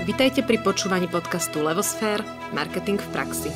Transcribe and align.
Vitajte 0.00 0.40
pri 0.40 0.56
počúvaní 0.64 1.12
podcastu 1.12 1.60
Levosfér– 1.60 2.24
Marketing 2.56 2.96
v 2.96 3.08
praxi. 3.12 3.52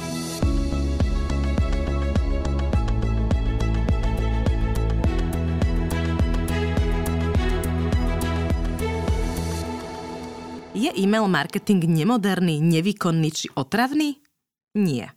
Je 10.76 10.92
e-mail 11.00 11.24
marketing 11.32 11.80
nemoderný, 11.88 12.60
nevýkonný 12.60 13.30
či 13.32 13.46
otravný? 13.56 14.20
Nie. 14.76 15.16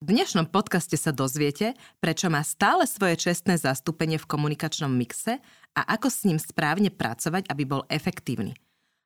V 0.00 0.08
dnešnom 0.08 0.48
podcaste 0.48 0.96
sa 0.96 1.12
dozviete, 1.12 1.76
prečo 2.00 2.32
má 2.32 2.40
stále 2.40 2.88
svoje 2.88 3.20
čestné 3.20 3.60
zastúpenie 3.60 4.16
v 4.16 4.24
komunikačnom 4.24 4.88
mixe 4.88 5.36
a 5.76 5.80
ako 5.84 6.08
s 6.08 6.24
ním 6.24 6.40
správne 6.40 6.88
pracovať, 6.88 7.52
aby 7.52 7.62
bol 7.68 7.84
efektívny. 7.92 8.56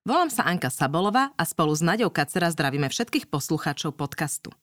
Volám 0.07 0.31
sa 0.31 0.47
Anka 0.47 0.71
Sabolová 0.71 1.35
a 1.35 1.43
spolu 1.43 1.75
s 1.75 1.83
Naďou 1.83 2.15
Kacera 2.15 2.47
zdravíme 2.47 2.87
všetkých 2.87 3.27
poslucháčov 3.27 3.99
podcastu. 3.99 4.55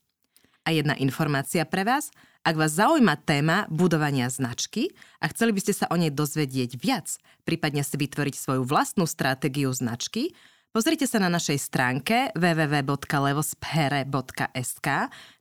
A 0.64 0.72
jedna 0.72 0.96
informácia 0.96 1.68
pre 1.68 1.84
vás, 1.84 2.16
ak 2.48 2.56
vás 2.56 2.80
zaujíma 2.80 3.20
téma 3.28 3.68
budovania 3.68 4.32
značky 4.32 4.96
a 5.20 5.28
chceli 5.28 5.52
by 5.52 5.60
ste 5.60 5.76
sa 5.76 5.92
o 5.92 6.00
nej 6.00 6.16
dozvedieť 6.16 6.80
viac, 6.80 7.20
prípadne 7.44 7.84
si 7.84 8.00
vytvoriť 8.00 8.40
svoju 8.40 8.64
vlastnú 8.64 9.04
stratégiu 9.04 9.68
značky, 9.76 10.32
pozrite 10.72 11.12
sa 11.12 11.20
na 11.20 11.28
našej 11.28 11.60
stránke 11.60 12.32
www.levosphere.sk 12.40 14.88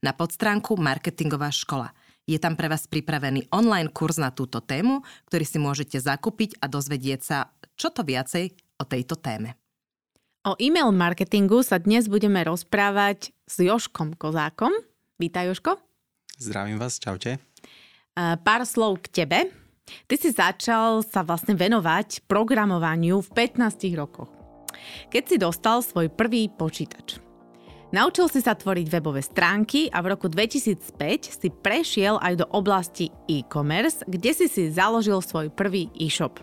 na 0.02 0.12
podstránku 0.18 0.82
Marketingová 0.82 1.54
škola. 1.54 1.94
Je 2.26 2.42
tam 2.42 2.58
pre 2.58 2.66
vás 2.66 2.90
pripravený 2.90 3.54
online 3.54 3.94
kurz 3.94 4.18
na 4.18 4.34
túto 4.34 4.58
tému, 4.58 5.06
ktorý 5.30 5.46
si 5.46 5.62
môžete 5.62 6.02
zakúpiť 6.02 6.58
a 6.58 6.66
dozvedieť 6.66 7.20
sa 7.22 7.54
čo 7.78 7.94
to 7.94 8.02
viacej 8.02 8.50
o 8.82 8.84
tejto 8.90 9.14
téme. 9.14 9.61
O 10.42 10.58
e-mail 10.58 10.90
marketingu 10.90 11.62
sa 11.62 11.78
dnes 11.78 12.10
budeme 12.10 12.42
rozprávať 12.42 13.30
s 13.46 13.62
Joškom 13.62 14.18
Kozákom. 14.18 14.74
Vítaj, 15.14 15.54
Joško. 15.54 15.78
Zdravím 16.34 16.82
vás, 16.82 16.98
čaute. 16.98 17.38
Pár 18.18 18.66
slov 18.66 19.06
k 19.06 19.22
tebe. 19.22 19.54
Ty 20.10 20.14
si 20.18 20.34
začal 20.34 21.06
sa 21.06 21.22
vlastne 21.22 21.54
venovať 21.54 22.26
programovaniu 22.26 23.22
v 23.22 23.30
15 23.54 23.94
rokoch. 23.94 24.34
Keď 25.14 25.22
si 25.30 25.36
dostal 25.38 25.78
svoj 25.78 26.10
prvý 26.10 26.50
počítač. 26.50 27.22
Naučil 27.94 28.26
si 28.26 28.42
sa 28.42 28.58
tvoriť 28.58 28.90
webové 28.90 29.22
stránky 29.22 29.94
a 29.94 30.02
v 30.02 30.18
roku 30.18 30.26
2005 30.26 31.38
si 31.38 31.48
prešiel 31.54 32.18
aj 32.18 32.42
do 32.42 32.46
oblasti 32.50 33.14
e-commerce, 33.30 34.02
kde 34.10 34.34
si 34.34 34.50
si 34.50 34.74
založil 34.74 35.22
svoj 35.22 35.54
prvý 35.54 35.86
e-shop. 36.02 36.42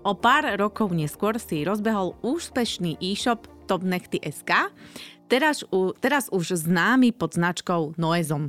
O 0.00 0.16
pár 0.16 0.48
rokov 0.56 0.96
neskôr 0.96 1.36
si 1.36 1.60
rozbehol 1.60 2.16
úspešný 2.24 2.96
e-shop 3.04 3.44
topnechty.sk, 3.68 4.72
teraz, 5.28 5.60
teraz 6.00 6.32
už 6.32 6.56
známy 6.56 7.12
pod 7.12 7.36
značkou 7.36 8.00
Noezom. 8.00 8.48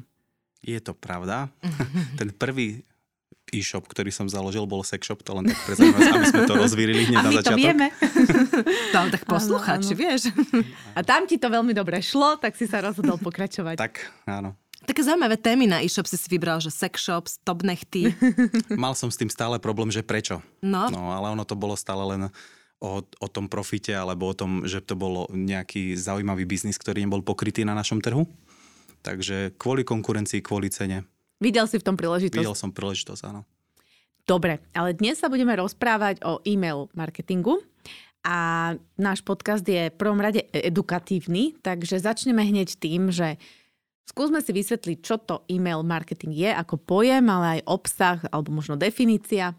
Je 0.64 0.80
to 0.80 0.96
pravda. 0.96 1.52
Ten 2.20 2.32
prvý 2.32 2.88
e-shop, 3.52 3.84
ktorý 3.84 4.16
som 4.16 4.32
založil, 4.32 4.64
bol 4.64 4.80
sex 4.88 5.04
shop, 5.04 5.28
to 5.28 5.36
len 5.36 5.52
tak 5.52 5.60
pre 5.68 5.76
aby 5.76 6.24
sme 6.32 6.48
to 6.48 6.56
rozvírili 6.56 7.12
hneď 7.12 7.20
a 7.20 7.24
na 7.28 7.32
začiatok. 7.36 7.52
to 7.52 7.60
vieme. 7.60 7.88
Tam 8.96 9.06
tak 9.20 9.28
poslucháči, 9.28 9.92
vieš. 9.92 10.32
A 10.96 11.04
tam 11.04 11.28
ti 11.28 11.36
to 11.36 11.52
veľmi 11.52 11.76
dobre 11.76 12.00
šlo, 12.00 12.40
tak 12.40 12.56
si 12.56 12.64
sa 12.64 12.80
rozhodol 12.80 13.20
pokračovať. 13.20 13.76
tak, 13.76 14.08
áno. 14.24 14.56
Také 14.82 15.06
zaujímavé 15.06 15.38
témy 15.38 15.70
na 15.70 15.78
e-shop 15.86 16.10
si 16.10 16.18
si 16.18 16.26
vybral, 16.26 16.58
že 16.58 16.74
sex 16.74 17.06
shop, 17.06 17.30
stop 17.30 17.62
nechty. 17.62 18.18
Mal 18.74 18.98
som 18.98 19.14
s 19.14 19.18
tým 19.18 19.30
stále 19.30 19.62
problém, 19.62 19.94
že 19.94 20.02
prečo. 20.02 20.42
No. 20.66 20.90
no 20.90 21.14
ale 21.14 21.30
ono 21.30 21.46
to 21.46 21.54
bolo 21.54 21.78
stále 21.78 22.02
len 22.18 22.34
o, 22.82 23.06
o 23.06 23.28
tom 23.30 23.46
profite 23.46 23.94
alebo 23.94 24.34
o 24.34 24.36
tom, 24.36 24.66
že 24.66 24.82
to 24.82 24.98
bolo 24.98 25.30
nejaký 25.30 25.94
zaujímavý 25.94 26.50
biznis, 26.50 26.82
ktorý 26.82 27.06
nebol 27.06 27.22
pokrytý 27.22 27.62
na 27.62 27.78
našom 27.78 28.02
trhu. 28.02 28.25
Takže 29.06 29.53
kvôli 29.58 29.86
konkurencii, 29.86 30.42
kvôli 30.42 30.74
cene. 30.74 31.06
Videl 31.42 31.66
si 31.69 31.78
v 31.78 31.86
tom 31.86 31.98
príležitosť? 31.98 32.42
Videl 32.42 32.58
som 32.58 32.74
príležitosť, 32.74 33.22
áno. 33.30 33.46
Dobre, 34.25 34.62
ale 34.78 34.94
dnes 34.94 35.18
sa 35.18 35.30
budeme 35.30 35.58
rozprávať 35.58 36.22
o 36.22 36.42
e-mail 36.46 36.90
marketingu 36.94 37.62
a 38.22 38.72
náš 39.02 39.25
podcast 39.25 39.66
je 39.66 39.90
v 39.90 39.98
prvom 39.98 40.22
rade 40.22 40.46
edukatívny, 40.53 41.58
takže 41.66 41.98
začneme 41.98 42.46
hneď 42.46 42.78
tým, 42.78 43.09
že 43.09 43.42
Skúsme 44.07 44.44
si 44.44 44.51
vysvetliť, 44.51 44.97
čo 45.00 45.16
to 45.22 45.47
e-mail 45.47 45.85
marketing 45.88 46.35
je 46.35 46.51
ako 46.51 46.75
pojem, 46.75 47.23
ale 47.31 47.59
aj 47.59 47.62
obsah 47.69 48.17
alebo 48.28 48.51
možno 48.51 48.75
definícia. 48.75 49.56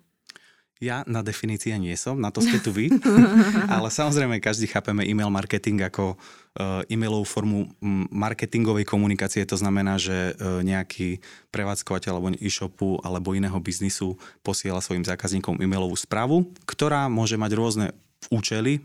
Ja 0.82 1.06
na 1.06 1.22
definícia 1.22 1.78
nie 1.78 1.94
som, 1.94 2.18
na 2.18 2.34
to 2.34 2.42
ste 2.42 2.58
tu 2.58 2.74
vy. 2.74 2.90
Ale 3.70 3.86
samozrejme, 3.86 4.42
každý 4.42 4.66
chápeme 4.66 5.06
e-mail 5.06 5.30
marketing 5.30 5.86
ako 5.86 6.18
uh, 6.18 6.82
e-mailovú 6.90 7.22
formu 7.22 7.70
marketingovej 8.10 8.82
komunikácie. 8.82 9.46
To 9.46 9.54
znamená, 9.54 10.02
že 10.02 10.34
uh, 10.34 10.58
nejaký 10.66 11.22
prevádzkovateľ 11.54 12.12
alebo 12.18 12.34
e-shopu 12.34 12.98
alebo 13.06 13.30
iného 13.30 13.54
biznisu 13.62 14.18
posiela 14.42 14.82
svojim 14.82 15.06
zákazníkom 15.06 15.62
e-mailovú 15.62 15.94
správu, 15.94 16.50
ktorá 16.66 17.06
môže 17.06 17.38
mať 17.38 17.52
rôzne 17.54 17.86
účely 18.34 18.82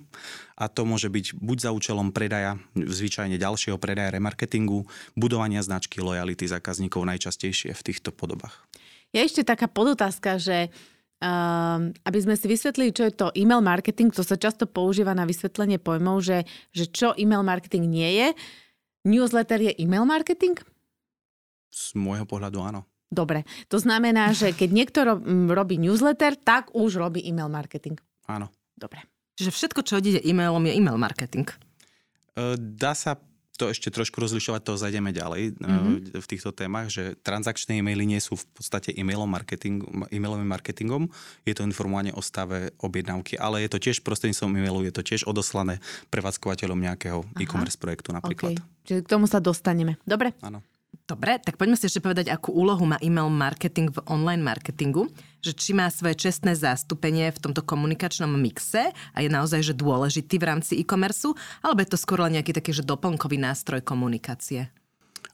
a 0.58 0.66
to 0.66 0.90
môže 0.90 1.14
byť 1.14 1.38
buď 1.38 1.58
za 1.62 1.72
účelom 1.72 2.10
predaja, 2.10 2.58
zvyčajne 2.74 3.38
ďalšieho 3.38 3.78
predaja, 3.78 4.10
remarketingu, 4.10 4.90
budovania 5.14 5.62
značky, 5.62 6.02
lojality 6.02 6.50
zákazníkov 6.50 7.06
najčastejšie 7.06 7.78
v 7.78 7.86
týchto 7.86 8.10
podobách. 8.10 8.66
Je 9.14 9.22
ešte 9.22 9.46
taká 9.46 9.70
podotázka, 9.70 10.42
že 10.42 10.74
um, 11.22 11.94
aby 11.94 12.20
sme 12.20 12.34
si 12.34 12.50
vysvetlili, 12.50 12.90
čo 12.90 13.06
je 13.06 13.14
to 13.14 13.30
e-mail 13.38 13.62
marketing, 13.62 14.10
to 14.10 14.26
sa 14.26 14.36
často 14.36 14.66
používa 14.66 15.14
na 15.14 15.30
vysvetlenie 15.30 15.78
pojmov, 15.78 16.26
že, 16.26 16.50
že 16.74 16.90
čo 16.90 17.14
e-mail 17.14 17.46
marketing 17.46 17.86
nie 17.86 18.10
je. 18.18 18.28
Newsletter 19.08 19.62
je 19.62 19.72
e-mail 19.78 20.04
marketing? 20.10 20.58
Z 21.70 21.94
môjho 21.94 22.26
pohľadu 22.26 22.60
áno. 22.66 22.82
Dobre, 23.08 23.48
to 23.72 23.80
znamená, 23.80 24.36
že 24.36 24.52
keď 24.52 24.70
niekto 24.74 25.00
robí 25.48 25.80
newsletter, 25.80 26.36
tak 26.36 26.76
už 26.76 27.00
robí 27.00 27.24
e-mail 27.24 27.48
marketing. 27.48 27.96
Áno. 28.28 28.52
Dobre. 28.76 29.17
Čiže 29.38 29.54
všetko, 29.54 29.86
čo 29.86 30.02
ide 30.02 30.18
e-mailom, 30.26 30.66
je 30.66 30.74
e-mail 30.74 30.98
marketing. 30.98 31.46
Dá 32.58 32.98
sa 32.98 33.22
to 33.58 33.74
ešte 33.74 33.90
trošku 33.90 34.22
rozlišovať, 34.22 34.62
to 34.62 34.78
zajdeme 34.78 35.10
ďalej 35.10 35.58
mm-hmm. 35.58 36.22
v 36.22 36.28
týchto 36.30 36.54
témach, 36.54 36.94
že 36.94 37.18
transakčné 37.26 37.82
e-maily 37.82 38.06
nie 38.06 38.22
sú 38.22 38.38
v 38.38 38.46
podstate 38.54 38.94
e-mailom 38.94 39.26
marketing, 39.26 39.82
e-mailovým 40.14 40.46
marketingom, 40.46 41.10
je 41.42 41.58
to 41.58 41.66
informovanie 41.66 42.14
o 42.14 42.22
stave 42.22 42.70
objednávky, 42.78 43.34
ale 43.42 43.66
je 43.66 43.70
to 43.74 43.82
tiež 43.82 44.06
prostredníctvom 44.06 44.54
e-mailu, 44.62 44.86
je 44.86 44.94
to 44.94 45.02
tiež 45.02 45.26
odoslané 45.26 45.82
prevádzkovateľom 46.14 46.78
nejakého 46.78 47.26
Aha. 47.26 47.42
e-commerce 47.42 47.82
projektu 47.82 48.14
napríklad. 48.14 48.62
Okay. 48.62 48.86
Čiže 48.86 49.00
k 49.02 49.10
tomu 49.10 49.26
sa 49.26 49.42
dostaneme. 49.42 49.98
Dobre? 50.06 50.38
Áno. 50.46 50.62
Dobre, 51.10 51.42
tak 51.42 51.58
poďme 51.58 51.82
si 51.82 51.90
ešte 51.90 52.04
povedať, 52.04 52.30
akú 52.30 52.54
úlohu 52.54 52.86
má 52.86 53.02
e-mail 53.02 53.34
marketing 53.34 53.90
v 53.90 54.06
online 54.06 54.46
marketingu, 54.46 55.10
že 55.42 55.54
či 55.54 55.72
má 55.74 55.88
svoje 55.88 56.18
čestné 56.28 56.58
zastúpenie 56.58 57.30
v 57.32 57.42
tomto 57.42 57.62
komunikačnom 57.64 58.30
mixe 58.36 58.92
a 58.94 59.18
je 59.22 59.30
naozaj 59.30 59.62
že 59.62 59.74
dôležitý 59.78 60.42
v 60.42 60.48
rámci 60.48 60.74
e-commerce, 60.82 61.32
alebo 61.62 61.82
je 61.84 61.90
to 61.94 61.98
skôr 62.00 62.22
len 62.24 62.40
nejaký 62.40 62.54
taký 62.56 62.72
že 62.74 62.86
doplnkový 62.86 63.38
nástroj 63.40 63.82
komunikácie? 63.82 64.70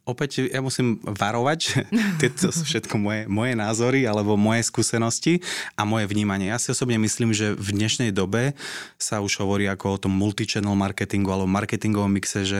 Opäť 0.03 0.52
ja 0.52 0.59
musím 0.59 1.00
varovať, 1.00 1.88
tieto 2.19 2.52
sú 2.52 2.68
všetko 2.68 3.00
moje, 3.00 3.22
moje 3.31 3.56
názory 3.56 4.03
alebo 4.03 4.36
moje 4.36 4.68
skúsenosti 4.68 5.40
a 5.80 5.88
moje 5.88 6.12
vnímanie. 6.12 6.52
Ja 6.52 6.59
si 6.59 6.75
osobne 6.75 7.00
myslím, 7.00 7.31
že 7.31 7.56
v 7.56 7.72
dnešnej 7.72 8.12
dobe 8.12 8.52
sa 9.00 9.24
už 9.24 9.40
hovorí 9.40 9.64
ako 9.72 9.85
o 9.96 10.02
tom 10.03 10.12
multichannel 10.12 10.75
marketingu 10.75 11.31
alebo 11.31 11.47
marketingovom 11.47 12.12
mixe, 12.12 12.44
že 12.44 12.59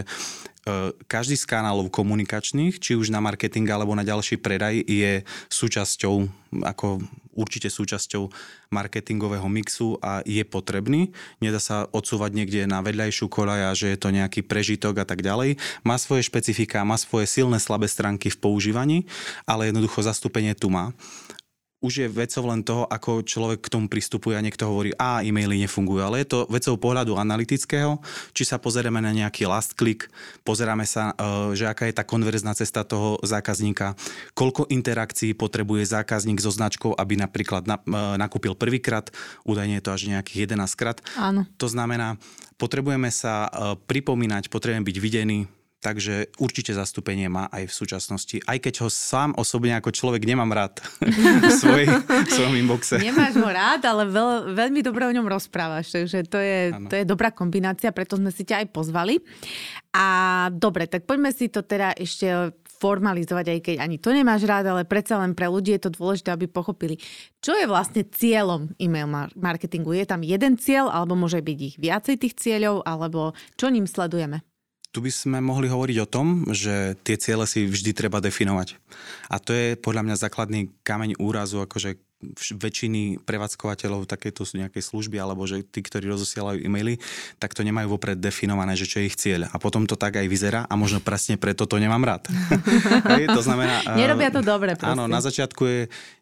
každý 1.12 1.36
z 1.36 1.44
kanálov 1.44 1.92
komunikačných, 1.92 2.80
či 2.80 2.96
už 2.96 3.12
na 3.12 3.20
marketing 3.20 3.68
alebo 3.68 3.92
na 3.92 4.08
ďalší 4.08 4.40
predaj, 4.40 4.80
je 4.88 5.28
súčasťou, 5.52 6.16
ako 6.64 7.04
určite 7.36 7.68
súčasťou 7.68 8.30
marketingového 8.72 9.46
mixu 9.50 10.00
a 10.00 10.24
je 10.24 10.42
potrebný. 10.46 11.12
Nedá 11.44 11.60
sa 11.60 11.90
odsúvať 11.92 12.32
niekde 12.38 12.70
na 12.70 12.80
vedľajšiu 12.80 13.28
koľaj 13.28 13.62
a 13.68 13.72
že 13.76 13.92
je 13.94 14.00
to 14.00 14.14
nejaký 14.14 14.46
prežitok 14.46 15.04
a 15.04 15.06
tak 15.06 15.26
ďalej. 15.26 15.60
Má 15.84 16.00
svoje 16.00 16.24
špecifika, 16.30 16.88
má 16.88 16.96
svoje 16.96 17.28
silné, 17.28 17.60
slabé 17.60 17.90
stránky 17.90 18.32
v 18.32 18.40
používaní, 18.40 18.98
ale 19.44 19.74
jednoducho 19.74 20.06
zastúpenie 20.06 20.56
tu 20.56 20.72
má 20.72 20.96
už 21.84 21.94
je 21.94 22.08
vecou 22.08 22.48
len 22.48 22.64
toho, 22.64 22.88
ako 22.88 23.28
človek 23.28 23.68
k 23.68 23.72
tomu 23.76 23.92
pristupuje 23.92 24.40
a 24.40 24.42
niekto 24.42 24.64
hovorí, 24.72 24.96
a 24.96 25.20
e-maily 25.20 25.60
nefungujú, 25.68 26.00
ale 26.00 26.24
je 26.24 26.32
to 26.32 26.40
vecou 26.48 26.80
pohľadu 26.80 27.20
analytického, 27.20 28.00
či 28.32 28.48
sa 28.48 28.56
pozrieme 28.56 29.04
na 29.04 29.12
nejaký 29.12 29.44
last 29.44 29.76
click, 29.76 30.08
pozeráme 30.48 30.88
sa, 30.88 31.12
e, 31.14 31.60
že 31.60 31.68
aká 31.68 31.92
je 31.92 32.00
tá 32.00 32.08
konverzná 32.08 32.56
cesta 32.56 32.88
toho 32.88 33.20
zákazníka, 33.20 34.00
koľko 34.32 34.72
interakcií 34.72 35.36
potrebuje 35.36 35.92
zákazník 35.92 36.40
so 36.40 36.50
značkou, 36.50 36.96
aby 36.96 37.20
napríklad 37.20 37.68
e, 37.68 37.76
nakúpil 38.16 38.56
prvýkrát, 38.56 39.12
údajne 39.44 39.78
je 39.78 39.84
to 39.84 39.92
až 39.92 40.02
nejakých 40.08 40.56
11 40.56 40.80
krát. 40.80 40.98
Áno. 41.20 41.44
To 41.60 41.68
znamená, 41.68 42.16
potrebujeme 42.56 43.12
sa 43.12 43.52
e, 43.52 43.76
pripomínať, 43.76 44.48
potrebujeme 44.48 44.88
byť 44.88 44.98
videní, 45.04 45.52
takže 45.84 46.32
určite 46.40 46.72
zastúpenie 46.72 47.28
má 47.28 47.52
aj 47.52 47.68
v 47.68 47.74
súčasnosti, 47.76 48.40
aj 48.48 48.58
keď 48.64 48.88
ho 48.88 48.90
sám 48.90 49.36
osobne 49.36 49.76
ako 49.76 49.92
človek 49.92 50.24
nemám 50.24 50.56
rád 50.56 50.80
v, 51.44 51.52
svoj, 51.52 51.84
v 52.08 52.30
svojom 52.32 52.56
inboxe. 52.56 53.04
Nemáš 53.04 53.36
ho 53.36 53.50
rád, 53.52 53.84
ale 53.84 54.08
veľ, 54.08 54.56
veľmi 54.56 54.80
dobre 54.80 55.04
o 55.04 55.12
ňom 55.12 55.28
rozprávaš, 55.28 55.92
takže 55.92 56.24
to 56.32 56.40
je, 56.40 56.72
to 56.88 56.96
je 56.96 57.04
dobrá 57.04 57.36
kombinácia, 57.36 57.92
preto 57.92 58.16
sme 58.16 58.32
si 58.32 58.48
ťa 58.48 58.64
aj 58.64 58.68
pozvali. 58.72 59.20
A 59.94 60.08
dobre, 60.50 60.88
tak 60.88 61.04
poďme 61.04 61.36
si 61.36 61.52
to 61.52 61.62
teda 61.62 61.94
ešte 61.94 62.56
formalizovať, 62.84 63.46
aj 63.48 63.60
keď 63.64 63.76
ani 63.80 63.96
to 63.96 64.12
nemáš 64.12 64.44
rád, 64.44 64.68
ale 64.68 64.84
predsa 64.84 65.16
len 65.16 65.32
pre 65.32 65.48
ľudí 65.48 65.72
je 65.80 65.88
to 65.88 65.96
dôležité, 65.96 66.36
aby 66.36 66.52
pochopili, 66.52 67.00
čo 67.40 67.56
je 67.56 67.64
vlastne 67.64 68.04
cieľom 68.04 68.76
e-mail 68.76 69.08
marketingu. 69.40 69.96
Je 69.96 70.04
tam 70.04 70.20
jeden 70.20 70.60
cieľ, 70.60 70.92
alebo 70.92 71.16
môže 71.16 71.40
byť 71.40 71.58
ich 71.64 71.76
viacej 71.80 72.16
tých 72.20 72.36
cieľov, 72.36 72.84
alebo 72.84 73.32
čo 73.56 73.72
ním 73.72 73.88
sledujeme? 73.88 74.44
Tu 74.94 75.02
by 75.02 75.10
sme 75.10 75.38
mohli 75.42 75.66
hovoriť 75.66 75.98
o 76.06 76.12
tom, 76.12 76.46
že 76.54 76.94
tie 77.02 77.18
ciele 77.18 77.50
si 77.50 77.66
vždy 77.66 77.98
treba 77.98 78.22
definovať. 78.22 78.78
A 79.34 79.42
to 79.42 79.50
je 79.50 79.74
podľa 79.74 80.06
mňa 80.06 80.22
základný 80.22 80.70
kameň 80.86 81.18
úrazu, 81.18 81.66
akože 81.66 81.98
väčšiny 82.36 83.24
prevádzkovateľov 83.24 84.08
takéto 84.08 84.48
nejakej 84.48 84.84
služby 84.84 85.18
alebo 85.20 85.44
že 85.44 85.66
tí, 85.66 85.84
ktorí 85.84 86.08
rozosielajú 86.10 86.64
e-maily, 86.64 87.02
tak 87.38 87.58
to 87.58 87.66
nemajú 87.66 87.96
vopred 87.96 88.20
definované, 88.20 88.78
že 88.78 88.88
čo 88.88 89.02
je 89.02 89.08
ich 89.10 89.18
cieľ. 89.20 89.50
A 89.52 89.58
potom 89.60 89.84
to 89.84 90.00
tak 90.00 90.20
aj 90.20 90.28
vyzerá 90.30 90.66
a 90.70 90.74
možno 90.80 91.04
presne 91.04 91.36
preto 91.36 91.68
to 91.68 91.78
nemám 91.82 92.04
rád. 92.04 92.30
Hej, 93.14 93.32
to 93.34 93.42
znamená... 93.42 93.84
Nerobia 93.98 94.30
to 94.32 94.42
dobre. 94.46 94.76
Proste. 94.78 94.94
Áno, 94.94 95.10
na 95.10 95.20
začiatku 95.20 95.62
je 95.66 95.80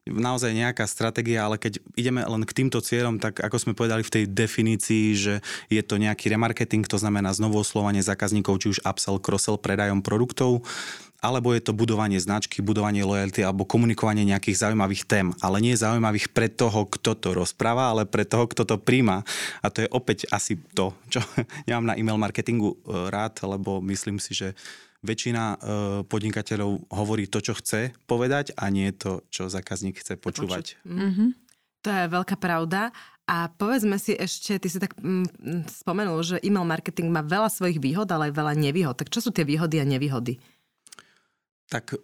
naozaj 0.10 0.52
nejaká 0.52 0.84
stratégia, 0.90 1.46
ale 1.46 1.62
keď 1.62 1.78
ideme 1.94 2.26
len 2.26 2.42
k 2.42 2.56
týmto 2.58 2.82
cieľom, 2.82 3.22
tak 3.22 3.38
ako 3.38 3.58
sme 3.62 3.78
povedali 3.78 4.02
v 4.02 4.14
tej 4.14 4.24
definícii, 4.26 5.06
že 5.14 5.34
je 5.70 5.82
to 5.86 6.02
nejaký 6.02 6.34
remarketing, 6.34 6.84
to 6.90 6.98
znamená 6.98 7.30
znovu 7.38 7.62
oslovanie 7.62 8.02
zákazníkov, 8.02 8.58
či 8.58 8.68
už 8.78 8.84
upsell, 8.84 9.22
cross-sell, 9.22 9.62
predajom 9.62 10.02
produktov, 10.02 10.66
alebo 11.22 11.54
je 11.54 11.62
to 11.62 11.78
budovanie 11.78 12.18
značky, 12.18 12.66
budovanie 12.66 13.06
lojalty 13.06 13.46
alebo 13.46 13.64
komunikovanie 13.64 14.26
nejakých 14.26 14.68
zaujímavých 14.68 15.06
tém, 15.06 15.28
ale 15.38 15.62
nie 15.62 15.78
zaujímavých 15.78 16.34
pre 16.34 16.50
toho, 16.50 16.90
kto 16.90 17.14
to 17.14 17.38
rozpráva, 17.38 17.94
ale 17.94 18.10
pre 18.10 18.26
toho, 18.26 18.50
kto 18.50 18.66
to 18.66 18.82
príjma. 18.82 19.22
A 19.62 19.70
to 19.70 19.86
je 19.86 19.90
opäť 19.94 20.26
asi 20.34 20.58
to, 20.74 20.98
čo 21.14 21.22
nemám 21.70 21.94
na 21.94 21.96
e-mail 21.96 22.18
marketingu 22.18 22.74
e, 22.74 23.08
rád, 23.14 23.38
lebo 23.46 23.78
myslím 23.86 24.18
si, 24.18 24.34
že 24.34 24.58
väčšina 25.06 25.44
e, 25.46 25.58
podnikateľov 26.10 26.90
hovorí 26.90 27.30
to, 27.30 27.38
čo 27.42 27.54
chce 27.54 27.94
povedať 28.10 28.58
a 28.58 28.74
nie 28.74 28.90
to, 28.90 29.22
čo 29.30 29.46
zákazník 29.46 30.02
chce 30.02 30.18
počúvať. 30.18 30.82
Mm-hmm. 30.86 31.30
To 31.86 31.90
je 31.90 32.06
veľká 32.14 32.38
pravda. 32.38 32.94
A 33.30 33.48
povedzme 33.48 33.96
si 34.02 34.12
ešte, 34.18 34.58
ty 34.60 34.68
si 34.68 34.82
tak 34.82 34.98
mm, 34.98 35.70
spomenul, 35.70 36.20
že 36.26 36.42
e-mail 36.44 36.68
marketing 36.68 37.14
má 37.14 37.24
veľa 37.24 37.48
svojich 37.48 37.80
výhod, 37.80 38.10
ale 38.10 38.28
aj 38.28 38.34
veľa 38.36 38.54
nevýhod. 38.58 38.98
Tak 38.98 39.08
čo 39.08 39.24
sú 39.24 39.30
tie 39.32 39.48
výhody 39.48 39.80
a 39.80 39.86
nevýhody? 39.88 40.42
Tak 41.72 41.96
e, 41.96 41.98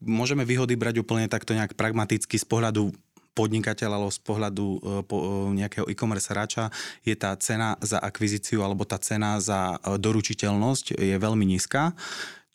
môžeme 0.00 0.48
výhody 0.48 0.72
brať 0.72 1.04
úplne 1.04 1.28
takto 1.28 1.52
nejak 1.52 1.76
pragmaticky 1.76 2.40
z 2.40 2.46
pohľadu 2.48 2.96
podnikateľa 3.36 4.00
alebo 4.00 4.12
z 4.12 4.20
pohľadu 4.24 4.66
e, 4.66 4.78
po, 5.04 5.16
e, 5.20 5.60
nejakého 5.60 5.84
e-commerce 5.92 6.32
hráča 6.32 6.72
je 7.04 7.12
tá 7.12 7.36
cena 7.36 7.76
za 7.84 8.00
akvizíciu 8.00 8.64
alebo 8.64 8.88
tá 8.88 8.96
cena 8.96 9.36
za 9.36 9.76
e, 9.76 10.00
doručiteľnosť 10.00 10.96
je 10.96 11.16
veľmi 11.20 11.44
nízka, 11.44 11.92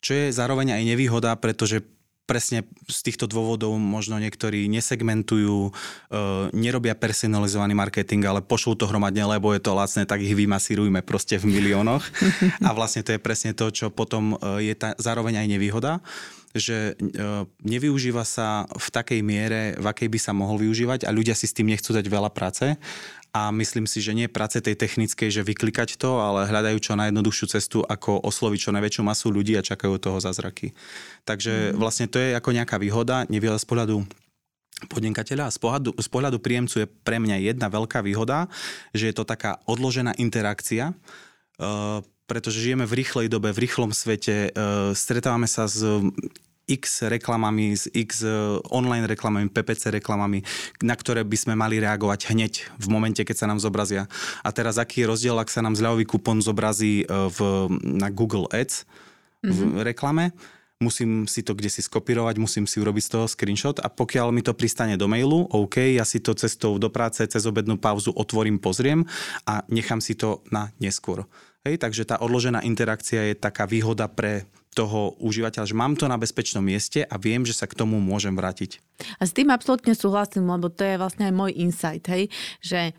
čo 0.02 0.18
je 0.18 0.34
zároveň 0.34 0.74
aj 0.74 0.82
nevýhoda, 0.82 1.30
pretože 1.38 1.86
presne 2.28 2.68
z 2.84 2.98
týchto 3.08 3.24
dôvodov 3.24 3.72
možno 3.80 4.20
niektorí 4.20 4.68
nesegmentujú, 4.68 5.58
e, 5.64 5.72
nerobia 6.52 6.92
personalizovaný 6.92 7.72
marketing, 7.72 8.28
ale 8.28 8.44
pošlú 8.44 8.76
to 8.76 8.84
hromadne, 8.84 9.24
lebo 9.24 9.56
je 9.56 9.64
to 9.64 9.72
lacné, 9.72 10.04
tak 10.04 10.20
ich 10.20 10.36
vymasírujme 10.36 11.00
proste 11.00 11.40
v 11.40 11.48
miliónoch. 11.48 12.04
A 12.68 12.76
vlastne 12.76 13.00
to 13.00 13.16
je 13.16 13.24
presne 13.24 13.56
to, 13.56 13.72
čo 13.72 13.88
potom 13.88 14.36
e, 14.36 14.68
je 14.68 14.74
tá, 14.76 14.92
zároveň 15.00 15.40
aj 15.40 15.46
nevýhoda 15.48 16.04
že 16.56 16.94
e, 16.96 17.24
nevyužíva 17.64 18.24
sa 18.24 18.64
v 18.72 18.88
takej 18.88 19.20
miere, 19.20 19.76
v 19.76 19.86
akej 19.88 20.08
by 20.08 20.18
sa 20.20 20.32
mohol 20.32 20.64
využívať 20.64 21.04
a 21.04 21.12
ľudia 21.12 21.36
si 21.36 21.44
s 21.44 21.56
tým 21.56 21.68
nechcú 21.68 21.92
dať 21.92 22.06
veľa 22.08 22.32
práce 22.32 22.76
a 23.32 23.52
myslím 23.52 23.84
si, 23.84 24.00
že 24.00 24.16
nie 24.16 24.26
práce 24.26 24.56
tej 24.56 24.72
technickej, 24.72 25.28
že 25.28 25.44
vyklikať 25.44 26.00
to, 26.00 26.16
ale 26.18 26.48
hľadajú 26.48 26.78
čo 26.80 26.96
najjednoduchšiu 26.96 27.46
cestu, 27.52 27.78
ako 27.84 28.24
osloviť 28.24 28.58
čo 28.68 28.74
najväčšiu 28.74 29.02
masu 29.04 29.28
ľudí 29.28 29.52
a 29.60 29.66
čakajú 29.66 30.00
toho 30.00 30.18
zázraky. 30.18 30.72
Takže 31.28 31.72
mm. 31.72 31.76
vlastne 31.76 32.06
to 32.08 32.16
je 32.16 32.32
ako 32.32 32.56
nejaká 32.56 32.80
výhoda, 32.80 33.28
nevýhoda 33.28 33.60
z 33.60 33.68
pohľadu 33.68 34.08
podnikateľa 34.88 35.50
a 35.50 35.54
z 35.54 35.58
pohľadu, 35.58 35.90
z 35.98 36.08
pohľadu 36.08 36.38
príjemcu 36.38 36.86
je 36.86 36.86
pre 36.86 37.18
mňa 37.18 37.42
jedna 37.50 37.66
veľká 37.66 38.00
výhoda, 38.00 38.46
že 38.94 39.10
je 39.10 39.14
to 39.14 39.26
taká 39.26 39.58
odložená 39.66 40.14
interakcia, 40.16 40.94
uh, 40.94 41.98
pretože 42.28 42.60
žijeme 42.60 42.84
v 42.84 43.00
rýchlej 43.00 43.32
dobe, 43.32 43.50
v 43.56 43.64
rýchlom 43.64 43.96
svete, 43.96 44.52
uh, 44.52 44.92
stretávame 44.92 45.48
sa 45.48 45.64
s 45.64 45.80
x 46.68 47.08
reklamami, 47.08 47.72
s 47.72 47.88
x 47.88 48.20
e, 48.22 48.60
online 48.68 49.08
reklamami, 49.08 49.48
PPC 49.48 49.88
reklamami, 49.88 50.44
na 50.84 50.92
ktoré 50.92 51.24
by 51.24 51.36
sme 51.40 51.54
mali 51.56 51.80
reagovať 51.80 52.28
hneď 52.28 52.52
v 52.76 52.86
momente, 52.92 53.24
keď 53.24 53.36
sa 53.40 53.48
nám 53.48 53.56
zobrazia. 53.56 54.04
A 54.44 54.52
teraz 54.52 54.76
aký 54.76 55.02
je 55.02 55.10
rozdiel, 55.10 55.36
ak 55.40 55.48
sa 55.48 55.64
nám 55.64 55.74
zľavový 55.74 56.04
kupon 56.04 56.44
zobrazí 56.44 57.02
e, 57.02 57.04
v, 57.08 57.38
na 57.80 58.12
Google 58.12 58.44
Ads 58.52 58.84
v 59.40 59.48
mm-hmm. 59.48 59.80
reklame, 59.80 60.36
musím 60.78 61.24
si 61.26 61.40
to 61.40 61.56
kde 61.56 61.72
si 61.72 61.80
skopírovať, 61.80 62.36
musím 62.36 62.68
si 62.68 62.78
urobiť 62.78 63.02
z 63.02 63.10
toho 63.16 63.26
screenshot 63.26 63.80
a 63.80 63.88
pokiaľ 63.88 64.30
mi 64.30 64.44
to 64.44 64.52
pristane 64.52 64.94
do 65.00 65.08
mailu, 65.08 65.48
OK, 65.50 65.80
ja 65.96 66.04
si 66.04 66.20
to 66.20 66.36
cestou 66.36 66.76
do 66.76 66.92
práce 66.92 67.24
cez 67.24 67.42
obednú 67.48 67.80
pauzu 67.80 68.12
otvorím, 68.14 68.60
pozriem 68.60 69.08
a 69.48 69.64
nechám 69.72 69.98
si 69.98 70.14
to 70.14 70.44
na 70.52 70.70
neskôr. 70.78 71.24
Hej, 71.68 71.84
takže 71.84 72.08
tá 72.08 72.16
odložená 72.24 72.64
interakcia 72.64 73.28
je 73.28 73.36
taká 73.36 73.68
výhoda 73.68 74.08
pre 74.08 74.48
toho 74.72 75.20
užívateľa, 75.20 75.68
že 75.68 75.76
mám 75.76 76.00
to 76.00 76.08
na 76.08 76.16
bezpečnom 76.16 76.64
mieste 76.64 77.04
a 77.04 77.20
viem, 77.20 77.44
že 77.44 77.52
sa 77.52 77.68
k 77.68 77.76
tomu 77.76 78.00
môžem 78.00 78.32
vrátiť. 78.32 78.80
A 79.20 79.28
s 79.28 79.36
tým 79.36 79.52
absolútne 79.52 79.92
súhlasím, 79.92 80.48
lebo 80.48 80.72
to 80.72 80.80
je 80.80 80.96
vlastne 80.96 81.28
aj 81.28 81.34
môj 81.36 81.52
insight, 81.60 82.08
hej, 82.08 82.32
že 82.64 82.96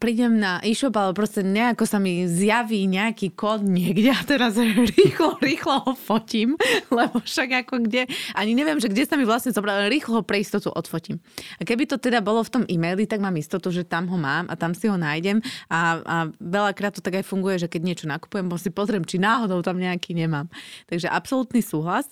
prídem 0.00 0.40
na 0.40 0.58
e-shop, 0.64 0.96
ale 0.96 1.12
proste 1.12 1.44
nejako 1.44 1.84
sa 1.84 2.00
mi 2.00 2.24
zjaví 2.24 2.88
nejaký 2.88 3.36
kód 3.36 3.62
niekde 3.64 4.10
a 4.10 4.20
teraz 4.24 4.56
rýchlo, 4.96 5.36
rýchlo 5.38 5.84
ho 5.84 5.92
fotím, 5.92 6.56
lebo 6.88 7.20
však 7.20 7.66
ako 7.66 7.84
kde, 7.84 8.08
ani 8.32 8.52
neviem, 8.56 8.80
že 8.80 8.88
kde 8.88 9.04
sa 9.04 9.14
mi 9.20 9.28
vlastne 9.28 9.52
zobral, 9.52 9.86
rýchlo 9.92 10.20
ho 10.20 10.22
pre 10.24 10.40
istotu 10.40 10.72
odfotím. 10.72 11.20
A 11.60 11.68
keby 11.68 11.84
to 11.84 12.00
teda 12.00 12.24
bolo 12.24 12.40
v 12.42 12.52
tom 12.52 12.64
e-maili, 12.64 13.04
tak 13.04 13.20
mám 13.20 13.36
istotu, 13.36 13.68
že 13.70 13.84
tam 13.84 14.08
ho 14.08 14.16
mám 14.16 14.48
a 14.48 14.54
tam 14.56 14.72
si 14.72 14.88
ho 14.88 14.96
nájdem 14.96 15.44
a, 15.68 16.00
a 16.00 16.16
veľakrát 16.40 16.96
to 16.96 17.04
tak 17.04 17.20
aj 17.20 17.28
funguje, 17.28 17.60
že 17.60 17.68
keď 17.70 17.80
niečo 17.84 18.06
nakupujem, 18.08 18.48
si 18.56 18.70
pozriem, 18.70 19.04
či 19.04 19.20
náhodou 19.20 19.60
tam 19.60 19.76
nejaký 19.76 20.14
nemám. 20.16 20.46
Takže 20.88 21.10
absolútny 21.10 21.60
súhlas. 21.60 22.08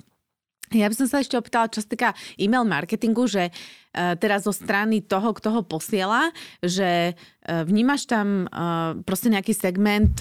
Ja 0.72 0.88
by 0.88 0.96
som 0.96 1.08
sa 1.08 1.20
ešte 1.20 1.36
opýtala, 1.36 1.68
čo 1.68 1.84
sa 1.84 1.88
týka 1.88 2.08
e-mail 2.40 2.64
marketingu, 2.64 3.28
že 3.28 3.52
uh, 3.52 4.16
teraz 4.16 4.48
zo 4.48 4.52
strany 4.56 5.04
toho, 5.04 5.36
kto 5.36 5.48
ho 5.52 5.62
posiela, 5.62 6.32
že 6.64 7.12
uh, 7.12 7.62
vnímaš 7.62 8.08
tam 8.08 8.48
uh, 8.48 8.96
proste 9.04 9.28
nejaký 9.28 9.52
segment 9.52 10.16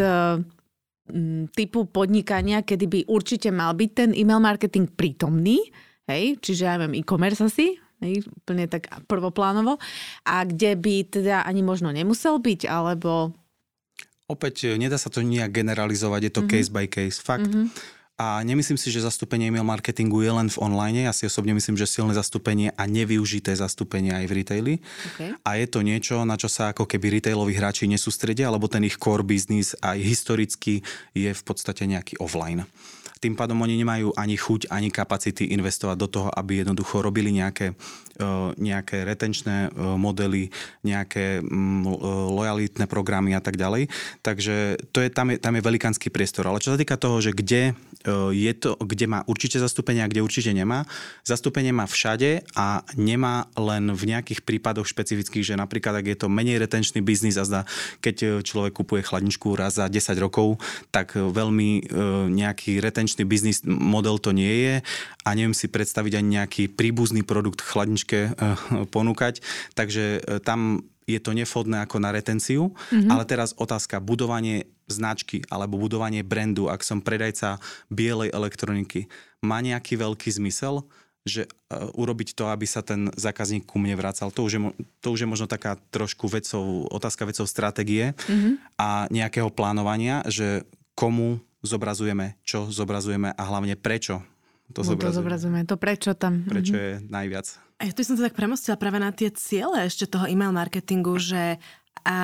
typu 1.51 1.89
podnikania, 1.91 2.63
kedy 2.63 2.85
by 2.87 2.99
určite 3.11 3.51
mal 3.51 3.75
byť 3.75 3.89
ten 3.91 4.09
e-mail 4.15 4.39
marketing 4.39 4.87
prítomný, 4.87 5.59
hej, 6.07 6.39
čiže 6.39 6.63
ja 6.63 6.79
viem 6.79 7.03
e-commerce 7.03 7.43
asi, 7.43 7.75
hej, 7.99 8.23
úplne 8.31 8.69
tak 8.71 8.87
prvoplánovo, 9.11 9.75
a 10.23 10.35
kde 10.47 10.79
by 10.79 10.95
teda 11.11 11.43
ani 11.43 11.61
možno 11.65 11.91
nemusel 11.91 12.39
byť, 12.39 12.69
alebo... 12.69 13.35
Opäť 14.31 14.79
nedá 14.79 14.95
sa 14.95 15.11
to 15.11 15.19
nejak 15.19 15.51
generalizovať, 15.51 16.21
je 16.23 16.31
to 16.31 16.41
mm-hmm. 16.47 16.61
case 16.63 16.71
by 16.71 16.85
case. 16.87 17.19
Fakt, 17.19 17.51
mm-hmm 17.51 17.99
a 18.21 18.37
nemyslím 18.45 18.77
si, 18.77 18.93
že 18.93 19.01
zastúpenie 19.01 19.49
email 19.49 19.65
marketingu 19.65 20.21
je 20.21 20.29
len 20.29 20.45
v 20.45 20.61
online. 20.61 21.09
Ja 21.09 21.13
si 21.15 21.25
osobne 21.25 21.57
myslím, 21.57 21.73
že 21.73 21.89
silné 21.89 22.13
zastúpenie 22.13 22.69
a 22.77 22.85
nevyužité 22.85 23.49
zastúpenie 23.57 24.13
aj 24.13 24.25
v 24.29 24.33
retaili. 24.37 24.73
Okay. 25.17 25.33
A 25.41 25.57
je 25.57 25.65
to 25.65 25.81
niečo, 25.81 26.21
na 26.21 26.37
čo 26.37 26.45
sa 26.45 26.69
ako 26.69 26.85
keby 26.85 27.17
retailoví 27.17 27.57
hráči 27.57 27.89
nesústredia, 27.89 28.53
alebo 28.53 28.69
ten 28.69 28.85
ich 28.85 29.01
core 29.01 29.25
business 29.25 29.73
aj 29.81 29.97
historicky 29.97 30.85
je 31.17 31.33
v 31.33 31.41
podstate 31.41 31.89
nejaký 31.89 32.21
offline. 32.21 32.69
Tým 33.21 33.37
pádom 33.37 33.61
oni 33.61 33.77
nemajú 33.77 34.17
ani 34.17 34.33
chuť, 34.33 34.73
ani 34.73 34.89
kapacity 34.89 35.53
investovať 35.53 35.97
do 35.97 36.07
toho, 36.09 36.29
aby 36.33 36.65
jednoducho 36.65 37.05
robili 37.05 37.29
nejaké 37.29 37.77
E, 38.21 38.53
nejaké 38.61 39.01
retenčné 39.07 39.67
e, 39.67 39.69
modely, 39.97 40.53
nejaké 40.85 41.41
mm, 41.41 41.83
e, 41.87 41.95
lojalitné 42.37 42.85
programy 42.85 43.33
a 43.33 43.41
tak 43.41 43.57
ďalej. 43.57 43.89
Takže 44.21 44.77
to 44.93 45.01
je, 45.01 45.09
tam, 45.09 45.33
je, 45.33 45.37
tam 45.41 45.57
je 45.57 45.65
velikánsky 45.65 46.13
priestor. 46.13 46.45
Ale 46.45 46.61
čo 46.61 46.75
sa 46.75 46.79
týka 46.79 46.99
toho, 46.99 47.17
že 47.23 47.33
kde 47.33 47.73
je 48.33 48.53
to, 48.57 48.73
kde 48.81 49.05
má 49.05 49.21
určite 49.29 49.61
zastúpenie 49.61 50.01
a 50.01 50.09
kde 50.09 50.25
určite 50.25 50.49
nemá, 50.57 50.89
zastúpenie 51.21 51.69
má 51.69 51.85
všade 51.85 52.41
a 52.57 52.81
nemá 52.97 53.45
len 53.53 53.93
v 53.93 54.09
nejakých 54.09 54.41
prípadoch 54.41 54.89
špecifických, 54.89 55.53
že 55.53 55.53
napríklad 55.53 56.01
ak 56.01 56.09
je 56.09 56.17
to 56.17 56.25
menej 56.25 56.57
retenčný 56.57 57.05
biznis 57.05 57.37
a 57.37 57.45
zda, 57.45 57.61
keď 58.01 58.41
človek 58.41 58.73
kupuje 58.73 59.05
chladničku 59.05 59.53
raz 59.53 59.77
za 59.77 59.85
10 59.85 60.17
rokov, 60.17 60.57
tak 60.89 61.13
veľmi 61.13 61.93
nejaký 62.33 62.81
retenčný 62.81 63.10
biznis 63.27 63.63
model 63.65 64.17
to 64.17 64.31
nie 64.31 64.67
je 64.67 64.75
a 65.23 65.29
neviem 65.35 65.55
si 65.55 65.67
predstaviť 65.67 66.19
ani 66.19 66.29
nejaký 66.41 66.63
príbuzný 66.71 67.23
produkt 67.27 67.59
chladničke 67.59 68.19
eh, 68.31 68.33
ponúkať. 68.87 69.43
Takže 69.75 70.03
eh, 70.19 70.39
tam 70.39 70.85
je 71.09 71.19
to 71.19 71.35
nefodné 71.35 71.83
ako 71.83 71.97
na 71.99 72.13
retenciu, 72.13 72.71
mm-hmm. 72.71 73.09
ale 73.11 73.27
teraz 73.27 73.51
otázka 73.57 73.99
budovanie 73.99 74.69
značky 74.87 75.43
alebo 75.51 75.79
budovanie 75.81 76.23
brandu, 76.23 76.71
ak 76.71 76.85
som 76.85 77.03
predajca 77.03 77.59
bielej 77.91 78.31
elektroniky, 78.31 79.11
má 79.43 79.59
nejaký 79.59 79.97
veľký 79.97 80.29
zmysel, 80.31 80.85
že 81.21 81.45
uh, 81.45 81.89
urobiť 81.93 82.33
to, 82.33 82.49
aby 82.49 82.65
sa 82.65 82.81
ten 82.81 83.13
zákazník 83.13 83.69
ku 83.69 83.77
mne 83.77 83.93
vracal. 83.93 84.33
To 84.33 84.41
už 84.41 84.51
je, 84.57 84.61
to 85.05 85.13
už 85.13 85.25
je 85.25 85.29
možno 85.29 85.45
taká 85.45 85.77
trošku 85.93 86.25
vecov, 86.25 86.89
otázka 86.89 87.29
vecov 87.29 87.45
stratégie 87.45 88.17
mm-hmm. 88.17 88.53
a 88.81 89.05
nejakého 89.13 89.53
plánovania, 89.53 90.25
že 90.25 90.65
komu 90.97 91.37
zobrazujeme, 91.61 92.41
čo 92.41 92.69
zobrazujeme 92.69 93.33
a 93.33 93.43
hlavne 93.45 93.77
prečo 93.77 94.21
to 94.71 94.81
no, 94.81 94.95
zobrazujeme. 94.95 95.11
To 95.11 95.19
zobrazujeme, 95.19 95.59
to 95.67 95.75
prečo 95.75 96.11
tam. 96.15 96.33
Prečo 96.47 96.73
mm-hmm. 96.73 97.03
je 97.03 97.11
najviac. 97.11 97.47
A 97.81 97.81
ja 97.89 97.91
tu 97.91 98.01
som 98.07 98.15
to 98.15 98.23
tak 98.23 98.37
premostila 98.37 98.79
práve 98.79 98.97
na 99.01 99.11
tie 99.11 99.29
ciele 99.33 99.85
ešte 99.85 100.07
toho 100.07 100.25
e-mail 100.29 100.55
marketingu, 100.55 101.19
že 101.19 101.59
a 102.07 102.17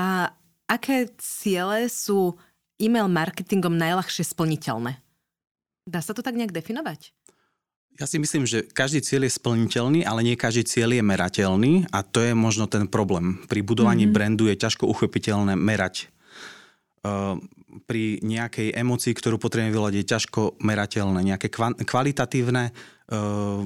aké 0.70 1.12
ciele 1.20 1.92
sú 1.92 2.40
e-mail 2.80 3.12
marketingom 3.12 3.76
najľahšie 3.76 4.24
splniteľné? 4.26 5.02
Dá 5.88 6.00
sa 6.00 6.16
to 6.16 6.24
tak 6.24 6.36
nejak 6.36 6.56
definovať? 6.56 7.12
Ja 7.98 8.06
si 8.06 8.22
myslím, 8.22 8.46
že 8.46 8.62
každý 8.62 9.02
cieľ 9.02 9.26
je 9.26 9.38
splniteľný, 9.42 10.06
ale 10.06 10.22
nie 10.22 10.38
každý 10.38 10.62
cieľ 10.70 10.94
je 10.94 11.02
merateľný 11.02 11.90
a 11.90 12.06
to 12.06 12.22
je 12.22 12.38
možno 12.38 12.70
ten 12.70 12.86
problém. 12.86 13.42
Pri 13.50 13.66
budovaní 13.66 14.06
mm-hmm. 14.06 14.14
brandu 14.14 14.46
je 14.46 14.56
ťažko 14.62 14.86
uchopiteľné 14.86 15.58
merať. 15.58 16.14
Uh, 17.02 17.42
pri 17.86 18.24
nejakej 18.24 18.74
emocii, 18.74 19.14
ktorú 19.14 19.38
potrebujeme 19.38 19.74
vyvolať, 19.74 19.94
je 20.00 20.10
ťažko 20.10 20.42
merateľné. 20.64 21.20
Nejaké 21.36 21.54
kvalitatívne 21.86 22.72
uh, 22.72 23.62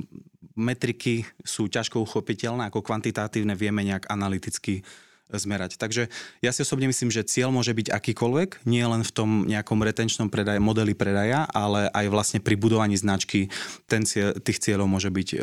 metriky 0.56 1.24
sú 1.41 1.72
ťažko 1.72 2.03
uchopiteľné, 2.03 2.68
ako 2.68 2.84
kvantitatívne 2.84 3.56
vieme 3.56 3.86
nejak 3.86 4.10
analyticky 4.12 4.84
zmerať. 5.32 5.80
Takže 5.80 6.12
ja 6.44 6.51
si 6.51 6.60
osobne 6.63 6.91
myslím, 6.91 7.08
že 7.08 7.24
cieľ 7.24 7.56
môže 7.56 7.72
byť 7.72 7.88
akýkoľvek, 7.88 8.68
nie 8.68 8.84
len 8.84 9.03
v 9.06 9.12
tom 9.15 9.48
nejakom 9.48 9.80
retenčnom 9.80 10.27
predaje, 10.27 10.60
modeli 10.60 10.91
predaja, 10.91 11.48
ale 11.48 11.88
aj 11.96 12.06
vlastne 12.12 12.39
pri 12.44 12.60
budovaní 12.60 13.00
značky 13.00 13.48
ten 13.88 14.03
cieľ, 14.03 14.36
tých 14.44 14.60
cieľov 14.60 14.91
môže 14.91 15.08
byť 15.08 15.30
e, 15.32 15.38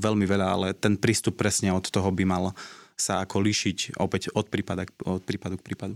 veľmi 0.00 0.24
veľa, 0.24 0.46
ale 0.48 0.66
ten 0.72 0.96
prístup 0.96 1.36
presne 1.36 1.74
od 1.76 1.84
toho 1.84 2.08
by 2.08 2.24
mal 2.24 2.56
sa 2.98 3.22
ako 3.22 3.44
líšiť 3.44 4.00
opäť 4.00 4.32
od 4.34 4.48
prípadu, 4.48 4.88
od 5.06 5.22
prípadu 5.22 5.60
k 5.60 5.66
prípadu. 5.66 5.94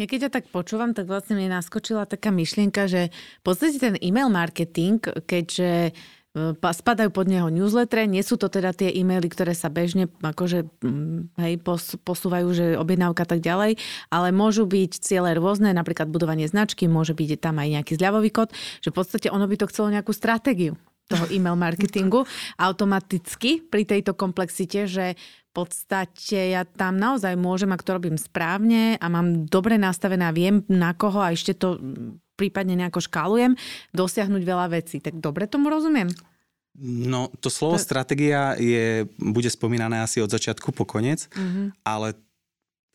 Ja 0.00 0.08
keď 0.08 0.18
ťa 0.26 0.30
tak 0.32 0.44
počúvam, 0.48 0.96
tak 0.96 1.04
vlastne 1.04 1.36
mi 1.36 1.44
naskočila 1.44 2.08
taká 2.08 2.32
myšlienka, 2.32 2.88
že 2.88 3.12
v 3.12 3.42
podstate 3.44 3.76
ten 3.76 4.00
e-mail 4.00 4.32
marketing, 4.32 4.96
keďže 5.28 5.92
spadajú 6.62 7.10
pod 7.10 7.26
neho 7.28 7.50
newsletter, 7.52 8.06
nie 8.06 8.22
sú 8.22 8.38
to 8.40 8.46
teda 8.48 8.70
tie 8.70 8.88
e-maily, 8.96 9.26
ktoré 9.26 9.50
sa 9.52 9.66
bežne 9.66 10.08
akože, 10.22 10.62
mm, 10.80 11.36
hej, 11.42 11.54
posúvajú, 12.06 12.48
že 12.54 12.66
objednávka 12.78 13.26
tak 13.26 13.42
ďalej, 13.44 13.76
ale 14.08 14.28
môžu 14.30 14.64
byť 14.64 15.04
ciele 15.04 15.34
rôzne, 15.36 15.74
napríklad 15.74 16.08
budovanie 16.08 16.46
značky, 16.46 16.86
môže 16.86 17.12
byť 17.12 17.36
tam 17.36 17.58
aj 17.58 17.82
nejaký 17.82 17.92
zľavový 17.98 18.30
kód, 18.30 18.54
že 18.80 18.94
v 18.94 18.96
podstate 18.96 19.28
ono 19.28 19.44
by 19.44 19.58
to 19.58 19.68
chcelo 19.68 19.90
nejakú 19.90 20.14
stratégiu 20.14 20.78
toho 21.10 21.26
e-mail 21.34 21.58
marketingu 21.58 22.22
automaticky 22.54 23.66
pri 23.66 23.82
tejto 23.82 24.14
komplexite, 24.14 24.86
že 24.86 25.18
v 25.50 25.52
podstate 25.52 26.54
ja 26.54 26.62
tam 26.62 26.94
naozaj 26.94 27.34
môžem, 27.34 27.74
ak 27.74 27.82
to 27.82 27.98
robím 27.98 28.14
správne 28.14 28.94
a 29.02 29.06
mám 29.10 29.50
dobre 29.50 29.74
nastavené 29.74 30.30
a 30.30 30.36
viem 30.36 30.62
na 30.70 30.94
koho 30.94 31.18
a 31.18 31.34
ešte 31.34 31.58
to 31.58 31.82
prípadne 32.38 32.78
nejako 32.78 33.02
škálujem, 33.04 33.58
dosiahnuť 33.92 34.42
veľa 34.46 34.66
vecí. 34.72 35.02
Tak 35.02 35.18
dobre 35.18 35.50
tomu 35.50 35.68
rozumiem? 35.68 36.08
No, 36.80 37.28
to 37.42 37.50
slovo 37.50 37.76
to... 37.76 37.82
stratégia 37.82 38.54
je, 38.56 39.04
bude 39.18 39.50
spomínané 39.50 40.00
asi 40.00 40.22
od 40.22 40.30
začiatku 40.30 40.70
po 40.72 40.86
koniec, 40.86 41.26
mm-hmm. 41.34 41.82
ale 41.84 42.14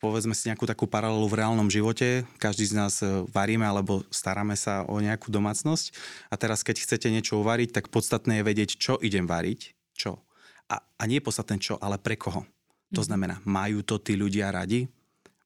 povedzme 0.09 0.37
si 0.37 0.47
nejakú 0.49 0.69
takú 0.69 0.85
paralelu 0.85 1.25
v 1.25 1.37
reálnom 1.41 1.65
živote. 1.65 2.23
Každý 2.37 2.69
z 2.69 2.73
nás 2.77 2.93
e, 3.01 3.25
varíme 3.33 3.65
alebo 3.65 4.05
staráme 4.13 4.53
sa 4.53 4.85
o 4.85 5.01
nejakú 5.01 5.33
domácnosť 5.33 5.95
a 6.29 6.35
teraz 6.37 6.61
keď 6.61 6.85
chcete 6.85 7.07
niečo 7.09 7.41
uvariť, 7.41 7.73
tak 7.73 7.89
podstatné 7.89 8.41
je 8.41 8.47
vedieť, 8.47 8.69
čo 8.77 9.01
idem 9.01 9.25
variť, 9.25 9.73
čo. 9.97 10.21
A, 10.69 10.81
a 10.81 11.03
nie 11.09 11.17
podstatné 11.21 11.57
čo, 11.57 11.81
ale 11.81 11.97
pre 11.97 12.13
koho. 12.13 12.45
To 12.93 13.01
mhm. 13.01 13.07
znamená, 13.09 13.35
majú 13.43 13.81
to 13.81 13.97
tí 13.97 14.13
ľudia 14.13 14.53
radi? 14.53 14.85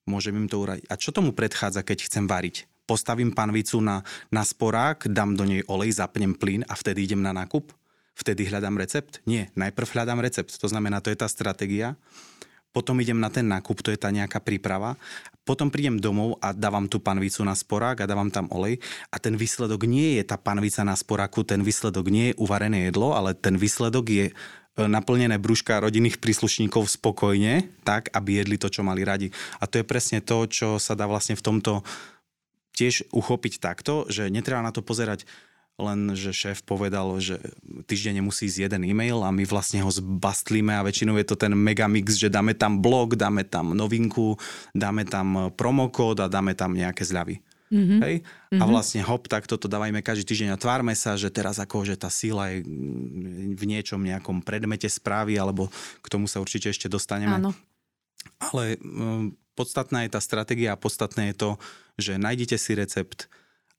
Môžem 0.03 0.35
im 0.35 0.49
to 0.49 0.59
uradiť. 0.59 0.89
A 0.89 0.97
čo 0.99 1.15
tomu 1.15 1.31
predchádza, 1.31 1.85
keď 1.85 2.09
chcem 2.09 2.27
variť? 2.27 2.67
postavím 2.89 3.29
panvicu 3.29 3.77
na, 3.85 4.01
na 4.33 4.41
sporák, 4.41 5.05
dám 5.05 5.37
do 5.37 5.45
nej 5.45 5.61
olej, 5.69 6.01
zapnem 6.01 6.33
plyn 6.33 6.65
a 6.65 6.73
vtedy 6.73 7.05
idem 7.05 7.21
na 7.21 7.29
nákup? 7.29 7.69
Vtedy 8.17 8.49
hľadám 8.49 8.81
recept? 8.81 9.21
Nie, 9.29 9.53
najprv 9.53 9.93
hľadám 9.93 10.19
recept. 10.25 10.57
To 10.57 10.65
znamená, 10.67 10.97
to 10.97 11.13
je 11.13 11.21
tá 11.21 11.29
stratégia. 11.29 11.93
Potom 12.69 13.01
idem 13.01 13.17
na 13.17 13.33
ten 13.33 13.49
nákup, 13.49 13.81
to 13.81 13.89
je 13.89 13.97
tá 13.97 14.13
nejaká 14.13 14.37
príprava. 14.37 14.93
Potom 15.41 15.73
prídem 15.73 15.97
domov 15.97 16.37
a 16.37 16.53
dávam 16.53 16.85
tú 16.85 17.01
panvicu 17.01 17.41
na 17.41 17.57
sporák 17.57 18.05
a 18.05 18.09
dávam 18.09 18.29
tam 18.29 18.45
olej. 18.53 18.77
A 19.09 19.17
ten 19.17 19.33
výsledok 19.33 19.89
nie 19.89 20.21
je 20.21 20.23
tá 20.29 20.37
panvica 20.37 20.85
na 20.85 20.93
sporáku, 20.93 21.41
ten 21.41 21.65
výsledok 21.65 22.05
nie 22.13 22.29
je 22.29 22.37
uvarené 22.37 22.85
jedlo, 22.93 23.17
ale 23.17 23.33
ten 23.33 23.57
výsledok 23.57 24.05
je 24.05 24.25
e, 24.29 24.33
naplnené 24.77 25.41
brúška 25.41 25.81
rodinných 25.81 26.21
príslušníkov 26.21 26.85
spokojne, 26.85 27.65
tak, 27.81 28.13
aby 28.13 28.45
jedli 28.45 28.61
to, 28.61 28.69
čo 28.69 28.85
mali 28.85 29.01
radi. 29.01 29.33
A 29.57 29.65
to 29.65 29.81
je 29.81 29.89
presne 29.89 30.21
to, 30.21 30.45
čo 30.45 30.77
sa 30.77 30.93
dá 30.93 31.09
vlastne 31.09 31.33
v 31.33 31.41
tomto 31.41 31.81
tiež 32.77 33.09
uchopiť 33.09 33.57
takto, 33.57 34.05
že 34.07 34.29
netreba 34.29 34.61
na 34.61 34.69
to 34.69 34.85
pozerať 34.85 35.25
len, 35.79 36.11
že 36.13 36.35
šéf 36.35 36.61
povedal, 36.67 37.07
že 37.23 37.39
týždeň 37.87 38.19
musí 38.19 38.51
ísť 38.51 38.67
jeden 38.67 38.83
e-mail 38.83 39.23
a 39.23 39.31
my 39.31 39.47
vlastne 39.47 39.79
ho 39.79 39.87
zbastlíme 39.87 40.75
a 40.75 40.83
väčšinou 40.83 41.15
je 41.15 41.25
to 41.25 41.39
ten 41.39 41.55
megamix, 41.55 42.19
že 42.19 42.27
dáme 42.27 42.51
tam 42.53 42.83
blog, 42.83 43.15
dáme 43.15 43.47
tam 43.47 43.71
novinku, 43.71 44.35
dáme 44.75 45.07
tam 45.07 45.55
promokód 45.55 46.19
a 46.19 46.27
dáme 46.27 46.53
tam 46.53 46.75
nejaké 46.75 47.07
zľavy. 47.07 47.39
Mm-hmm. 47.69 47.99
Hej? 48.01 48.15
Mm-hmm. 48.25 48.61
A 48.61 48.63
vlastne 48.65 49.01
hop, 49.05 49.29
tak 49.29 49.45
toto 49.45 49.69
dávajme 49.69 50.01
každý 50.01 50.25
týždeň 50.25 50.57
a 50.57 50.61
tvárme 50.61 50.93
sa, 50.97 51.13
že 51.15 51.29
teraz 51.29 51.61
ako, 51.61 51.85
že 51.85 51.95
tá 51.95 52.09
síla 52.09 52.57
je 52.57 52.65
v 53.53 53.63
niečom 53.63 54.01
nejakom 54.01 54.41
predmete 54.41 54.89
správy, 54.89 55.37
alebo 55.37 55.69
k 56.01 56.07
tomu 56.09 56.25
sa 56.25 56.41
určite 56.41 56.73
ešte 56.73 56.89
dostaneme. 56.89 57.37
Áno. 57.37 57.53
Ale 58.41 58.81
um, 58.81 59.31
podstatná 59.53 60.03
je 60.03 60.11
tá 60.17 60.19
stratégia 60.19 60.73
a 60.73 60.81
podstatné 60.81 61.31
je 61.31 61.35
to, 61.37 61.49
že 62.01 62.17
nájdete 62.17 62.57
si 62.57 62.71
recept 62.73 63.29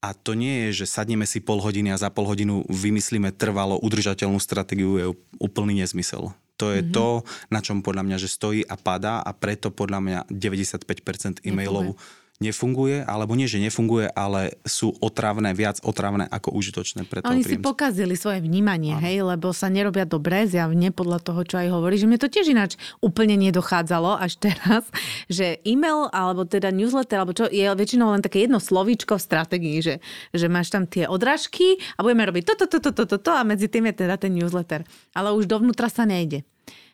a 0.01 0.17
to 0.17 0.33
nie 0.33 0.69
je, 0.69 0.85
že 0.85 0.91
sadneme 0.97 1.29
si 1.29 1.45
pol 1.45 1.61
hodiny 1.61 1.93
a 1.93 2.01
za 2.01 2.09
pol 2.09 2.25
hodinu 2.25 2.65
vymyslíme 2.73 3.37
trvalo 3.37 3.77
udržateľnú 3.85 4.41
stratégiu, 4.41 4.97
je 4.97 5.07
úplný 5.37 5.85
nezmysel. 5.85 6.33
To 6.61 6.73
je 6.73 6.85
mm-hmm. 6.85 6.97
to, 6.97 7.25
na 7.49 7.61
čom 7.65 7.81
podľa 7.81 8.05
mňa, 8.05 8.17
že 8.21 8.29
stojí 8.29 8.61
a 8.65 8.77
padá 8.77 9.25
a 9.25 9.33
preto 9.33 9.73
podľa 9.73 10.01
mňa 10.01 10.19
95% 10.29 11.45
e-mailov 11.45 11.97
nefunguje, 12.41 13.05
alebo 13.05 13.37
nie, 13.37 13.45
že 13.45 13.61
nefunguje, 13.61 14.09
ale 14.17 14.57
sú 14.65 14.97
otravné, 15.05 15.53
viac 15.53 15.77
otravné 15.85 16.25
ako 16.25 16.57
užitočné 16.57 17.05
pre 17.05 17.21
Oni 17.21 17.45
príjemca. 17.45 17.53
si 17.53 17.57
pokazili 17.61 18.17
svoje 18.17 18.41
vnímanie, 18.41 18.97
Áno. 18.97 19.05
hej, 19.05 19.17
lebo 19.21 19.53
sa 19.53 19.69
nerobia 19.69 20.09
dobre, 20.09 20.49
zjavne 20.49 20.89
podľa 20.89 21.21
toho, 21.21 21.45
čo 21.45 21.61
aj 21.61 21.69
hovorí, 21.69 22.01
že 22.01 22.09
mne 22.09 22.17
to 22.17 22.33
tiež 22.33 22.49
ináč 22.49 22.81
úplne 23.05 23.37
nedochádzalo 23.37 24.17
až 24.17 24.41
teraz, 24.41 24.89
že 25.29 25.61
e-mail 25.69 26.09
alebo 26.17 26.49
teda 26.49 26.73
newsletter, 26.73 27.21
alebo 27.21 27.37
čo, 27.37 27.45
je 27.45 27.61
väčšinou 27.61 28.17
len 28.17 28.25
také 28.25 28.49
jedno 28.49 28.57
slovíčko 28.57 29.21
v 29.21 29.27
stratégii, 29.29 29.79
že, 29.85 29.95
že 30.33 30.49
máš 30.49 30.73
tam 30.73 30.89
tie 30.89 31.05
odrážky 31.05 31.77
a 32.01 32.01
budeme 32.01 32.25
robiť 32.25 32.57
toto, 32.57 32.65
toto, 32.65 32.97
toto, 32.97 33.21
toto 33.21 33.31
a 33.37 33.45
medzi 33.45 33.69
tým 33.69 33.93
je 33.93 34.01
teda 34.01 34.17
ten 34.17 34.33
newsletter. 34.33 34.89
Ale 35.13 35.37
už 35.37 35.45
dovnútra 35.45 35.93
sa 35.93 36.09
nejde. 36.09 36.49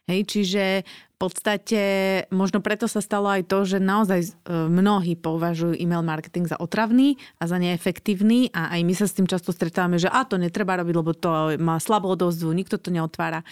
Hej, 0.07 0.21
čiže 0.31 0.87
v 0.87 1.17
podstate 1.19 1.81
možno 2.31 2.63
preto 2.63 2.87
sa 2.87 3.03
stalo 3.03 3.27
aj 3.27 3.51
to, 3.51 3.67
že 3.67 3.83
naozaj 3.83 4.21
e, 4.23 4.31
mnohí 4.71 5.19
považujú 5.19 5.75
e-mail 5.75 6.07
marketing 6.07 6.47
za 6.47 6.55
otravný 6.63 7.19
a 7.43 7.51
za 7.51 7.59
neefektívny 7.59 8.55
a 8.55 8.71
aj 8.79 8.81
my 8.87 8.95
sa 8.95 9.11
s 9.11 9.19
tým 9.19 9.27
často 9.27 9.51
stretávame, 9.51 9.99
že 9.99 10.07
a 10.07 10.23
to 10.23 10.39
netreba 10.39 10.79
robiť, 10.79 10.95
lebo 10.95 11.11
to 11.11 11.59
má 11.59 11.83
slabú 11.83 12.15
odozvu, 12.15 12.55
nikto 12.55 12.79
to 12.79 12.95
neotvára. 12.95 13.43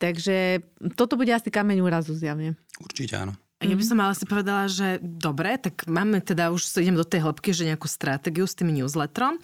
Takže 0.00 0.64
toto 0.96 1.20
bude 1.20 1.36
asi 1.36 1.52
kameň 1.52 1.84
úrazu 1.84 2.16
zjavne. 2.16 2.56
Určite 2.80 3.20
áno. 3.20 3.36
Ja 3.60 3.76
by 3.76 3.84
som 3.84 4.00
ale 4.00 4.16
si 4.16 4.24
povedala, 4.24 4.72
že 4.72 4.96
dobre, 5.04 5.60
tak 5.60 5.84
máme 5.84 6.24
teda, 6.24 6.48
už 6.48 6.80
idem 6.80 6.96
do 6.96 7.04
tej 7.04 7.28
hĺbky, 7.28 7.52
že 7.52 7.68
nejakú 7.68 7.84
stratégiu 7.92 8.48
s 8.48 8.56
tým 8.56 8.72
newsletterom. 8.72 9.36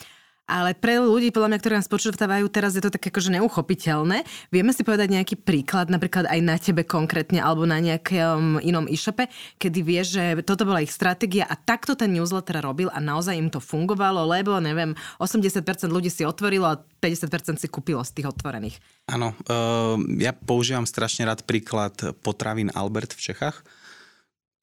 Ale 0.46 0.78
pre 0.78 1.02
ľudí, 1.02 1.34
podľa 1.34 1.50
mňa, 1.50 1.58
ktorí 1.58 1.74
nás 1.74 1.90
počúvajú, 1.90 2.46
teraz 2.54 2.78
je 2.78 2.82
to 2.82 2.94
tak 2.94 3.02
akože 3.10 3.34
neuchopiteľné. 3.34 4.22
Vieme 4.54 4.70
si 4.70 4.86
povedať 4.86 5.10
nejaký 5.10 5.34
príklad, 5.42 5.90
napríklad 5.90 6.30
aj 6.30 6.40
na 6.40 6.54
tebe 6.54 6.86
konkrétne, 6.86 7.42
alebo 7.42 7.66
na 7.66 7.82
nejakom 7.82 8.62
inom 8.62 8.86
e-shope, 8.86 9.26
kedy 9.58 9.78
vieš, 9.82 10.14
že 10.14 10.46
toto 10.46 10.62
bola 10.62 10.86
ich 10.86 10.94
stratégia 10.94 11.50
a 11.50 11.58
takto 11.58 11.98
ten 11.98 12.14
newsletter 12.14 12.62
robil 12.62 12.86
a 12.94 13.02
naozaj 13.02 13.34
im 13.34 13.50
to 13.50 13.58
fungovalo, 13.58 14.22
lebo, 14.22 14.62
neviem, 14.62 14.94
80% 15.18 15.90
ľudí 15.90 16.14
si 16.14 16.22
otvorilo 16.22 16.70
a 16.70 16.78
50% 16.78 17.58
si 17.58 17.66
kúpilo 17.66 18.06
z 18.06 18.14
tých 18.14 18.30
otvorených. 18.30 18.78
Áno, 19.10 19.34
uh, 19.50 19.98
ja 20.18 20.30
používam 20.30 20.86
strašne 20.86 21.26
rád 21.26 21.42
príklad 21.42 21.98
potravín 22.22 22.70
Albert 22.70 23.18
v 23.18 23.34
Čechách 23.34 23.66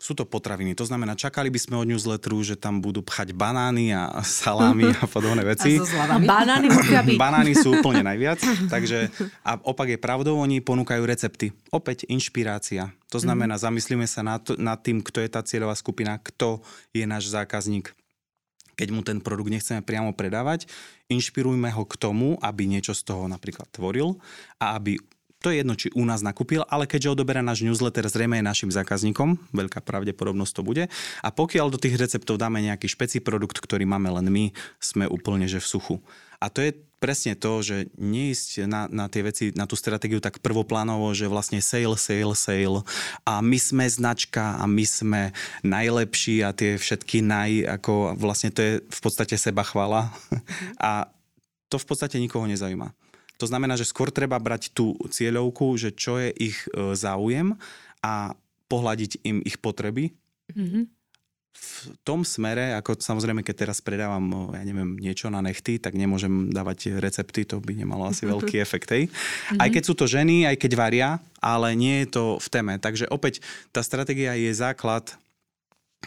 sú 0.04 0.12
to 0.12 0.28
potraviny. 0.28 0.76
To 0.76 0.84
znamená, 0.84 1.16
čakali 1.16 1.48
by 1.48 1.56
sme 1.56 1.80
od 1.80 1.88
newsletteru, 1.88 2.36
že 2.44 2.60
tam 2.60 2.84
budú 2.84 3.00
pchať 3.00 3.32
banány 3.32 3.96
a 3.96 4.20
salámy 4.44 4.92
a 5.00 5.08
podobné 5.08 5.48
veci. 5.48 5.80
A, 5.80 6.20
a 6.20 6.20
banány 6.20 6.68
musia 6.68 7.00
byť. 7.00 7.16
Banány 7.16 7.56
sú 7.56 7.80
úplne 7.80 8.04
najviac. 8.04 8.44
Takže, 8.74 9.08
a 9.48 9.56
opak 9.64 9.96
je 9.96 10.00
pravdou, 10.04 10.36
oni 10.44 10.60
ponúkajú 10.60 11.08
recepty. 11.08 11.56
Opäť 11.72 12.04
inšpirácia. 12.12 12.92
To 13.16 13.24
znamená, 13.24 13.56
mm. 13.56 13.64
zamyslíme 13.64 14.04
sa 14.04 14.28
nad, 14.28 14.44
nad 14.60 14.76
tým, 14.84 15.00
kto 15.00 15.24
je 15.24 15.30
tá 15.32 15.40
cieľová 15.40 15.80
skupina, 15.80 16.20
kto 16.20 16.60
je 16.92 17.08
náš 17.08 17.32
zákazník 17.32 17.96
keď 18.74 18.90
mu 18.90 19.06
ten 19.06 19.22
produkt 19.22 19.54
nechceme 19.54 19.86
priamo 19.86 20.18
predávať, 20.18 20.66
inšpirujme 21.06 21.70
ho 21.78 21.86
k 21.86 21.94
tomu, 21.94 22.42
aby 22.42 22.66
niečo 22.66 22.98
z 22.98 23.06
toho 23.06 23.30
napríklad 23.30 23.70
tvoril 23.70 24.18
a 24.58 24.74
aby 24.82 24.98
to 25.44 25.52
je 25.52 25.60
jedno, 25.60 25.76
či 25.76 25.92
u 25.92 26.08
nás 26.08 26.24
nakúpil, 26.24 26.64
ale 26.72 26.88
keďže 26.88 27.20
odoberá 27.20 27.44
náš 27.44 27.68
newsletter, 27.68 28.08
zrejme 28.08 28.40
je 28.40 28.48
našim 28.48 28.72
zákazníkom, 28.72 29.36
veľká 29.52 29.84
pravdepodobnosť 29.84 30.54
to 30.56 30.62
bude. 30.64 30.84
A 31.20 31.30
pokiaľ 31.36 31.68
do 31.68 31.76
tých 31.76 32.00
receptov 32.00 32.40
dáme 32.40 32.64
nejaký 32.64 32.88
špeci 32.88 33.20
produkt, 33.20 33.60
ktorý 33.60 33.84
máme 33.84 34.08
len 34.08 34.32
my, 34.32 34.46
sme 34.80 35.04
úplne 35.12 35.44
že 35.52 35.60
v 35.60 35.68
suchu. 35.68 35.96
A 36.40 36.48
to 36.48 36.64
je 36.64 36.72
presne 37.04 37.36
to, 37.36 37.60
že 37.60 37.92
neísť 38.00 38.64
na, 38.64 38.88
na 38.88 39.12
tie 39.12 39.28
veci, 39.28 39.52
na 39.52 39.68
tú 39.68 39.76
stratégiu 39.76 40.24
tak 40.24 40.40
prvoplánovo, 40.40 41.12
že 41.12 41.28
vlastne 41.28 41.60
sale, 41.60 42.00
sale, 42.00 42.32
sale 42.40 42.80
a 43.28 43.44
my 43.44 43.60
sme 43.60 43.84
značka 43.84 44.56
a 44.56 44.64
my 44.64 44.88
sme 44.88 45.22
najlepší 45.68 46.48
a 46.48 46.56
tie 46.56 46.80
všetky 46.80 47.20
naj, 47.20 47.52
ako 47.80 48.16
vlastne 48.16 48.56
to 48.56 48.64
je 48.64 48.74
v 48.80 49.00
podstate 49.04 49.36
seba 49.36 49.68
chvala 49.68 50.16
a 50.80 51.12
to 51.68 51.76
v 51.76 51.86
podstate 51.92 52.16
nikoho 52.24 52.48
nezaujíma. 52.48 53.03
To 53.44 53.52
znamená, 53.52 53.76
že 53.76 53.84
skôr 53.84 54.08
treba 54.08 54.40
brať 54.40 54.72
tú 54.72 54.96
cieľovku, 55.12 55.76
že 55.76 55.92
čo 55.92 56.16
je 56.16 56.32
ich 56.32 56.64
e, 56.72 56.96
záujem 56.96 57.60
a 58.00 58.32
pohľadiť 58.72 59.20
im 59.28 59.44
ich 59.44 59.60
potreby. 59.60 60.16
Mm-hmm. 60.56 60.84
V 61.54 61.72
tom 62.08 62.24
smere, 62.24 62.72
ako 62.80 63.04
samozrejme, 63.04 63.44
keď 63.44 63.68
teraz 63.68 63.84
predávam, 63.84 64.56
ja 64.56 64.64
neviem, 64.64 64.96
niečo 64.96 65.28
na 65.28 65.44
nechty, 65.44 65.76
tak 65.76 65.94
nemôžem 65.94 66.56
dávať 66.56 66.98
recepty, 67.04 67.44
to 67.44 67.60
by 67.60 67.76
nemalo 67.76 68.08
asi 68.08 68.24
veľký 68.32 68.64
efekt. 68.64 68.96
Hej. 68.96 69.12
Mm-hmm. 69.12 69.60
Aj 69.60 69.68
keď 69.68 69.84
sú 69.84 69.94
to 70.00 70.08
ženy, 70.08 70.48
aj 70.48 70.56
keď 70.56 70.72
varia, 70.80 71.10
ale 71.44 71.76
nie 71.76 72.08
je 72.08 72.16
to 72.16 72.24
v 72.40 72.48
téme. 72.48 72.74
Takže 72.80 73.12
opäť 73.12 73.44
tá 73.76 73.84
stratégia 73.84 74.40
je 74.40 74.56
základ 74.56 75.20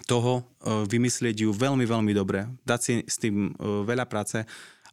toho 0.04 0.40
e, 0.40 0.42
vymyslieť 0.88 1.44
ju 1.44 1.52
veľmi, 1.52 1.88
veľmi 1.88 2.12
dobre. 2.16 2.48
Dať 2.68 2.80
si 2.80 2.94
s 3.04 3.16
tým 3.20 3.52
e, 3.56 3.84
veľa 3.84 4.04
práce 4.04 4.44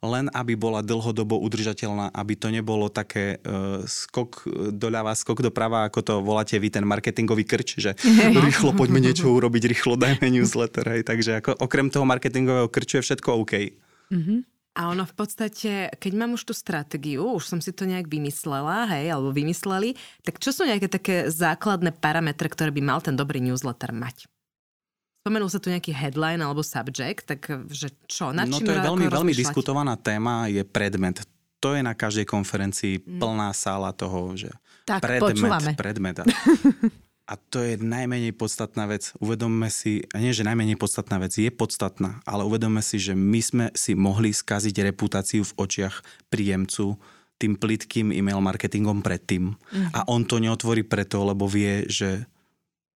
len 0.04 0.28
aby 0.36 0.60
bola 0.60 0.84
dlhodobo 0.84 1.40
udržateľná, 1.40 2.12
aby 2.12 2.34
to 2.36 2.52
nebolo 2.52 2.92
také 2.92 3.40
uh, 3.40 3.88
skok 3.88 4.44
doľava, 4.76 5.16
skok 5.16 5.40
doprava, 5.40 5.88
ako 5.88 6.00
to 6.04 6.14
voláte 6.20 6.60
vy, 6.60 6.68
ten 6.68 6.84
marketingový 6.84 7.48
krč, 7.48 7.80
že 7.80 7.96
rýchlo 8.46 8.76
poďme 8.76 9.00
niečo 9.00 9.32
urobiť, 9.32 9.64
rýchlo 9.72 9.96
dajme 9.96 10.28
newsletter. 10.28 10.84
Hej. 10.84 11.08
Takže 11.08 11.32
ako, 11.40 11.52
okrem 11.56 11.88
toho 11.88 12.04
marketingového 12.04 12.68
krču 12.68 13.00
je 13.00 13.08
všetko 13.08 13.30
OK. 13.40 13.54
Mm-hmm. 14.12 14.40
A 14.74 14.90
ono 14.90 15.06
v 15.06 15.14
podstate, 15.14 15.94
keď 16.02 16.12
mám 16.18 16.34
už 16.34 16.50
tú 16.50 16.54
stratégiu, 16.58 17.22
už 17.38 17.46
som 17.46 17.62
si 17.62 17.70
to 17.70 17.86
nejak 17.86 18.10
vymyslela, 18.10 18.90
hej, 18.90 19.14
alebo 19.14 19.30
vymysleli, 19.30 19.94
tak 20.26 20.42
čo 20.42 20.50
sú 20.50 20.66
nejaké 20.66 20.90
také 20.90 21.16
základné 21.30 21.94
parametre, 21.94 22.50
ktoré 22.50 22.74
by 22.74 22.82
mal 22.82 22.98
ten 22.98 23.14
dobrý 23.14 23.38
newsletter 23.38 23.94
mať? 23.94 24.26
Spomenul 25.24 25.48
sa 25.48 25.64
tu 25.64 25.72
nejaký 25.72 25.96
headline 25.96 26.44
alebo 26.44 26.60
subject, 26.60 27.24
tak 27.24 27.48
že 27.72 27.96
čo? 28.12 28.36
Na 28.36 28.44
no 28.44 28.60
to 28.60 28.68
je 28.68 28.76
veľmi, 28.76 29.08
veľmi 29.08 29.32
diskutovaná 29.32 29.96
téma, 29.96 30.52
je 30.52 30.68
predmet. 30.68 31.24
To 31.64 31.72
je 31.72 31.80
na 31.80 31.96
každej 31.96 32.28
konferencii 32.28 33.00
mm. 33.00 33.24
plná 33.24 33.56
sála 33.56 33.96
toho, 33.96 34.36
že 34.36 34.52
tak, 34.84 35.00
predmet, 35.00 35.40
počúvame. 35.40 35.72
predmet. 35.80 36.20
A 37.24 37.40
to 37.40 37.64
je 37.64 37.80
najmenej 37.80 38.36
podstatná 38.36 38.84
vec. 38.84 39.16
Uvedomme 39.24 39.72
si, 39.72 40.04
a 40.12 40.20
nie 40.20 40.36
že 40.36 40.44
najmenej 40.44 40.76
podstatná 40.76 41.24
vec, 41.24 41.32
je 41.32 41.48
podstatná, 41.48 42.20
ale 42.28 42.44
uvedomme 42.44 42.84
si, 42.84 43.00
že 43.00 43.16
my 43.16 43.40
sme 43.40 43.66
si 43.72 43.96
mohli 43.96 44.36
skaziť 44.36 44.76
reputáciu 44.92 45.48
v 45.48 45.56
očiach 45.56 46.04
príjemcu 46.28 47.00
tým 47.40 47.56
plitkým 47.56 48.12
e-mail 48.12 48.44
marketingom 48.44 49.00
predtým. 49.00 49.56
Mm-hmm. 49.56 49.96
A 49.96 50.04
on 50.12 50.28
to 50.28 50.44
neotvorí 50.44 50.84
preto, 50.84 51.24
lebo 51.24 51.48
vie, 51.48 51.88
že 51.88 52.28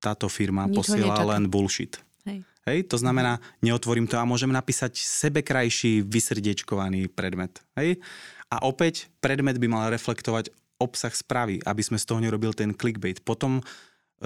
táto 0.02 0.26
firma 0.26 0.66
Nič 0.66 0.74
posiela 0.74 1.22
len 1.22 1.46
bullshit. 1.46 2.02
Hej. 2.26 2.42
Hej, 2.66 2.90
to 2.90 2.98
znamená, 2.98 3.38
neotvorím 3.62 4.10
to 4.10 4.18
a 4.18 4.26
môžem 4.26 4.50
napísať 4.50 4.98
sebekrajší, 4.98 6.02
vysrdiečkovaný 6.02 7.06
predmet. 7.06 7.62
Hej? 7.78 8.02
A 8.50 8.66
opäť, 8.66 9.06
predmet 9.22 9.62
by 9.62 9.66
mal 9.70 9.86
reflektovať 9.94 10.50
obsah 10.82 11.14
správy, 11.14 11.62
aby 11.62 11.82
sme 11.82 11.96
z 11.96 12.06
toho 12.10 12.18
nerobil 12.18 12.52
ten 12.52 12.74
clickbait. 12.74 13.22
Potom 13.22 13.62
e, 13.62 13.62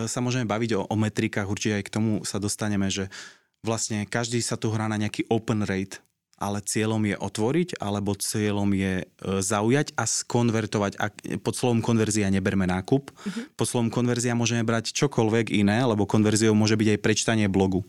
sa 0.08 0.24
môžeme 0.24 0.48
baviť 0.48 0.70
o, 0.76 0.88
o 0.88 0.96
metrikách, 0.96 1.46
určite 1.46 1.78
aj 1.78 1.84
k 1.86 1.94
tomu 1.94 2.10
sa 2.24 2.40
dostaneme, 2.40 2.88
že 2.88 3.12
vlastne 3.60 4.08
každý 4.08 4.40
sa 4.40 4.56
tu 4.56 4.72
hrá 4.72 4.88
na 4.88 4.96
nejaký 4.96 5.28
open 5.28 5.68
rate, 5.68 6.00
ale 6.40 6.64
cieľom 6.64 7.04
je 7.04 7.20
otvoriť, 7.20 7.76
alebo 7.84 8.16
cieľom 8.16 8.72
je 8.72 9.04
e, 9.04 9.06
zaujať 9.44 9.92
a 10.00 10.08
skonvertovať. 10.08 10.96
A 10.96 11.12
pod 11.44 11.54
slovom 11.60 11.84
konverzia 11.84 12.32
neberme 12.32 12.64
nákup. 12.64 13.12
Uh-huh. 13.12 13.44
Pod 13.52 13.68
slovom 13.68 13.92
konverzia 13.92 14.32
môžeme 14.32 14.64
brať 14.64 14.96
čokoľvek 14.96 15.52
iné, 15.52 15.84
lebo 15.84 16.08
konverziou 16.08 16.56
môže 16.56 16.80
byť 16.80 16.96
aj 16.96 17.02
prečtanie 17.04 17.46
blogu. 17.52 17.84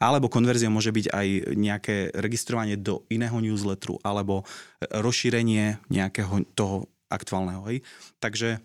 Alebo 0.00 0.32
konverziou 0.32 0.72
môže 0.72 0.90
byť 0.90 1.12
aj 1.12 1.28
nejaké 1.60 1.96
registrovanie 2.16 2.80
do 2.80 3.04
iného 3.12 3.36
newsletteru, 3.36 4.00
alebo 4.00 4.48
rozšírenie 4.80 5.76
nejakého 5.92 6.48
toho 6.56 6.88
aktuálneho. 7.12 7.60
Hej. 7.68 7.84
Takže 8.16 8.64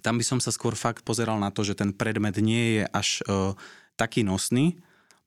tam 0.00 0.16
by 0.16 0.24
som 0.24 0.38
sa 0.40 0.48
skôr 0.48 0.72
fakt 0.72 1.04
pozeral 1.04 1.36
na 1.36 1.52
to, 1.52 1.66
že 1.66 1.76
ten 1.76 1.92
predmet 1.92 2.40
nie 2.40 2.80
je 2.80 2.84
až 2.88 3.08
uh, 3.26 3.52
taký 3.98 4.24
nosný, 4.24 4.78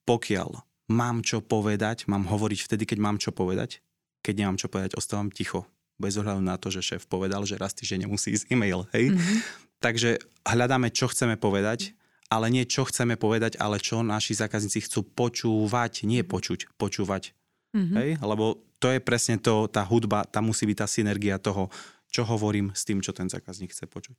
pokiaľ 0.10 0.63
mám 0.89 1.21
čo 1.21 1.43
povedať, 1.43 2.10
mám 2.10 2.25
hovoriť 2.27 2.60
vtedy, 2.65 2.84
keď 2.89 2.97
mám 2.99 3.17
čo 3.21 3.29
povedať. 3.29 3.84
Keď 4.25 4.34
nemám 4.41 4.57
čo 4.57 4.67
povedať, 4.67 4.97
ostávam 4.97 5.29
ticho. 5.29 5.69
Bez 6.01 6.17
ohľadu 6.17 6.41
na 6.41 6.57
to, 6.57 6.73
že 6.73 6.81
šéf 6.81 7.05
povedal, 7.05 7.45
že 7.45 7.62
raz 7.62 7.77
že 7.77 7.99
nemusí 7.99 8.34
ísť 8.34 8.49
e-mail. 8.49 8.89
Hej? 8.93 9.13
Mm-hmm. 9.13 9.38
Takže 9.81 10.10
hľadáme, 10.45 10.89
čo 10.93 11.10
chceme 11.10 11.38
povedať, 11.38 11.93
ale 12.31 12.47
nie 12.47 12.63
čo 12.63 12.87
chceme 12.87 13.19
povedať, 13.19 13.59
ale 13.59 13.75
čo 13.83 13.99
naši 13.99 14.39
zákazníci 14.39 14.87
chcú 14.87 15.03
počúvať, 15.03 16.07
nie 16.07 16.23
počuť, 16.23 16.71
počúvať. 16.79 17.35
Mm-hmm. 17.75 17.95
Hej? 17.99 18.09
Lebo 18.23 18.63
to 18.79 18.87
je 18.87 19.03
presne 19.03 19.35
to, 19.35 19.67
tá 19.67 19.83
hudba, 19.83 20.23
tam 20.23 20.47
musí 20.47 20.63
byť 20.63 20.77
tá 20.79 20.87
synergia 20.87 21.35
toho, 21.35 21.67
čo 22.07 22.23
hovorím 22.23 22.71
s 22.71 22.87
tým, 22.87 23.03
čo 23.03 23.11
ten 23.11 23.27
zákazník 23.27 23.75
chce 23.75 23.83
počuť. 23.85 24.15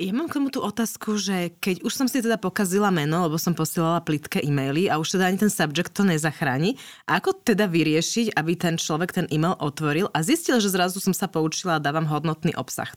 Ja 0.00 0.16
mám 0.16 0.32
k 0.32 0.40
tomu 0.40 0.48
tú 0.48 0.64
otázku, 0.64 1.20
že 1.20 1.52
keď 1.60 1.84
už 1.84 1.92
som 1.92 2.08
si 2.08 2.24
teda 2.24 2.40
pokazila 2.40 2.88
meno, 2.88 3.28
lebo 3.28 3.36
som 3.36 3.52
posielala 3.52 4.00
plitké 4.00 4.40
e-maily 4.40 4.88
a 4.88 4.96
už 4.96 5.20
teda 5.20 5.28
ani 5.28 5.36
ten 5.36 5.52
subject 5.52 5.92
to 5.92 6.08
nezachráni, 6.08 6.80
ako 7.04 7.36
teda 7.36 7.68
vyriešiť, 7.68 8.32
aby 8.32 8.56
ten 8.56 8.80
človek 8.80 9.12
ten 9.12 9.28
e-mail 9.28 9.60
otvoril 9.60 10.08
a 10.16 10.24
zistil, 10.24 10.56
že 10.56 10.72
zrazu 10.72 11.04
som 11.04 11.12
sa 11.12 11.28
poučila 11.28 11.76
a 11.76 11.84
dávam 11.84 12.08
hodnotný 12.08 12.56
obsah? 12.56 12.88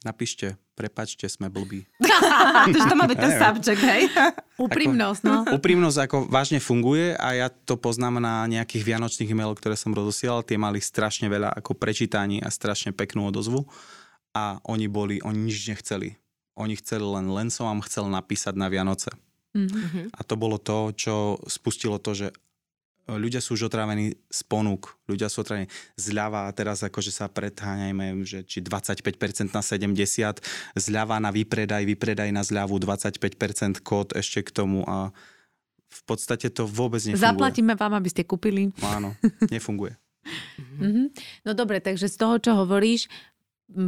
Napíšte, 0.00 0.56
prepačte, 0.72 1.28
sme 1.28 1.52
blbí. 1.52 1.84
Takže 2.72 2.88
to 2.88 2.96
má 2.96 3.04
byť 3.04 3.18
ten 3.20 3.32
subject, 3.36 3.82
hej? 3.84 4.02
Úprimnosť, 4.56 5.22
no. 5.28 5.44
Úprimnosť 5.60 5.98
ako 6.08 6.16
vážne 6.32 6.56
funguje 6.56 7.12
a 7.20 7.36
ja 7.36 7.48
to 7.52 7.76
poznám 7.76 8.16
na 8.16 8.48
nejakých 8.48 8.96
vianočných 8.96 9.28
e-mailoch, 9.28 9.60
ktoré 9.60 9.76
som 9.76 9.92
rozosielal. 9.92 10.40
Tie 10.40 10.56
mali 10.56 10.80
strašne 10.80 11.28
veľa 11.28 11.52
ako 11.52 11.76
prečítaní 11.76 12.40
a 12.40 12.48
strašne 12.48 12.96
peknú 12.96 13.28
odozvu 13.28 13.68
a 14.32 14.56
oni 14.64 14.88
boli, 14.88 15.20
oni 15.20 15.36
nič 15.36 15.68
nechceli. 15.68 16.16
Oni 16.56 16.80
chceli 16.80 17.04
len, 17.04 17.28
len 17.28 17.52
som 17.52 17.68
vám 17.68 17.84
chcel 17.84 18.08
napísať 18.08 18.56
na 18.56 18.72
Vianoce. 18.72 19.12
Mm-hmm. 19.52 20.16
A 20.16 20.20
to 20.24 20.34
bolo 20.38 20.56
to, 20.56 20.96
čo 20.96 21.36
spustilo 21.44 22.00
to, 22.00 22.16
že 22.16 22.26
ľudia 23.08 23.40
sú 23.40 23.56
už 23.56 23.72
otrávení 23.72 24.18
z 24.28 24.40
ponúk, 24.44 24.98
ľudia 25.08 25.32
sú 25.32 25.40
otrávení 25.42 25.70
zľava 25.96 26.46
a 26.46 26.50
teraz 26.52 26.84
akože 26.84 27.12
sa 27.14 27.26
predháňajme, 27.30 28.24
že 28.26 28.44
či 28.44 28.60
25% 28.60 29.54
na 29.54 29.62
70, 29.62 29.96
zľava 30.76 31.16
na 31.22 31.30
výpredaj, 31.32 31.86
výpredaj 31.88 32.28
na 32.34 32.44
zľavu, 32.44 32.76
25% 32.76 33.80
kód 33.80 34.12
ešte 34.12 34.44
k 34.44 34.50
tomu 34.50 34.84
a 34.84 35.14
v 35.90 36.02
podstate 36.06 36.52
to 36.54 36.70
vôbec 36.70 37.02
nefunguje. 37.02 37.24
Zaplatíme 37.24 37.74
vám, 37.74 37.98
aby 37.98 38.08
ste 38.10 38.22
kúpili. 38.22 38.70
Áno, 38.84 39.16
nefunguje. 39.48 39.96
Mm-hmm. 40.80 41.06
No 41.48 41.56
dobre, 41.56 41.80
takže 41.80 42.06
z 42.06 42.16
toho, 42.20 42.36
čo 42.38 42.52
hovoríš, 42.54 43.08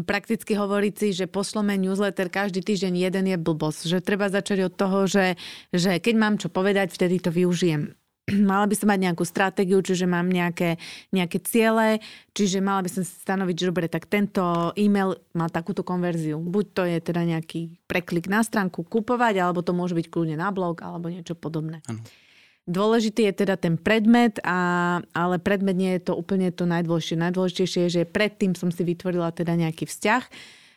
prakticky 0.07 0.55
hovoriť 0.55 0.94
si, 0.94 1.09
že 1.14 1.27
pošleme 1.27 1.75
newsletter 1.75 2.31
každý 2.31 2.62
týždeň 2.62 2.94
jeden 3.11 3.25
je 3.35 3.38
blbosť. 3.38 3.81
Že 3.90 3.98
treba 4.01 4.27
začať 4.31 4.70
od 4.70 4.75
toho, 4.75 5.11
že, 5.11 5.35
že 5.75 5.98
keď 5.98 6.14
mám 6.14 6.35
čo 6.38 6.48
povedať, 6.48 6.94
vtedy 6.94 7.18
to 7.18 7.35
využijem. 7.35 7.94
Mala 8.49 8.71
by 8.71 8.75
som 8.79 8.89
mať 8.89 9.01
nejakú 9.11 9.25
stratégiu, 9.27 9.83
čiže 9.83 10.07
mám 10.07 10.31
nejaké, 10.31 10.79
nejaké 11.11 11.43
ciele, 11.43 11.99
čiže 12.33 12.63
mala 12.63 12.87
by 12.87 12.91
som 12.91 13.03
si 13.03 13.13
stanoviť, 13.19 13.55
že 13.59 13.69
dobre, 13.69 13.87
tak 13.91 14.07
tento 14.07 14.71
e-mail 14.79 15.19
má 15.35 15.51
takúto 15.51 15.83
konverziu. 15.83 16.39
Buď 16.39 16.65
to 16.71 16.83
je 16.87 16.99
teda 17.03 17.27
nejaký 17.27 17.83
preklik 17.91 18.31
na 18.31 18.47
stránku 18.47 18.87
kupovať, 18.87 19.43
alebo 19.43 19.67
to 19.67 19.75
môže 19.75 19.99
byť 19.99 20.07
kľudne 20.07 20.39
na 20.39 20.55
blog, 20.55 20.87
alebo 20.87 21.11
niečo 21.11 21.35
podobné. 21.35 21.83
Ano. 21.91 22.03
Dôležitý 22.63 23.27
je 23.27 23.43
teda 23.43 23.59
ten 23.59 23.75
predmet, 23.75 24.39
a, 24.47 25.03
ale 25.19 25.43
predmet 25.43 25.75
nie 25.75 25.99
je 25.99 26.07
to 26.07 26.13
úplne 26.15 26.55
to 26.55 26.63
najdôležitejšie. 26.63 27.19
Najdôležitejšie 27.27 27.81
je, 27.91 27.91
že 27.91 28.03
predtým 28.07 28.55
som 28.55 28.71
si 28.71 28.87
vytvorila 28.87 29.35
teda 29.35 29.59
nejaký 29.59 29.91
vzťah 29.91 30.23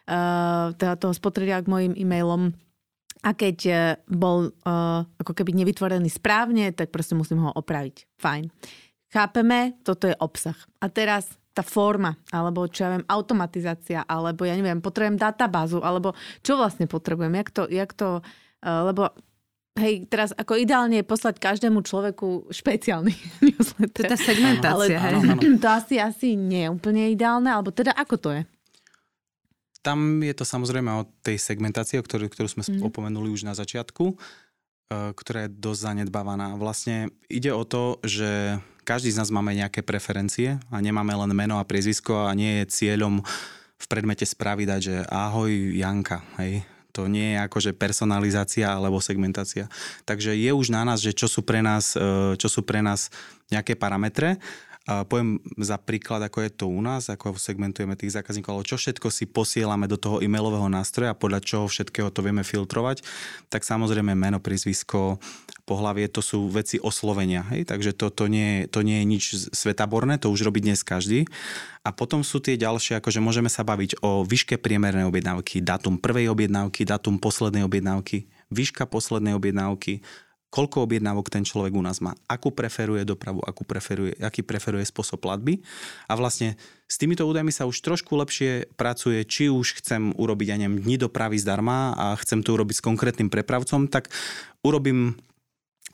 uh, 0.10 0.74
teda 0.74 0.98
toho 0.98 1.14
spotrebiteľa 1.14 1.62
k 1.62 1.72
mojim 1.72 1.94
e-mailom 1.94 2.58
a 3.26 3.30
keď 3.34 3.58
uh, 3.66 3.78
bol 4.06 4.54
uh, 4.54 5.02
ako 5.18 5.34
keby 5.34 5.58
nevytvorený 5.58 6.14
správne, 6.14 6.70
tak 6.78 6.94
proste 6.94 7.18
musím 7.18 7.42
ho 7.42 7.50
opraviť. 7.50 8.06
Fajn. 8.22 8.54
Chápeme, 9.10 9.82
toto 9.82 10.06
je 10.06 10.16
obsah. 10.22 10.58
A 10.78 10.94
teraz 10.94 11.34
tá 11.56 11.64
forma, 11.64 12.20
alebo 12.30 12.68
čo 12.68 12.86
ja 12.86 12.94
viem, 12.94 13.08
automatizácia, 13.08 14.04
alebo 14.04 14.44
ja 14.44 14.54
neviem, 14.54 14.84
potrebujem 14.84 15.16
databázu, 15.16 15.80
alebo 15.80 16.12
čo 16.44 16.60
vlastne 16.60 16.86
potrebujem, 16.86 17.32
jak 17.32 17.50
to, 17.50 17.64
jak 17.72 17.92
to 17.96 18.20
uh, 18.20 18.82
lebo 18.92 19.10
hej, 19.80 20.08
teraz 20.08 20.32
ako 20.36 20.56
ideálne 20.56 21.04
je 21.04 21.06
poslať 21.08 21.40
každému 21.40 21.84
človeku 21.84 22.52
špeciálny 22.52 23.14
newsletter. 23.48 24.04
To 24.04 24.08
je 24.08 24.14
tá 24.14 24.20
segmentácia, 24.20 25.00
ale. 25.00 25.16
Áno, 25.16 25.20
áno. 25.36 25.42
To 25.60 25.68
asi, 25.72 25.96
asi 26.00 26.36
nie 26.36 26.68
je 26.68 26.70
úplne 26.72 27.08
ideálne, 27.12 27.52
alebo 27.52 27.72
teda 27.72 27.96
ako 27.96 28.16
to 28.20 28.30
je? 28.36 28.42
Tam 29.86 30.26
je 30.26 30.34
to 30.34 30.41
samozrejme 30.41 30.89
o 30.89 31.06
tej 31.21 31.38
segmentácii, 31.38 32.02
o 32.02 32.06
ktorú, 32.06 32.26
ktorú 32.34 32.50
sme 32.50 32.65
mm. 32.65 32.82
opomenuli 32.82 33.30
už 33.30 33.45
na 33.45 33.54
začiatku, 33.54 34.04
e, 34.10 34.15
ktorá 35.13 35.45
je 35.45 35.54
dosť 35.54 35.80
zanedbávaná. 35.93 36.58
Vlastne 36.58 37.13
ide 37.30 37.54
o 37.54 37.62
to, 37.62 38.02
že 38.02 38.58
každý 38.82 39.13
z 39.13 39.21
nás 39.21 39.30
máme 39.30 39.54
nejaké 39.54 39.86
preferencie 39.86 40.58
a 40.74 40.78
nemáme 40.82 41.13
len 41.13 41.32
meno 41.38 41.62
a 41.62 41.67
priezvisko 41.69 42.26
a 42.26 42.34
nie 42.34 42.65
je 42.65 42.71
cieľom 42.74 43.21
v 43.76 43.86
predmete 43.86 44.26
správy 44.26 44.65
dať, 44.65 44.80
že 44.82 44.95
ahoj 45.06 45.52
Janka, 45.78 46.26
hej, 46.41 46.65
to 46.95 47.12
nie 47.12 47.36
je 47.36 47.43
akože 47.43 47.76
personalizácia 47.76 48.71
alebo 48.71 49.04
segmentácia. 49.04 49.67
Takže 50.08 50.32
je 50.32 50.52
už 50.56 50.71
na 50.71 50.88
nás, 50.88 51.04
že 51.04 51.12
čo 51.12 51.28
sú 51.28 51.43
pre 51.43 51.60
nás, 51.60 51.93
e, 51.93 52.34
čo 52.39 52.48
sú 52.48 52.63
pre 52.63 52.80
nás 52.80 53.13
nejaké 53.54 53.78
parametre 53.78 54.39
poviem 54.86 55.41
za 55.58 55.82
príklad, 55.82 56.21
ako 56.21 56.45
je 56.45 56.52
to 56.54 56.65
u 56.69 56.78
nás, 56.78 57.10
ako 57.10 57.34
segmentujeme 57.41 57.98
tých 57.98 58.13
zákazníkov, 58.13 58.54
ale 58.54 58.69
čo 58.69 58.78
všetko 58.78 59.10
si 59.10 59.26
posielame 59.26 59.89
do 59.89 59.98
toho 59.98 60.21
e-mailového 60.21 60.69
nástroja, 60.69 61.17
podľa 61.17 61.41
čoho 61.41 61.65
všetkého 61.65 62.13
to 62.13 62.21
vieme 62.21 62.45
filtrovať, 62.45 63.02
tak 63.50 63.65
samozrejme 63.65 64.13
meno, 64.13 64.38
prízvisko, 64.38 65.17
pohlavie, 65.65 66.06
to 66.06 66.21
sú 66.21 66.45
veci 66.54 66.78
oslovenia. 66.78 67.41
Hej? 67.50 67.65
Takže 67.65 67.98
to, 67.98 68.13
to, 68.13 68.30
nie, 68.30 68.69
to 68.69 68.86
nie 68.86 69.02
je 69.02 69.06
nič 69.10 69.24
svetaborné, 69.50 70.21
to 70.21 70.30
už 70.30 70.45
robí 70.45 70.62
dnes 70.62 70.86
každý. 70.86 71.26
A 71.82 71.89
potom 71.89 72.21
sú 72.21 72.38
tie 72.38 72.54
ďalšie, 72.54 73.02
akože 73.02 73.17
môžeme 73.17 73.50
sa 73.50 73.65
baviť 73.65 74.06
o 74.06 74.21
výške 74.21 74.62
priemernej 74.62 75.10
objednávky, 75.10 75.65
datum 75.65 75.98
prvej 75.98 76.30
objednávky, 76.30 76.86
datum 76.86 77.17
poslednej 77.17 77.65
objednávky, 77.65 78.30
výška 78.54 78.86
poslednej 78.86 79.34
objednávky, 79.34 80.06
koľko 80.50 80.88
objednávok 80.88 81.28
ten 81.28 81.44
človek 81.44 81.76
u 81.76 81.84
nás 81.84 82.00
má, 82.00 82.16
akú 82.32 82.54
preferuje 82.54 83.04
dopravu, 83.04 83.44
akú 83.44 83.68
preferuje, 83.68 84.16
aký 84.24 84.40
preferuje 84.46 84.88
spôsob 84.88 85.20
platby. 85.20 85.60
A 86.08 86.16
vlastne 86.16 86.56
s 86.88 86.96
týmito 86.96 87.28
údajmi 87.28 87.52
sa 87.52 87.68
už 87.68 87.82
trošku 87.82 88.16
lepšie 88.16 88.72
pracuje, 88.80 89.26
či 89.28 89.52
už 89.52 89.84
chcem 89.84 90.16
urobiť, 90.16 90.48
ja 90.54 90.58
dni 90.62 90.96
dopravy 90.96 91.36
zdarma 91.36 91.98
a 91.98 92.06
chcem 92.22 92.40
to 92.46 92.56
urobiť 92.56 92.80
s 92.80 92.86
konkrétnym 92.86 93.28
prepravcom, 93.28 93.92
tak 93.92 94.14
urobím 94.64 95.18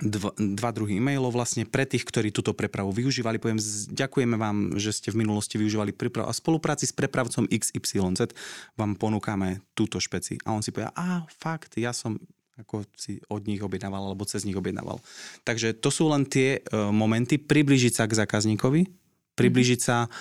dva, 0.01 0.33
dva 0.35 0.69
druhy 0.73 0.97
e-mailov 0.97 1.31
vlastne 1.31 1.63
pre 1.63 1.85
tých, 1.85 2.03
ktorí 2.03 2.33
túto 2.33 2.57
prepravu 2.57 2.89
využívali. 2.89 3.37
Poviem, 3.37 3.61
ďakujeme 3.93 4.35
vám, 4.35 4.75
že 4.81 4.91
ste 4.91 5.13
v 5.13 5.21
minulosti 5.23 5.61
využívali 5.61 5.93
prepravu 5.93 6.27
a 6.27 6.33
spolupráci 6.33 6.89
s 6.89 6.93
prepravcom 6.93 7.45
XYZ 7.47 8.33
vám 8.75 8.91
ponúkame 8.97 9.61
túto 9.77 10.01
špeci. 10.01 10.41
A 10.43 10.57
on 10.57 10.65
si 10.65 10.73
povie, 10.73 10.89
a 10.91 11.23
fakt, 11.29 11.77
ja 11.77 11.93
som 11.93 12.17
ako 12.59 12.83
si 12.99 13.23
od 13.31 13.47
nich 13.47 13.63
objednával 13.63 14.11
alebo 14.11 14.27
cez 14.27 14.43
nich 14.43 14.57
objednával. 14.57 14.99
Takže 15.47 15.71
to 15.77 15.87
sú 15.87 16.11
len 16.11 16.27
tie 16.27 16.59
uh, 16.59 16.91
momenty, 16.91 17.39
približiť 17.39 17.93
sa 17.95 18.03
k 18.05 18.17
zákazníkovi, 18.17 18.91
približiť 19.39 19.79
sa, 19.79 20.11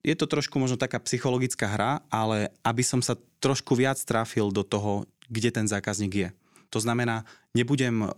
je 0.00 0.14
to 0.16 0.24
trošku 0.24 0.56
možno 0.56 0.80
taká 0.80 0.96
psychologická 1.04 1.68
hra, 1.68 1.92
ale 2.08 2.48
aby 2.64 2.80
som 2.80 3.04
sa 3.04 3.18
trošku 3.38 3.76
viac 3.76 4.00
trafil 4.00 4.48
do 4.48 4.64
toho, 4.64 5.04
kde 5.28 5.52
ten 5.52 5.66
zákazník 5.68 6.14
je. 6.16 6.28
To 6.70 6.78
znamená, 6.78 7.26
nebudem 7.50 8.06
uh, 8.06 8.10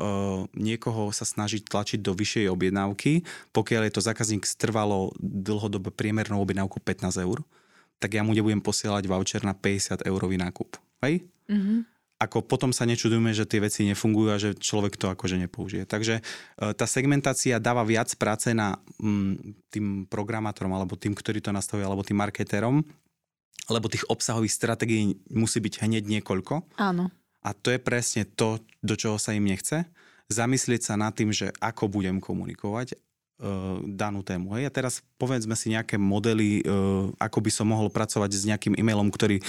niekoho 0.52 1.08
sa 1.10 1.24
snažiť 1.24 1.66
tlačiť 1.66 2.00
do 2.04 2.12
vyššej 2.12 2.52
objednávky, 2.52 3.24
pokiaľ 3.50 3.88
je 3.88 3.94
to 3.96 4.04
zákazník 4.04 4.44
strvalo 4.44 5.16
dlhodobé 5.18 5.88
priemernou 5.88 6.44
objednávku 6.44 6.78
15 6.78 7.24
eur, 7.24 7.40
tak 7.96 8.18
ja 8.18 8.22
mu 8.22 8.36
nebudem 8.36 8.60
posielať 8.60 9.08
voucher 9.08 9.42
na 9.46 9.56
50 9.56 10.04
eurový 10.04 10.36
nákup. 10.36 10.76
Hej? 11.00 11.24
Mm-hmm 11.48 11.92
ako 12.22 12.46
potom 12.46 12.70
sa 12.70 12.86
nečudujeme, 12.86 13.34
že 13.34 13.42
tie 13.42 13.58
veci 13.58 13.82
nefungujú 13.82 14.28
a 14.30 14.38
že 14.38 14.54
človek 14.54 14.94
to 14.94 15.10
akože 15.10 15.42
nepoužije. 15.42 15.90
Takže 15.90 16.14
e, 16.18 16.22
tá 16.78 16.86
segmentácia 16.86 17.58
dáva 17.58 17.82
viac 17.82 18.14
práce 18.14 18.54
na 18.54 18.78
mm, 19.02 19.34
tým 19.74 19.86
programátorom 20.06 20.70
alebo 20.70 20.94
tým, 20.94 21.18
ktorí 21.18 21.42
to 21.42 21.50
nastavujú, 21.50 21.82
alebo 21.82 22.06
tým 22.06 22.22
marketérom, 22.22 22.86
lebo 23.66 23.90
tých 23.90 24.06
obsahových 24.06 24.54
stratégií 24.54 25.18
musí 25.34 25.58
byť 25.58 25.82
hneď 25.82 26.04
niekoľko. 26.06 26.78
Áno. 26.78 27.10
A 27.42 27.50
to 27.58 27.74
je 27.74 27.82
presne 27.82 28.22
to, 28.22 28.62
do 28.78 28.94
čoho 28.94 29.18
sa 29.18 29.34
im 29.34 29.42
nechce. 29.42 29.82
Zamyslieť 30.30 30.86
sa 30.86 30.94
nad 30.94 31.10
tým, 31.10 31.34
že 31.34 31.50
ako 31.58 31.90
budem 31.90 32.22
komunikovať 32.22 32.94
uh, 32.94 33.82
danú 33.82 34.22
tému. 34.22 34.54
Hej. 34.54 34.70
A 34.70 34.74
teraz 34.74 35.02
povedzme 35.18 35.58
si 35.58 35.74
nejaké 35.74 35.98
modely, 35.98 36.62
uh, 36.62 37.10
ako 37.18 37.42
by 37.42 37.50
som 37.50 37.66
mohol 37.66 37.90
pracovať 37.90 38.30
s 38.30 38.46
nejakým 38.46 38.78
e-mailom, 38.78 39.10
ktorý 39.10 39.42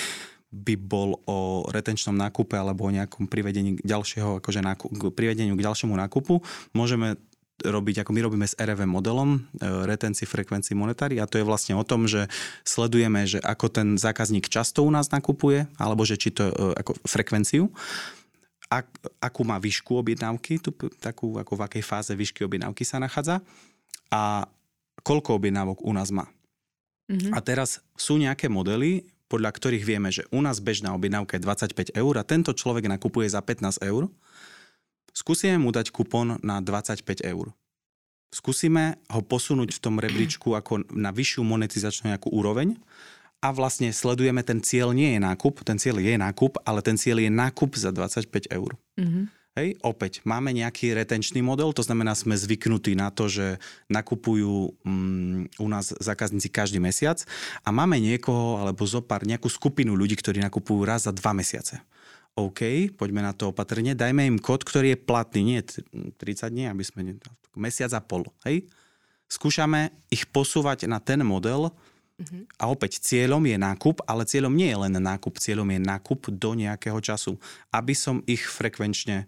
by 0.54 0.78
bol 0.78 1.18
o 1.26 1.66
retenčnom 1.74 2.13
nákupe 2.13 2.54
alebo 2.54 2.86
o 2.86 2.94
nejakom 2.94 3.26
privedení 3.26 3.82
k 3.82 3.82
ďalšieho, 3.82 4.38
akože 4.38 4.62
nákup, 4.62 4.89
k 4.94 5.04
privedeniu 5.10 5.58
k 5.58 5.66
ďalšiemu 5.66 5.98
nákupu, 5.98 6.46
môžeme 6.78 7.18
robiť, 7.62 8.04
ako 8.04 8.12
my 8.13 8.22
robíme 8.22 8.46
s 8.46 8.58
RV 8.58 8.86
modelom, 8.86 9.38
e, 9.38 9.66
retenci 9.86 10.26
frekvencií 10.26 10.74
monetári 10.78 11.18
a 11.18 11.30
to 11.30 11.42
je 11.42 11.48
vlastne 11.48 11.74
o 11.78 11.86
tom, 11.86 12.06
že 12.06 12.28
sledujeme, 12.66 13.26
že 13.26 13.39
ako 13.42 13.66
ten 13.70 13.88
zákazník 13.96 14.50
často 14.50 14.86
u 14.86 14.92
nás 14.92 15.10
nakupuje, 15.10 15.70
alebo 15.78 16.04
že 16.04 16.20
či 16.20 16.34
to 16.34 16.50
e, 16.50 16.54
ako 16.78 16.98
frekvenciu, 17.06 17.70
ak, 18.74 18.89
akú 19.22 19.42
má 19.46 19.62
výšku 19.62 19.94
objednávky, 19.94 20.58
tú, 20.58 20.74
takú, 20.98 21.38
ako 21.38 21.54
v 21.62 21.66
akej 21.70 21.84
fáze 21.86 22.12
výšky 22.18 22.42
objednávky 22.42 22.82
sa 22.82 22.98
nachádza 22.98 23.39
a 24.10 24.50
koľko 25.06 25.38
objednávok 25.38 25.86
u 25.86 25.94
nás 25.94 26.10
má. 26.10 26.26
Mm-hmm. 27.12 27.32
A 27.36 27.39
teraz 27.44 27.84
sú 27.94 28.18
nejaké 28.18 28.50
modely, 28.50 29.06
podľa 29.34 29.50
ktorých 29.50 29.82
vieme, 29.82 30.13
že 30.13 30.30
u 30.30 30.46
nás 30.46 30.62
bežná 30.62 30.93
objednávka 30.93 31.41
je 31.41 31.46
25 31.50 31.98
eur 31.98 32.13
a 32.22 32.28
tento 32.28 32.54
človek 32.54 32.86
nakupuje 32.86 33.26
za 33.26 33.41
15 33.41 33.82
eur, 33.82 34.06
skúsime 35.10 35.58
mu 35.58 35.74
dať 35.74 35.89
kupón 35.89 36.38
na 36.46 36.62
25 36.62 37.02
eur. 37.26 37.50
Skúsime 38.30 39.02
ho 39.10 39.26
posunúť 39.26 39.74
v 39.74 39.82
tom 39.82 39.98
rebríčku 39.98 40.54
ako 40.54 40.86
na 40.93 41.10
vyššiu 41.10 41.41
monetizačnú 41.41 42.13
nejakú 42.13 42.30
úroveň 42.30 42.78
a 43.41 43.50
vlastne 43.50 43.89
sledujeme, 43.89 44.46
ten 44.46 44.62
cieľ 44.62 44.93
nie 44.93 45.17
je 45.17 45.19
nákup, 45.26 45.65
ten 45.65 45.82
cieľ 45.82 45.98
je 45.98 46.13
nákup, 46.13 46.62
ale 46.62 46.86
ten 46.86 46.93
cieľ 46.93 47.26
je 47.26 47.34
nákup 47.34 47.74
za 47.74 47.89
25 47.89 48.54
eur. 48.54 48.78
Mm-hmm. 49.02 49.26
Hej, 49.54 49.78
opäť, 49.86 50.26
máme 50.26 50.50
nejaký 50.50 50.98
retenčný 50.98 51.46
model, 51.46 51.78
to 51.78 51.86
znamená, 51.86 52.18
sme 52.18 52.34
zvyknutí 52.34 52.98
na 52.98 53.13
to, 53.13 53.30
že 53.30 53.62
nakupujú 53.86 54.74
um, 54.82 55.46
u 55.46 55.68
nás 55.70 55.94
zákazníci 55.94 56.50
každý 56.50 56.82
mesiac 56.82 57.22
a 57.62 57.70
máme 57.70 58.02
niekoho 58.02 58.58
alebo 58.58 58.82
zopár 58.89 59.22
nejakú 59.22 59.46
skupinu 59.46 59.94
ľudí, 59.94 60.18
ktorí 60.18 60.42
nakupujú 60.42 60.82
raz 60.82 61.06
za 61.06 61.13
dva 61.13 61.38
mesiace. 61.38 61.86
OK, 62.34 62.89
poďme 62.98 63.22
na 63.22 63.30
to 63.38 63.54
opatrne, 63.54 63.94
dajme 63.94 64.26
im 64.26 64.42
kód, 64.42 64.66
ktorý 64.66 64.98
je 64.98 65.06
platný, 65.06 65.42
nie 65.46 65.62
30 65.62 66.50
dní, 66.50 66.66
aby 66.74 66.82
sme... 66.82 67.22
Mesiac 67.54 67.94
a 67.94 68.02
pol, 68.02 68.26
hej? 68.50 68.66
Skúšame 69.30 69.94
ich 70.10 70.26
posúvať 70.34 70.89
na 70.89 70.98
ten 70.98 71.22
model, 71.22 71.70
Uh-huh. 72.13 72.46
A 72.62 72.70
opäť 72.70 73.02
cieľom 73.02 73.42
je 73.42 73.58
nákup, 73.58 74.06
ale 74.06 74.22
cieľom 74.30 74.54
nie 74.54 74.70
je 74.70 74.78
len 74.78 74.94
nákup, 75.02 75.42
cieľom 75.42 75.66
je 75.74 75.80
nákup 75.82 76.30
do 76.30 76.54
nejakého 76.54 77.02
času, 77.02 77.42
aby 77.74 77.98
som 77.98 78.22
ich 78.30 78.46
frekvenčne 78.46 79.26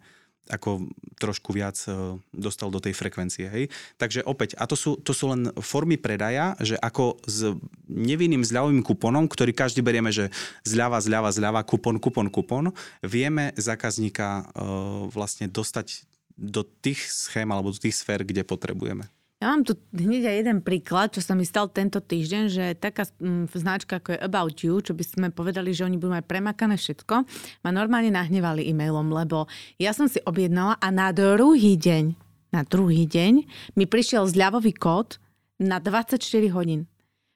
ako 0.49 0.86
trošku 1.17 1.55
viac 1.55 1.77
e, 1.89 2.19
dostal 2.29 2.69
do 2.69 2.77
tej 2.77 2.93
frekvencie. 2.93 3.49
Hej? 3.49 3.73
Takže 3.97 4.21
opäť, 4.25 4.53
a 4.60 4.69
to 4.69 4.77
sú, 4.77 4.97
to 5.01 5.15
sú 5.15 5.34
len 5.34 5.49
formy 5.58 5.97
predaja, 5.97 6.53
že 6.62 6.77
ako 6.77 7.17
s 7.25 7.58
nevinným 7.89 8.45
zľavovým 8.45 8.86
kuponom, 8.86 9.25
ktorý 9.25 9.55
každý 9.55 9.81
berieme, 9.81 10.13
že 10.13 10.29
zľava, 10.62 11.01
zľava, 11.01 11.29
zľava, 11.34 11.62
kupon, 11.65 11.97
kupon, 11.97 12.27
kupon, 12.29 12.65
vieme 13.01 13.55
zákazníka 13.58 14.45
uh, 14.45 15.10
vlastne 15.10 15.49
dostať 15.49 16.05
do 16.36 16.67
tých 16.67 16.99
schém 17.08 17.47
alebo 17.47 17.71
do 17.71 17.79
tých 17.79 17.95
sfér, 17.95 18.27
kde 18.27 18.43
potrebujeme. 18.43 19.08
Ja 19.43 19.51
mám 19.51 19.67
tu 19.67 19.75
hneď 19.91 20.31
aj 20.31 20.35
jeden 20.41 20.59
príklad, 20.63 21.11
čo 21.11 21.19
sa 21.19 21.35
mi 21.35 21.43
stal 21.43 21.67
tento 21.67 21.99
týždeň, 21.99 22.43
že 22.47 22.65
taká 22.79 23.03
mm, 23.19 23.51
značka 23.51 23.99
ako 23.99 24.15
je 24.15 24.23
About 24.23 24.57
You, 24.63 24.79
čo 24.79 24.95
by 24.95 25.03
sme 25.03 25.27
povedali, 25.27 25.75
že 25.75 25.83
oni 25.83 25.99
budú 25.99 26.15
mať 26.15 26.23
premakané 26.23 26.79
všetko, 26.79 27.15
ma 27.67 27.69
normálne 27.75 28.15
nahnevali 28.15 28.63
e-mailom, 28.63 29.11
lebo 29.11 29.51
ja 29.75 29.91
som 29.91 30.07
si 30.07 30.23
objednala 30.23 30.79
a 30.79 30.87
na 30.87 31.11
druhý 31.11 31.75
deň, 31.75 32.15
na 32.55 32.63
druhý 32.63 33.03
deň 33.03 33.33
mi 33.75 33.83
prišiel 33.83 34.23
zľavový 34.23 34.71
kód 34.71 35.19
na 35.59 35.83
24 35.83 36.15
hodín. 36.55 36.87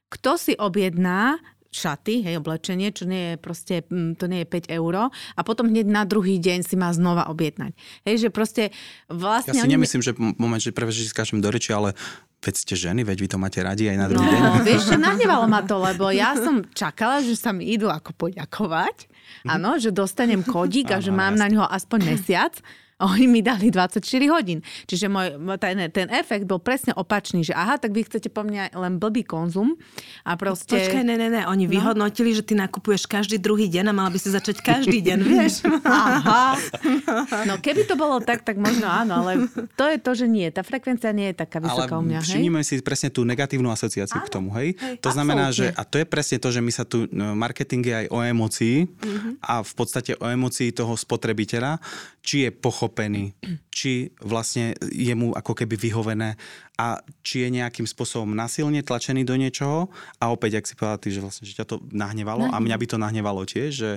Kto 0.07 0.39
si 0.39 0.55
objedná 0.55 1.35
šaty, 1.69 2.25
hej, 2.25 2.41
oblečenie, 2.41 2.89
čo 2.89 3.05
nie 3.05 3.33
je 3.33 3.35
proste, 3.37 3.85
mm, 3.85 4.17
to 4.17 4.25
nie 4.25 4.41
je 4.41 4.47
5 4.49 4.73
eur 4.73 5.13
a 5.13 5.41
potom 5.45 5.69
hneď 5.69 5.85
na 5.85 6.01
druhý 6.01 6.41
deň 6.41 6.65
si 6.65 6.73
má 6.73 6.89
znova 6.89 7.29
objednať. 7.29 7.77
Hej, 8.09 8.25
že 8.25 8.29
proste 8.33 8.63
vlastne... 9.05 9.53
Ja 9.53 9.65
si 9.65 9.69
nemyslím, 9.69 10.01
že 10.01 10.17
moment, 10.17 10.57
že 10.57 10.73
prvé, 10.73 10.89
že 10.89 11.05
skáčem 11.05 11.37
do 11.37 11.49
reči, 11.53 11.69
ale 11.69 11.93
veď 12.41 12.55
ste 12.55 12.73
ženy, 12.73 13.05
veď 13.05 13.17
vy 13.21 13.27
to 13.29 13.37
máte 13.37 13.59
radi 13.61 13.91
aj 13.91 13.97
na 14.01 14.07
druhý 14.09 14.25
no, 14.25 14.33
deň. 14.33 14.51
vieš 14.67 14.83
čo, 14.89 14.97
nahnevalo 15.07 15.45
ma 15.45 15.61
to, 15.61 15.77
lebo 15.77 16.09
ja 16.09 16.33
som 16.33 16.65
čakala, 16.73 17.21
že 17.21 17.37
sa 17.37 17.53
mi 17.53 17.69
idú 17.69 17.91
ako 17.91 18.17
poďakovať. 18.17 19.05
Mhm. 19.45 19.49
Áno, 19.53 19.77
že 19.77 19.93
dostanem 19.93 20.41
kodík 20.41 20.89
a 20.89 20.97
že 20.97 21.13
mám 21.13 21.37
jasne. 21.37 21.41
na 21.45 21.47
ňo 21.53 21.63
aspoň 21.69 21.99
mesiac. 22.17 22.53
A 22.99 23.07
oni 23.15 23.31
mi 23.31 23.39
dali 23.39 23.71
24 23.71 24.03
hodín. 24.27 24.59
Čiže 24.83 25.07
môj, 25.07 25.39
ten, 25.55 25.87
ten 25.87 26.07
efekt 26.11 26.43
bol 26.43 26.59
presne 26.59 26.91
opačný, 26.91 27.47
že 27.47 27.55
aha, 27.55 27.79
tak 27.79 27.95
vy 27.95 28.03
chcete 28.03 28.27
po 28.27 28.43
mňa 28.43 28.75
len 28.75 28.99
blbý 28.99 29.23
konzum 29.23 29.79
a 30.27 30.35
proste... 30.35 30.75
Počkaj, 30.75 31.07
ne, 31.07 31.15
ne, 31.15 31.31
ne, 31.31 31.41
oni 31.47 31.63
no? 31.63 31.71
vyhodnotili, 31.71 32.35
že 32.35 32.43
ty 32.43 32.59
nakupuješ 32.59 33.07
každý 33.07 33.39
druhý 33.39 33.71
deň 33.71 33.89
a 33.89 33.93
mala 33.95 34.11
by 34.11 34.19
si 34.19 34.29
začať 34.35 34.59
každý 34.59 34.99
deň, 35.07 35.19
vieš? 35.23 35.63
Aha. 35.87 36.59
No 37.49 37.57
keby 37.57 37.87
to 37.87 37.95
bolo 37.95 38.19
tak, 38.21 38.43
tak 38.43 38.59
možno 38.59 38.85
áno, 38.85 39.23
ale 39.25 39.47
to 39.79 39.85
je 39.87 39.97
to, 39.97 40.11
že 40.13 40.25
nie. 40.27 40.47
Tá 40.51 40.61
frekvencia 40.61 41.09
nie 41.15 41.31
je 41.31 41.41
taká 41.41 41.63
vysoká 41.63 41.95
ale 41.95 42.01
u 42.01 42.05
mňa, 42.05 42.19
všimnime 42.21 42.61
si 42.61 42.83
presne 42.83 43.09
tú 43.09 43.23
negatívnu 43.23 43.71
asociáciu 43.71 44.19
áno, 44.21 44.27
k 44.27 44.29
tomu, 44.29 44.49
hej? 44.59 44.75
hej 44.75 44.99
to 44.99 45.09
absolútne. 45.09 45.15
znamená, 45.15 45.45
že, 45.49 45.71
a 45.73 45.81
to 45.87 45.97
je 46.01 46.05
presne 46.05 46.37
to, 46.37 46.49
že 46.51 46.61
my 46.61 46.71
sa 46.73 46.83
tu, 46.83 47.07
no, 47.09 47.33
marketing 47.33 47.83
je 47.85 47.95
aj 47.95 48.07
o 48.11 48.19
emocii 48.21 48.75
mm-hmm. 48.85 49.33
a 49.41 49.53
v 49.63 49.73
podstate 49.73 50.11
o 50.19 50.25
emocii 50.27 50.69
toho 50.75 50.93
spotrebiteľa, 50.93 51.79
či 52.19 52.47
je 52.47 52.51
pochopený, 52.51 53.35
či 53.71 54.11
vlastne 54.19 54.75
je 54.91 55.13
mu 55.15 55.31
ako 55.31 55.55
keby 55.55 55.79
vyhovené 55.79 56.35
a 56.75 56.99
či 57.23 57.47
je 57.47 57.49
nejakým 57.59 57.87
spôsobom 57.87 58.31
nasilne 58.35 58.83
tlačený 58.83 59.23
do 59.23 59.35
niečoho 59.39 59.87
a 60.19 60.31
opäť, 60.31 60.59
ak 60.59 60.67
si 60.67 60.73
povedal 60.75 60.99
ty, 60.99 61.09
že 61.11 61.23
vlastne, 61.23 61.43
že 61.47 61.57
ťa 61.57 61.65
to 61.67 61.75
nahnevalo 61.91 62.51
a 62.51 62.57
mňa 62.59 62.75
by 62.75 62.85
to 62.87 62.97
nahnevalo 62.99 63.43
tiež, 63.47 63.71
že 63.71 63.89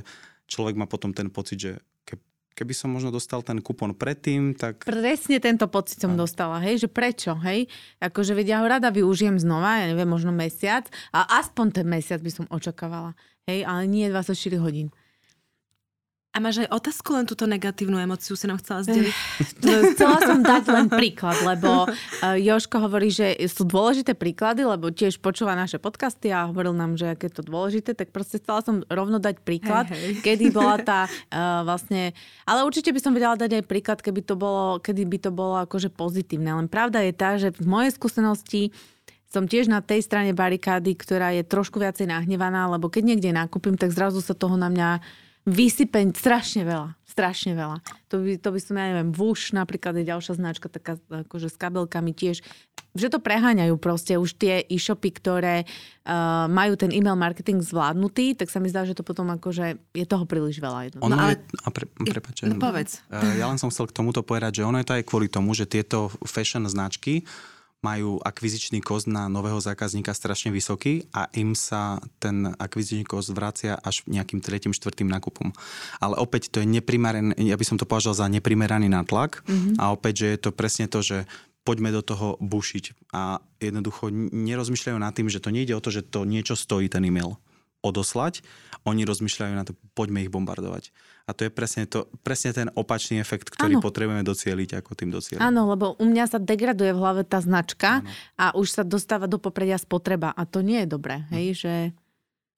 človek 0.47 0.79
má 0.79 0.87
potom 0.87 1.11
ten 1.11 1.31
pocit, 1.31 1.59
že 1.59 1.73
keby 2.53 2.73
som 2.77 2.93
možno 2.93 3.09
dostal 3.09 3.41
ten 3.41 3.59
kupon 3.59 3.97
predtým, 3.97 4.53
tak... 4.53 4.85
Presne 4.85 5.41
tento 5.41 5.67
pocit 5.67 5.99
som 5.99 6.13
a... 6.15 6.19
dostala, 6.21 6.61
hej, 6.61 6.85
že 6.85 6.89
prečo, 6.89 7.33
hej? 7.43 7.67
Akože 7.99 8.37
vedia, 8.37 8.61
ho 8.61 8.69
rada 8.69 8.93
využijem 8.93 9.41
znova, 9.41 9.83
ja 9.83 9.87
neviem, 9.91 10.09
možno 10.09 10.31
mesiac 10.31 10.87
a 11.11 11.41
aspoň 11.41 11.83
ten 11.83 11.87
mesiac 11.89 12.21
by 12.21 12.31
som 12.31 12.47
očakávala, 12.53 13.17
hej, 13.49 13.65
ale 13.65 13.89
nie 13.89 14.07
24 14.07 14.37
hodín. 14.61 14.93
A 16.33 16.41
máš 16.41 16.65
aj 16.65 16.73
otázku, 16.73 17.13
len 17.13 17.29
túto 17.29 17.45
negatívnu 17.45 18.01
emociu 18.01 18.33
si 18.41 18.49
nám 18.49 18.57
chcela 18.65 18.81
zdeliť? 18.89 19.13
chcela 19.93 20.17
som 20.25 20.41
dať 20.41 20.65
len 20.65 20.89
príklad, 20.89 21.37
lebo 21.45 21.85
uh, 21.85 22.37
Joško 22.41 22.81
hovorí, 22.81 23.13
že 23.13 23.37
sú 23.53 23.69
dôležité 23.69 24.17
príklady, 24.17 24.65
lebo 24.65 24.89
tiež 24.89 25.21
počúva 25.21 25.53
naše 25.53 25.77
podcasty 25.77 26.33
a 26.33 26.49
hovoril 26.49 26.73
nám, 26.73 26.97
že 26.97 27.13
aké 27.13 27.29
je 27.29 27.37
to 27.37 27.45
dôležité, 27.45 27.93
tak 27.93 28.17
proste 28.17 28.41
chcela 28.41 28.65
som 28.65 28.81
rovno 28.89 29.21
dať 29.21 29.45
príklad, 29.45 29.93
hey, 29.93 30.17
hey. 30.17 30.25
kedy 30.25 30.49
bola 30.49 30.81
tá 30.81 31.05
uh, 31.05 31.61
vlastne... 31.69 32.17
Ale 32.49 32.65
určite 32.65 32.97
by 32.97 33.01
som 33.05 33.13
vedela 33.13 33.37
dať 33.37 33.61
aj 33.61 33.65
príklad, 33.69 34.01
keby 34.01 34.25
to 34.25 34.33
bolo, 34.33 34.81
kedy 34.81 35.05
by 35.05 35.19
to 35.21 35.31
bolo 35.37 35.61
akože 35.61 35.93
pozitívne. 35.93 36.49
Len 36.49 36.65
pravda 36.65 37.05
je 37.05 37.13
tá, 37.13 37.37
že 37.37 37.53
v 37.53 37.69
mojej 37.69 37.93
skúsenosti 37.93 38.73
som 39.29 39.45
tiež 39.45 39.69
na 39.69 39.85
tej 39.85 40.01
strane 40.01 40.33
barikády, 40.33 40.97
ktorá 40.97 41.37
je 41.37 41.45
trošku 41.45 41.77
viacej 41.77 42.09
nahnevaná, 42.09 42.73
lebo 42.73 42.89
keď 42.89 43.05
niekde 43.05 43.37
nakúpim, 43.37 43.77
tak 43.77 43.93
zrazu 43.93 44.25
sa 44.25 44.33
toho 44.33 44.57
na 44.57 44.73
mňa 44.73 45.01
vysypeň 45.47 46.15
strašne 46.15 46.63
veľa. 46.63 46.95
Strašne 47.13 47.53
veľa. 47.53 47.85
To 48.09 48.25
by, 48.25 48.41
to 48.41 48.49
by 48.49 48.61
som, 48.63 48.75
ja 48.81 48.89
neviem, 48.89 49.13
Vuš 49.13 49.53
napríklad 49.53 50.01
je 50.01 50.09
ďalšia 50.09 50.41
značka, 50.41 50.73
taká 50.73 50.97
akože 51.13 51.53
s 51.53 51.57
kabelkami 51.61 52.17
tiež, 52.17 52.41
že 52.97 53.09
to 53.13 53.21
preháňajú 53.21 53.77
proste 53.77 54.17
už 54.17 54.33
tie 54.41 54.65
e-shopy, 54.65 55.13
ktoré 55.13 55.69
uh, 55.69 56.49
majú 56.49 56.73
ten 56.81 56.89
e-mail 56.89 57.17
marketing 57.17 57.61
zvládnutý, 57.61 58.33
tak 58.33 58.49
sa 58.49 58.65
mi 58.65 58.73
zdá, 58.73 58.89
že 58.89 58.97
to 58.97 59.05
potom 59.05 59.29
akože 59.29 59.77
je 59.93 60.05
toho 60.09 60.25
príliš 60.25 60.57
veľa. 60.57 60.89
Jednoducho. 60.89 61.05
Ono 61.05 61.17
no, 61.17 61.21
ale... 61.21 61.37
je, 61.37 61.39
a 61.61 61.69
pre, 61.69 61.85
prepáčam, 62.01 62.49
no 62.49 62.57
povedz. 62.57 63.05
Uh, 63.13 63.37
ja 63.37 63.45
len 63.45 63.61
som 63.61 63.69
chcel 63.69 63.93
k 63.93 63.97
tomuto 63.97 64.25
povedať, 64.25 64.61
že 64.61 64.67
ono 64.69 64.81
je 64.81 64.89
to 64.89 64.97
aj 64.97 65.05
kvôli 65.05 65.29
tomu, 65.29 65.53
že 65.53 65.69
tieto 65.69 66.09
fashion 66.25 66.65
značky 66.65 67.29
majú 67.83 68.23
akvizičný 68.23 68.79
kost 68.79 69.11
na 69.11 69.27
nového 69.27 69.59
zákazníka 69.59 70.15
strašne 70.15 70.55
vysoký 70.55 71.11
a 71.11 71.27
im 71.35 71.59
sa 71.59 71.99
ten 72.23 72.55
akvizičný 72.55 73.03
kost 73.03 73.35
vracia 73.35 73.75
až 73.75 74.07
nejakým 74.07 74.39
tretím, 74.39 74.71
štvrtým 74.71 75.11
nákupom. 75.11 75.51
Ale 75.99 76.15
opäť 76.15 76.55
to 76.55 76.63
je 76.63 76.67
neprimeraný, 76.71 77.35
ja 77.43 77.59
by 77.59 77.67
som 77.67 77.77
to 77.77 77.85
považoval 77.85 78.23
za 78.23 78.31
neprimeraný 78.31 78.87
nátlak 78.87 79.43
mm-hmm. 79.43 79.83
a 79.83 79.91
opäť, 79.91 80.15
že 80.23 80.27
je 80.31 80.39
to 80.39 80.51
presne 80.55 80.87
to, 80.87 81.03
že 81.03 81.27
poďme 81.67 81.91
do 81.91 82.03
toho 82.03 82.39
bušiť 82.39 83.15
a 83.15 83.43
jednoducho 83.59 84.11
nerozmýšľajú 84.31 84.99
nad 84.99 85.15
tým, 85.15 85.31
že 85.31 85.43
to 85.43 85.51
nejde 85.51 85.75
o 85.75 85.83
to, 85.83 85.91
že 85.91 86.07
to 86.07 86.23
niečo 86.27 86.55
stojí 86.55 86.87
ten 86.87 87.03
e-mail 87.07 87.39
odoslať, 87.83 88.41
oni 88.83 89.07
rozmýšľajú 89.07 89.55
na 89.55 89.67
to, 89.67 89.79
poďme 89.95 90.27
ich 90.27 90.33
bombardovať. 90.33 90.91
A 91.27 91.31
to 91.31 91.47
je 91.47 91.51
presne, 91.55 91.87
to, 91.87 92.11
presne 92.27 92.51
ten 92.51 92.69
opačný 92.75 93.23
efekt, 93.23 93.47
ktorý 93.55 93.79
ano. 93.79 93.85
potrebujeme 93.85 94.27
docieliť, 94.27 94.83
ako 94.83 94.91
tým 94.99 95.11
docieliť. 95.15 95.43
Áno, 95.43 95.71
lebo 95.71 95.95
u 95.95 96.07
mňa 96.07 96.25
sa 96.27 96.39
degraduje 96.43 96.91
v 96.91 96.99
hlave 96.99 97.23
tá 97.23 97.39
značka 97.39 98.03
ano. 98.03 98.11
a 98.35 98.47
už 98.59 98.67
sa 98.75 98.83
dostáva 98.83 99.31
do 99.31 99.39
popredia 99.39 99.79
spotreba 99.79 100.35
a 100.35 100.43
to 100.43 100.67
nie 100.67 100.83
je 100.83 100.89
dobré, 100.91 101.23
hej, 101.31 101.47
no. 101.55 101.59
že... 101.59 101.75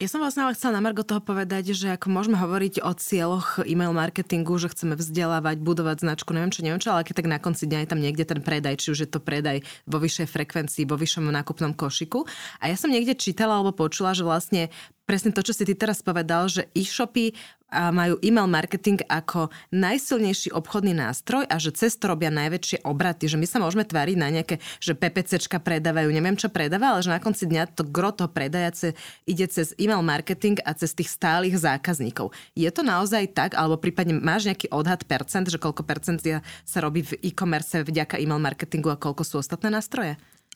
Ja 0.03 0.11
som 0.11 0.19
vlastne 0.19 0.43
ale 0.43 0.59
chcela 0.59 0.83
na 0.83 0.83
Margo 0.83 1.07
toho 1.07 1.23
povedať, 1.23 1.71
že 1.71 1.95
ako 1.95 2.11
môžeme 2.11 2.35
hovoriť 2.35 2.83
o 2.83 2.91
cieľoch 2.99 3.63
e-mail 3.63 3.95
marketingu, 3.95 4.59
že 4.59 4.75
chceme 4.75 4.99
vzdelávať, 4.99 5.63
budovať 5.63 6.03
značku, 6.03 6.35
neviem 6.35 6.51
čo, 6.51 6.67
neviem 6.67 6.83
čo, 6.83 6.91
ale 6.91 7.07
keď 7.07 7.23
tak 7.23 7.31
na 7.31 7.39
konci 7.39 7.71
dňa 7.71 7.87
je 7.87 7.91
tam 7.95 8.03
niekde 8.03 8.27
ten 8.27 8.43
predaj, 8.43 8.83
či 8.83 8.91
už 8.91 9.07
je 9.07 9.11
to 9.15 9.23
predaj 9.23 9.63
vo 9.87 10.03
vyššej 10.03 10.27
frekvencii, 10.35 10.91
vo 10.91 10.99
vyššom 10.99 11.31
nákupnom 11.31 11.79
košiku. 11.79 12.27
A 12.59 12.75
ja 12.75 12.77
som 12.77 12.91
niekde 12.91 13.15
čítala 13.15 13.55
alebo 13.55 13.71
počula, 13.71 14.19
že 14.19 14.27
vlastne 14.27 14.75
presne 15.05 15.31
to, 15.31 15.45
čo 15.45 15.53
si 15.53 15.69
ty 15.69 15.77
teraz 15.77 16.01
povedal, 16.01 16.49
že 16.49 16.69
e-shopy 16.73 17.37
majú 17.75 18.23
e-mail 18.23 18.47
marketing 18.47 19.03
ako 19.11 19.51
najsilnejší 19.75 20.55
obchodný 20.55 20.95
nástroj 20.95 21.43
a 21.51 21.59
že 21.59 21.75
cez 21.75 21.99
to 21.99 22.07
robia 22.07 22.31
najväčšie 22.31 22.87
obraty, 22.87 23.27
že 23.27 23.35
my 23.35 23.51
sa 23.51 23.59
môžeme 23.59 23.83
tváriť 23.83 24.15
na 24.15 24.31
nejaké, 24.31 24.63
že 24.79 24.95
PPCčka 24.95 25.59
predávajú, 25.59 26.07
neviem 26.15 26.39
čo 26.39 26.47
predáva, 26.55 26.95
ale 26.95 27.03
že 27.03 27.11
na 27.11 27.19
konci 27.19 27.51
dňa 27.51 27.75
to 27.75 27.83
gro 27.83 28.15
predajace 28.15 28.95
ide 29.27 29.51
cez 29.51 29.75
e-mail 29.75 30.07
marketing 30.07 30.63
a 30.63 30.71
cez 30.79 30.95
tých 30.95 31.11
stálych 31.11 31.59
zákazníkov. 31.59 32.31
Je 32.55 32.71
to 32.71 32.87
naozaj 32.87 33.27
tak, 33.35 33.59
alebo 33.59 33.75
prípadne 33.75 34.23
máš 34.23 34.47
nejaký 34.47 34.71
odhad 34.71 35.03
percent, 35.11 35.51
že 35.51 35.59
koľko 35.59 35.83
percent 35.83 36.23
sa 36.63 36.79
robí 36.79 37.03
v 37.03 37.19
e-commerce 37.27 37.83
vďaka 37.83 38.23
e-mail 38.23 38.39
marketingu 38.39 38.95
a 38.95 39.01
koľko 39.01 39.27
sú 39.27 39.43
ostatné 39.43 39.67
nástroje? 39.67 40.15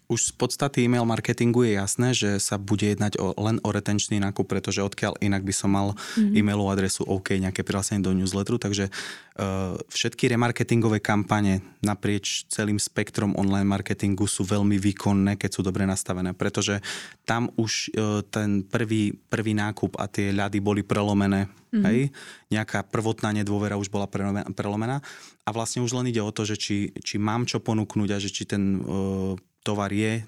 Už 0.09 0.33
z 0.33 0.33
podstaty 0.40 0.88
e-mail 0.88 1.05
marketingu 1.05 1.68
je 1.68 1.77
jasné, 1.77 2.09
že 2.16 2.40
sa 2.40 2.57
bude 2.57 2.88
jednať 2.88 3.21
o, 3.21 3.37
len 3.37 3.61
o 3.61 3.68
retenčný 3.68 4.16
nákup, 4.25 4.49
pretože 4.49 4.81
odkiaľ 4.81 5.21
inak 5.21 5.44
by 5.44 5.53
som 5.53 5.68
mal 5.68 5.92
mm-hmm. 5.92 6.33
e-mailovú 6.33 6.73
adresu 6.73 7.05
OK, 7.05 7.37
nejaké 7.37 7.61
prihlásenie 7.61 8.01
do 8.01 8.16
newsletteru, 8.16 8.57
takže 8.57 8.88
uh, 8.88 9.77
všetky 9.92 10.33
remarketingové 10.33 11.05
kampane 11.05 11.61
naprieč 11.85 12.49
celým 12.49 12.81
spektrom 12.81 13.37
online 13.37 13.68
marketingu 13.68 14.25
sú 14.25 14.49
veľmi 14.49 14.81
výkonné, 14.81 15.37
keď 15.37 15.51
sú 15.53 15.61
dobre 15.61 15.85
nastavené, 15.85 16.33
pretože 16.33 16.81
tam 17.29 17.53
už 17.61 17.92
uh, 17.92 18.25
ten 18.25 18.64
prvý, 18.64 19.12
prvý 19.12 19.53
nákup 19.53 20.01
a 20.01 20.09
tie 20.09 20.33
ľady 20.33 20.64
boli 20.64 20.81
prelomené, 20.88 21.53
mm-hmm. 21.53 21.85
hej? 21.85 22.09
nejaká 22.49 22.81
prvotná 22.88 23.37
nedôvera 23.37 23.77
už 23.77 23.92
bola 23.92 24.09
prelomená 24.57 25.05
a 25.44 25.51
vlastne 25.53 25.85
už 25.85 25.92
len 26.01 26.09
ide 26.09 26.25
o 26.25 26.33
to, 26.33 26.49
že 26.49 26.57
či, 26.57 26.97
či 26.97 27.21
mám 27.21 27.44
čo 27.44 27.61
ponúknuť 27.61 28.09
a 28.09 28.16
že 28.16 28.33
či 28.33 28.49
ten 28.49 28.81
uh, 28.81 29.37
tovar 29.69 29.93
je 29.93 30.25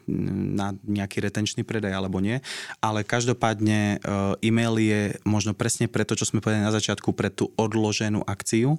na 0.52 0.76
nejaký 0.84 1.24
retenčný 1.24 1.64
predaj 1.64 1.96
alebo 1.96 2.20
nie. 2.20 2.44
Ale 2.84 3.00
každopádne 3.00 3.96
e, 3.96 3.96
e-mail 4.44 4.76
je 4.76 5.00
možno 5.24 5.56
presne 5.56 5.88
preto, 5.88 6.12
čo 6.12 6.28
sme 6.28 6.44
povedali 6.44 6.68
na 6.68 6.76
začiatku, 6.76 7.16
pre 7.16 7.32
tú 7.32 7.48
odloženú 7.56 8.20
akciu, 8.28 8.76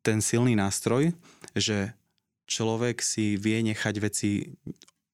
ten 0.00 0.24
silný 0.24 0.56
nástroj, 0.56 1.12
že 1.52 1.92
človek 2.48 3.04
si 3.04 3.36
vie 3.36 3.60
nechať 3.60 3.94
veci 4.00 4.56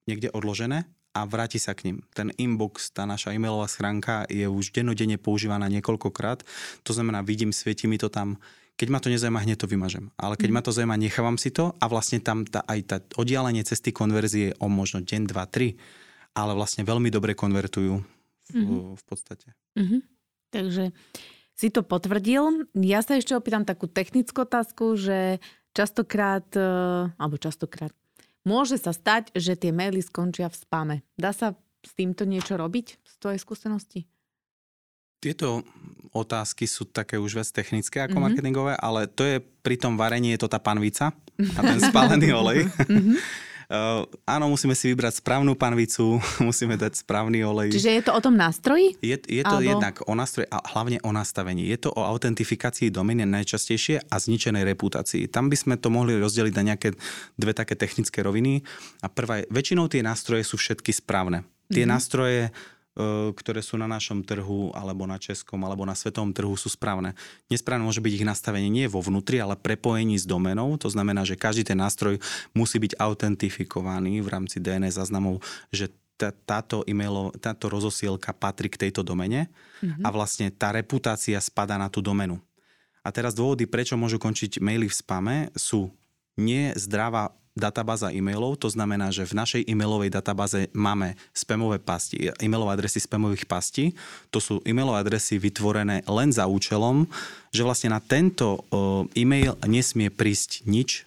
niekde 0.07 0.31
odložené 0.31 0.87
a 1.11 1.27
vráti 1.27 1.59
sa 1.59 1.75
k 1.75 1.91
ním. 1.91 1.97
Ten 2.15 2.31
inbox, 2.39 2.95
tá 2.95 3.03
naša 3.03 3.35
e-mailová 3.35 3.67
schránka 3.67 4.31
je 4.31 4.47
už 4.47 4.71
denodene 4.71 5.19
používaná 5.19 5.67
niekoľkokrát. 5.67 6.47
To 6.87 6.93
znamená, 6.95 7.27
vidím, 7.27 7.51
svieti 7.51 7.91
mi 7.91 7.99
to 7.99 8.07
tam 8.07 8.39
keď 8.81 8.89
ma 8.89 8.97
to 9.05 9.13
nezaujíma, 9.13 9.45
hneď 9.45 9.61
to 9.61 9.69
vymažem. 9.69 10.09
Ale 10.17 10.41
keď 10.41 10.49
mm. 10.49 10.57
ma 10.57 10.63
to 10.65 10.73
zaujíma, 10.73 10.97
nechávam 10.97 11.37
si 11.37 11.53
to 11.53 11.77
a 11.77 11.85
vlastne 11.85 12.17
tam 12.25 12.49
tá, 12.49 12.65
aj 12.65 12.81
tá 12.89 12.97
oddialenie 13.21 13.61
cesty 13.61 13.93
konverzie 13.93 14.57
o 14.57 14.73
možno 14.73 15.05
deň, 15.05 15.29
dva, 15.29 15.45
tri, 15.45 15.77
ale 16.33 16.57
vlastne 16.57 16.89
veľmi 16.89 17.13
dobre 17.13 17.37
konvertujú 17.37 18.01
v, 18.01 18.57
mm-hmm. 18.57 18.97
v 18.97 19.03
podstate. 19.05 19.53
Mm-hmm. 19.77 20.01
Takže 20.49 20.85
si 21.53 21.69
to 21.69 21.85
potvrdil. 21.85 22.73
Ja 22.81 23.05
sa 23.05 23.21
ešte 23.21 23.37
opýtam 23.37 23.69
takú 23.69 23.85
technickú 23.85 24.49
otázku, 24.49 24.97
že 24.97 25.45
častokrát, 25.77 26.49
e, 26.57 26.65
alebo 27.21 27.37
častokrát, 27.37 27.93
môže 28.49 28.81
sa 28.81 28.97
stať, 28.97 29.29
že 29.37 29.61
tie 29.61 29.77
maily 29.77 30.01
skončia 30.01 30.49
v 30.49 30.57
spame. 30.57 30.97
Dá 31.21 31.37
sa 31.37 31.53
s 31.85 31.93
týmto 31.93 32.25
niečo 32.25 32.57
robiť 32.57 32.97
z 32.97 33.15
tvojej 33.21 33.41
skúsenosti? 33.45 34.09
Tieto 35.21 35.61
otázky 36.11 36.67
sú 36.67 36.89
také 36.89 37.15
už 37.17 37.39
viac 37.39 37.49
technické 37.55 38.03
ako 38.03 38.19
mm-hmm. 38.19 38.25
marketingové, 38.25 38.73
ale 38.75 39.07
to 39.07 39.23
je 39.23 39.39
pri 39.39 39.79
tom 39.79 39.95
varení 39.95 40.35
je 40.35 40.41
to 40.43 40.49
tá 40.51 40.59
panvica 40.59 41.15
a 41.39 41.61
ten 41.63 41.79
spálený 41.79 42.35
olej. 42.35 42.67
Mm-hmm. 42.67 43.17
Uh, 43.71 44.03
áno, 44.35 44.51
musíme 44.51 44.75
si 44.75 44.91
vybrať 44.91 45.23
správnu 45.23 45.55
panvicu, 45.55 46.19
musíme 46.49 46.75
dať 46.75 47.07
správny 47.07 47.47
olej. 47.47 47.71
Čiže 47.71 47.91
je 48.01 48.03
to 48.03 48.13
o 48.13 48.21
tom 48.21 48.35
nástroji? 48.35 48.99
Je, 48.99 49.17
je 49.23 49.45
to 49.47 49.63
Albo... 49.63 49.71
jednak 49.71 50.03
o 50.03 50.13
nástroji 50.19 50.51
a 50.51 50.59
hlavne 50.75 50.99
o 51.07 51.11
nastavení. 51.15 51.71
Je 51.71 51.79
to 51.79 51.95
o 51.95 52.03
autentifikácii 52.03 52.91
domeny 52.91 53.23
najčastejšie 53.23 54.11
a 54.11 54.17
zničenej 54.19 54.67
reputácii. 54.67 55.31
Tam 55.31 55.47
by 55.47 55.57
sme 55.57 55.75
to 55.79 55.95
mohli 55.95 56.19
rozdeliť 56.19 56.55
na 56.59 56.75
nejaké 56.75 56.99
dve 57.39 57.53
také 57.55 57.79
technické 57.79 58.27
roviny. 58.27 58.67
A 59.05 59.07
prvá 59.07 59.45
je, 59.45 59.53
väčšinou 59.55 59.87
tie 59.87 60.03
nástroje 60.03 60.43
sú 60.43 60.59
všetky 60.59 60.91
správne. 60.91 61.47
Tie 61.71 61.87
mm-hmm. 61.87 61.95
nástroje 61.95 62.51
ktoré 63.35 63.61
sú 63.65 63.81
na 63.81 63.89
našom 63.89 64.23
trhu, 64.23 64.71
alebo 64.77 65.09
na 65.09 65.17
českom, 65.17 65.61
alebo 65.65 65.85
na 65.89 65.97
svetovom 65.97 66.35
trhu 66.35 66.55
sú 66.55 66.69
správne. 66.69 67.17
Nesprávne 67.49 67.85
môže 67.87 68.03
byť 68.03 68.13
ich 68.21 68.29
nastavenie 68.29 68.71
nie 68.71 68.87
vo 68.91 69.01
vnútri, 69.01 69.41
ale 69.41 69.57
prepojení 69.57 70.19
s 70.21 70.29
domenou. 70.29 70.77
To 70.81 70.89
znamená, 70.93 71.25
že 71.25 71.39
každý 71.39 71.65
ten 71.67 71.79
nástroj 71.79 72.21
musí 72.53 72.77
byť 72.79 72.99
autentifikovaný 73.01 74.21
v 74.21 74.29
rámci 74.29 74.61
DNS 74.61 75.01
záznamov, 75.01 75.41
že 75.73 75.91
táto, 76.45 76.85
emailo, 76.85 77.33
táto 77.41 77.73
rozosielka 77.73 78.37
patrí 78.37 78.69
k 78.69 78.89
tejto 78.89 79.01
domene 79.01 79.49
mm-hmm. 79.81 80.05
a 80.05 80.09
vlastne 80.13 80.53
tá 80.53 80.69
reputácia 80.69 81.41
spada 81.41 81.81
na 81.81 81.89
tú 81.89 82.05
domenu. 82.05 82.37
A 83.01 83.09
teraz 83.09 83.33
dôvody, 83.33 83.65
prečo 83.65 83.97
môžu 83.97 84.21
končiť 84.21 84.61
maily 84.61 84.85
v 84.85 84.99
spame, 85.01 85.37
sú 85.57 85.89
nie 86.37 86.77
zdravá 86.77 87.33
databáza 87.59 88.15
e-mailov, 88.15 88.57
to 88.63 88.71
znamená, 88.71 89.11
že 89.11 89.27
v 89.27 89.35
našej 89.37 89.63
e-mailovej 89.67 90.15
databáze 90.15 90.71
máme 90.71 91.19
spamové 91.35 91.83
pasti, 91.83 92.31
e-mailové 92.39 92.79
adresy 92.79 93.03
spamových 93.03 93.45
pastí. 93.51 93.85
To 94.31 94.39
sú 94.39 94.63
e-mailové 94.63 95.03
adresy 95.03 95.37
vytvorené 95.37 96.07
len 96.07 96.31
za 96.31 96.47
účelom, 96.47 97.11
že 97.51 97.67
vlastne 97.67 97.91
na 97.91 98.01
tento 98.01 98.63
e-mail 99.19 99.59
nesmie 99.67 100.09
prísť 100.09 100.65
nič 100.71 101.05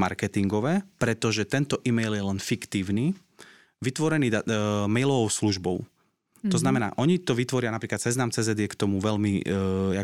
marketingové, 0.00 0.82
pretože 0.98 1.46
tento 1.46 1.78
e-mail 1.86 2.16
je 2.16 2.24
len 2.24 2.38
fiktívny, 2.40 3.12
vytvorený 3.84 4.32
da- 4.32 4.44
mailovou 4.88 5.28
službou. 5.28 5.84
Mm-hmm. 6.40 6.52
To 6.52 6.56
mhm. 6.56 6.64
znamená, 6.64 6.88
oni 6.96 7.20
to 7.20 7.36
vytvoria, 7.36 7.68
napríklad 7.68 8.00
Seznam 8.00 8.32
CZ 8.32 8.56
je 8.56 8.64
k 8.64 8.78
tomu 8.78 8.96
veľmi 8.96 9.44
e, 9.44 9.52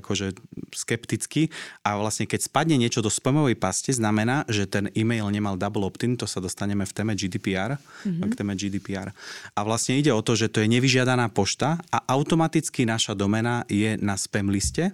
akože 0.05 0.37
skeptický 0.77 1.49
a 1.81 1.97
vlastne 1.97 2.29
keď 2.29 2.45
spadne 2.45 2.77
niečo 2.77 3.01
do 3.01 3.09
spamovej 3.09 3.57
paste, 3.57 3.89
znamená, 3.97 4.45
že 4.45 4.69
ten 4.69 4.93
e-mail 4.93 5.33
nemal 5.33 5.57
double 5.57 5.89
opt-in, 5.89 6.21
to 6.21 6.29
sa 6.29 6.45
dostaneme 6.45 6.85
v 6.85 6.93
téme 6.93 7.17
GDPR, 7.17 7.81
mm-hmm. 7.81 8.29
k 8.29 8.33
téme 8.37 8.53
GDPR. 8.53 9.17
A 9.57 9.61
vlastne 9.65 9.97
ide 9.97 10.13
o 10.13 10.21
to, 10.21 10.37
že 10.37 10.53
to 10.53 10.61
je 10.61 10.69
nevyžiadaná 10.69 11.33
pošta 11.33 11.81
a 11.89 12.05
automaticky 12.13 12.85
naša 12.85 13.17
domena 13.17 13.65
je 13.73 13.97
na 13.97 14.21
spam 14.21 14.53
liste 14.53 14.93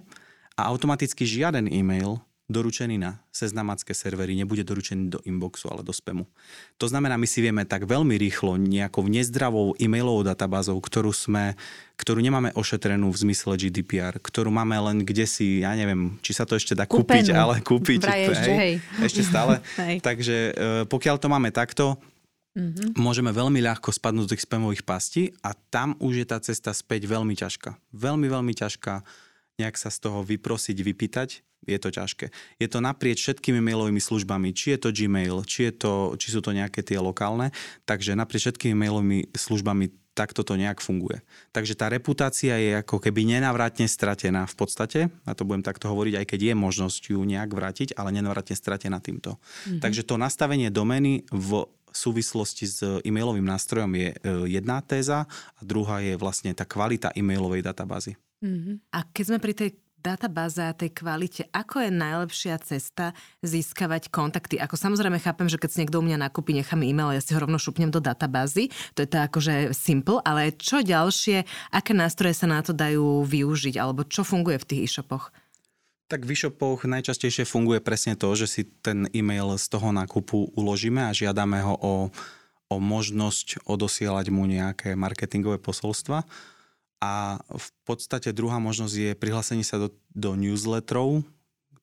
a 0.55 0.61
automaticky 0.71 1.27
žiaden 1.27 1.67
e-mail 1.67 2.23
doručený 2.53 3.01
na 3.01 3.17
seznamacké 3.33 3.97
servery, 3.97 4.37
nebude 4.37 4.61
doručený 4.61 5.09
do 5.09 5.19
inboxu, 5.25 5.65
ale 5.73 5.81
do 5.81 5.89
spamu. 5.89 6.29
To 6.77 6.85
znamená, 6.85 7.17
my 7.17 7.25
si 7.25 7.41
vieme 7.41 7.65
tak 7.65 7.89
veľmi 7.89 8.13
rýchlo 8.13 8.61
nejakou 8.61 9.09
nezdravou 9.09 9.73
e-mailovou 9.81 10.21
databázou, 10.21 10.77
ktorú, 10.77 11.09
sme, 11.09 11.57
ktorú 11.97 12.21
nemáme 12.21 12.53
ošetrenú 12.53 13.09
v 13.09 13.17
zmysle 13.25 13.57
GDPR, 13.57 14.21
ktorú 14.21 14.53
máme 14.53 14.77
len 14.77 15.01
kde 15.01 15.25
si, 15.25 15.65
ja 15.65 15.73
neviem, 15.73 16.21
či 16.21 16.37
sa 16.37 16.45
to 16.45 16.53
ešte 16.53 16.77
dá 16.77 16.85
Kúpenú. 16.85 17.25
kúpiť, 17.25 17.25
ale 17.33 17.55
kúpiť. 17.65 17.99
Vraj 18.05 18.21
ešte, 18.29 18.51
hej, 18.53 18.73
ešte 19.01 19.21
stále. 19.25 19.57
Takže 20.07 20.37
e, 20.37 20.51
pokiaľ 20.85 21.17
to 21.17 21.27
máme 21.27 21.49
takto, 21.49 21.97
Mm-hmm. 22.53 23.01
Môžeme 23.01 23.33
veľmi 23.33 23.65
ľahko 23.65 23.89
spadnúť 23.89 24.29
do 24.29 24.31
tých 24.37 24.45
spamových 24.45 24.85
pastí 24.85 25.33
a 25.41 25.57
tam 25.57 25.97
už 25.97 26.21
je 26.21 26.25
tá 26.29 26.37
cesta 26.37 26.69
späť 26.69 27.09
veľmi 27.09 27.33
ťažká. 27.33 27.73
Veľmi, 27.89 28.29
veľmi 28.29 28.53
ťažká 28.53 29.01
nejak 29.57 29.73
sa 29.73 29.89
z 29.89 29.97
toho 29.97 30.21
vyprosiť, 30.21 30.77
vypýtať 30.77 31.41
je 31.65 31.79
to 31.79 31.89
ťažké. 31.89 32.25
Je 32.59 32.67
to 32.67 32.79
naprieč 32.83 33.23
všetkými 33.23 33.59
mailovými 33.59 33.99
službami, 33.99 34.51
či 34.51 34.75
je 34.75 34.79
to 34.83 34.89
Gmail, 34.91 35.43
či, 35.47 35.71
je 35.71 35.73
to, 35.87 35.93
či 36.19 36.33
sú 36.33 36.39
to 36.39 36.51
nejaké 36.51 36.83
tie 36.85 36.99
lokálne, 36.99 37.49
takže 37.83 38.15
naprieč 38.15 38.47
všetkými 38.47 38.75
mailovými 38.75 39.19
službami 39.33 40.03
takto 40.13 40.45
to 40.45 40.53
nejak 40.53 40.77
funguje. 40.77 41.25
Takže 41.51 41.73
tá 41.73 41.89
reputácia 41.89 42.53
je 42.61 42.79
ako 42.85 43.01
keby 43.01 43.25
nenavratne 43.25 43.89
stratená 43.89 44.45
v 44.45 44.55
podstate, 44.55 44.99
a 45.25 45.31
to 45.33 45.43
budem 45.43 45.65
takto 45.65 45.89
hovoriť, 45.89 46.21
aj 46.21 46.25
keď 46.29 46.39
je 46.53 46.55
možnosť 46.55 47.01
ju 47.17 47.21
nejak 47.25 47.49
vrátiť, 47.49 47.97
ale 47.97 48.13
nenavratne 48.13 48.53
stratená 48.53 49.01
týmto. 49.01 49.41
Mm-hmm. 49.41 49.81
Takže 49.81 50.05
to 50.05 50.15
nastavenie 50.21 50.69
domény 50.69 51.25
v 51.33 51.65
súvislosti 51.93 52.65
s 52.65 52.79
e-mailovým 53.05 53.45
nástrojom 53.45 53.91
je 53.93 54.09
e, 54.13 54.17
jedna 54.49 54.81
téza 54.81 55.29
a 55.29 55.61
druhá 55.61 56.01
je 56.01 56.17
vlastne 56.17 56.49
tá 56.53 56.65
kvalita 56.65 57.13
e-mailovej 57.13 57.61
databázy. 57.65 58.17
Mm-hmm. 58.41 58.75
A 58.93 58.99
keď 59.13 59.23
sme 59.29 59.39
pri 59.39 59.53
tej 59.53 59.69
databáze 60.03 60.59
a 60.59 60.75
tej 60.75 60.91
kvalite, 60.91 61.47
ako 61.55 61.87
je 61.87 61.91
najlepšia 61.95 62.59
cesta 62.59 63.15
získavať 63.39 64.11
kontakty? 64.11 64.59
Ako 64.59 64.75
samozrejme 64.75 65.23
chápem, 65.23 65.47
že 65.47 65.55
keď 65.55 65.69
si 65.71 65.79
niekto 65.79 66.03
u 66.03 66.05
mňa 66.05 66.27
nakúpi, 66.27 66.51
nechám 66.51 66.83
e-mail, 66.83 67.15
ja 67.15 67.23
si 67.23 67.31
ho 67.31 67.39
rovno 67.39 67.55
šupnem 67.55 67.87
do 67.87 68.03
databázy, 68.03 68.67
to 68.93 69.07
je 69.07 69.09
to 69.09 69.17
akože 69.23 69.71
simple, 69.71 70.19
ale 70.27 70.51
čo 70.51 70.83
ďalšie, 70.83 71.47
aké 71.71 71.95
nástroje 71.95 72.35
sa 72.35 72.51
na 72.51 72.59
to 72.59 72.75
dajú 72.75 73.23
využiť, 73.23 73.79
alebo 73.79 74.03
čo 74.03 74.27
funguje 74.27 74.59
v 74.59 74.67
tých 74.67 74.81
e-shopoch? 74.91 75.31
Tak 76.11 76.27
v 76.27 76.35
e-shopoch 76.35 76.83
najčastejšie 76.83 77.47
funguje 77.47 77.79
presne 77.79 78.19
to, 78.19 78.27
že 78.35 78.45
si 78.51 78.61
ten 78.83 79.07
e-mail 79.15 79.55
z 79.55 79.65
toho 79.71 79.95
nákupu 79.95 80.51
uložíme 80.53 80.99
a 80.99 81.15
žiadame 81.15 81.63
ho 81.63 81.79
o, 81.79 81.93
o 82.67 82.75
možnosť 82.77 83.63
odosielať 83.63 84.27
mu 84.29 84.43
nejaké 84.43 84.99
marketingové 84.99 85.63
posolstva 85.63 86.27
a 87.03 87.35
v 87.51 87.69
podstate 87.83 88.31
druhá 88.31 88.63
možnosť 88.63 88.95
je 88.95 89.11
prihlásenie 89.11 89.67
sa 89.67 89.75
do, 89.75 89.91
do 90.15 90.39
newsletterov. 90.39 91.19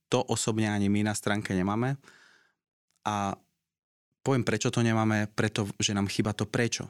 To 0.08 0.24
osobne 0.24 0.72
ani 0.72 0.88
my 0.88 1.04
na 1.04 1.12
stránke 1.12 1.52
nemáme. 1.52 2.00
A 3.04 3.36
poviem, 4.24 4.48
prečo 4.48 4.72
to 4.72 4.80
nemáme, 4.80 5.28
preto, 5.36 5.68
že 5.76 5.92
nám 5.92 6.08
chýba 6.08 6.32
to 6.32 6.48
prečo. 6.48 6.88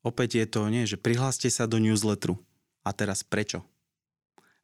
Opäť 0.00 0.40
je 0.40 0.46
to 0.48 0.60
nie, 0.72 0.88
že 0.88 0.96
prihláste 0.96 1.52
sa 1.52 1.68
do 1.68 1.76
newsletteru. 1.76 2.40
A 2.88 2.96
teraz 2.96 3.20
prečo? 3.20 3.60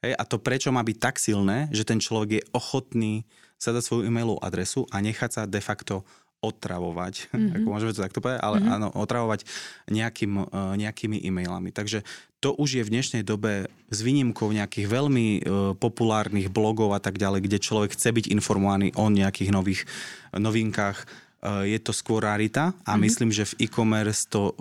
Hej, 0.01 0.16
a 0.16 0.24
to 0.24 0.40
prečo 0.40 0.72
má 0.72 0.81
byť 0.81 0.96
tak 0.96 1.20
silné, 1.20 1.68
že 1.68 1.85
ten 1.85 2.01
človek 2.01 2.40
je 2.40 2.48
ochotný 2.57 3.29
zadať 3.61 3.85
svoju 3.85 4.03
e-mailovú 4.09 4.40
adresu 4.40 4.88
a 4.88 5.05
nechať 5.05 5.31
sa 5.31 5.42
de 5.44 5.61
facto 5.61 6.09
otravovať, 6.38 7.35
mm-hmm. 7.35 7.55
ako 7.62 7.66
môžeme 7.66 7.92
to 7.94 8.05
takto 8.05 8.22
povedať, 8.22 8.40
ale 8.42 8.57
mm-hmm. 8.62 8.74
áno, 8.79 8.88
otravovať 8.94 9.40
nejakým, 9.90 10.33
uh, 10.38 10.74
nejakými 10.79 11.18
e-mailami. 11.18 11.74
Takže 11.74 12.07
to 12.38 12.55
už 12.55 12.79
je 12.79 12.87
v 12.87 12.92
dnešnej 12.94 13.22
dobe 13.27 13.66
s 13.90 13.98
výnimkou 13.98 14.46
nejakých 14.55 14.87
veľmi 14.87 15.27
uh, 15.27 15.40
populárnych 15.74 16.46
blogov 16.51 16.94
a 16.94 17.03
tak 17.03 17.18
ďalej, 17.18 17.46
kde 17.51 17.59
človek 17.59 17.98
chce 17.98 18.14
byť 18.14 18.24
informovaný 18.31 18.94
o 18.94 19.11
nejakých 19.11 19.51
nových 19.51 19.83
novinkách. 20.31 21.03
Uh, 21.42 21.66
je 21.66 21.79
to 21.83 21.90
skôr 21.90 22.22
rarita 22.22 22.70
a 22.87 22.94
mm-hmm. 22.94 23.01
myslím, 23.03 23.31
že 23.35 23.51
v 23.55 23.66
e-commerce 23.66 24.31
to, 24.31 24.55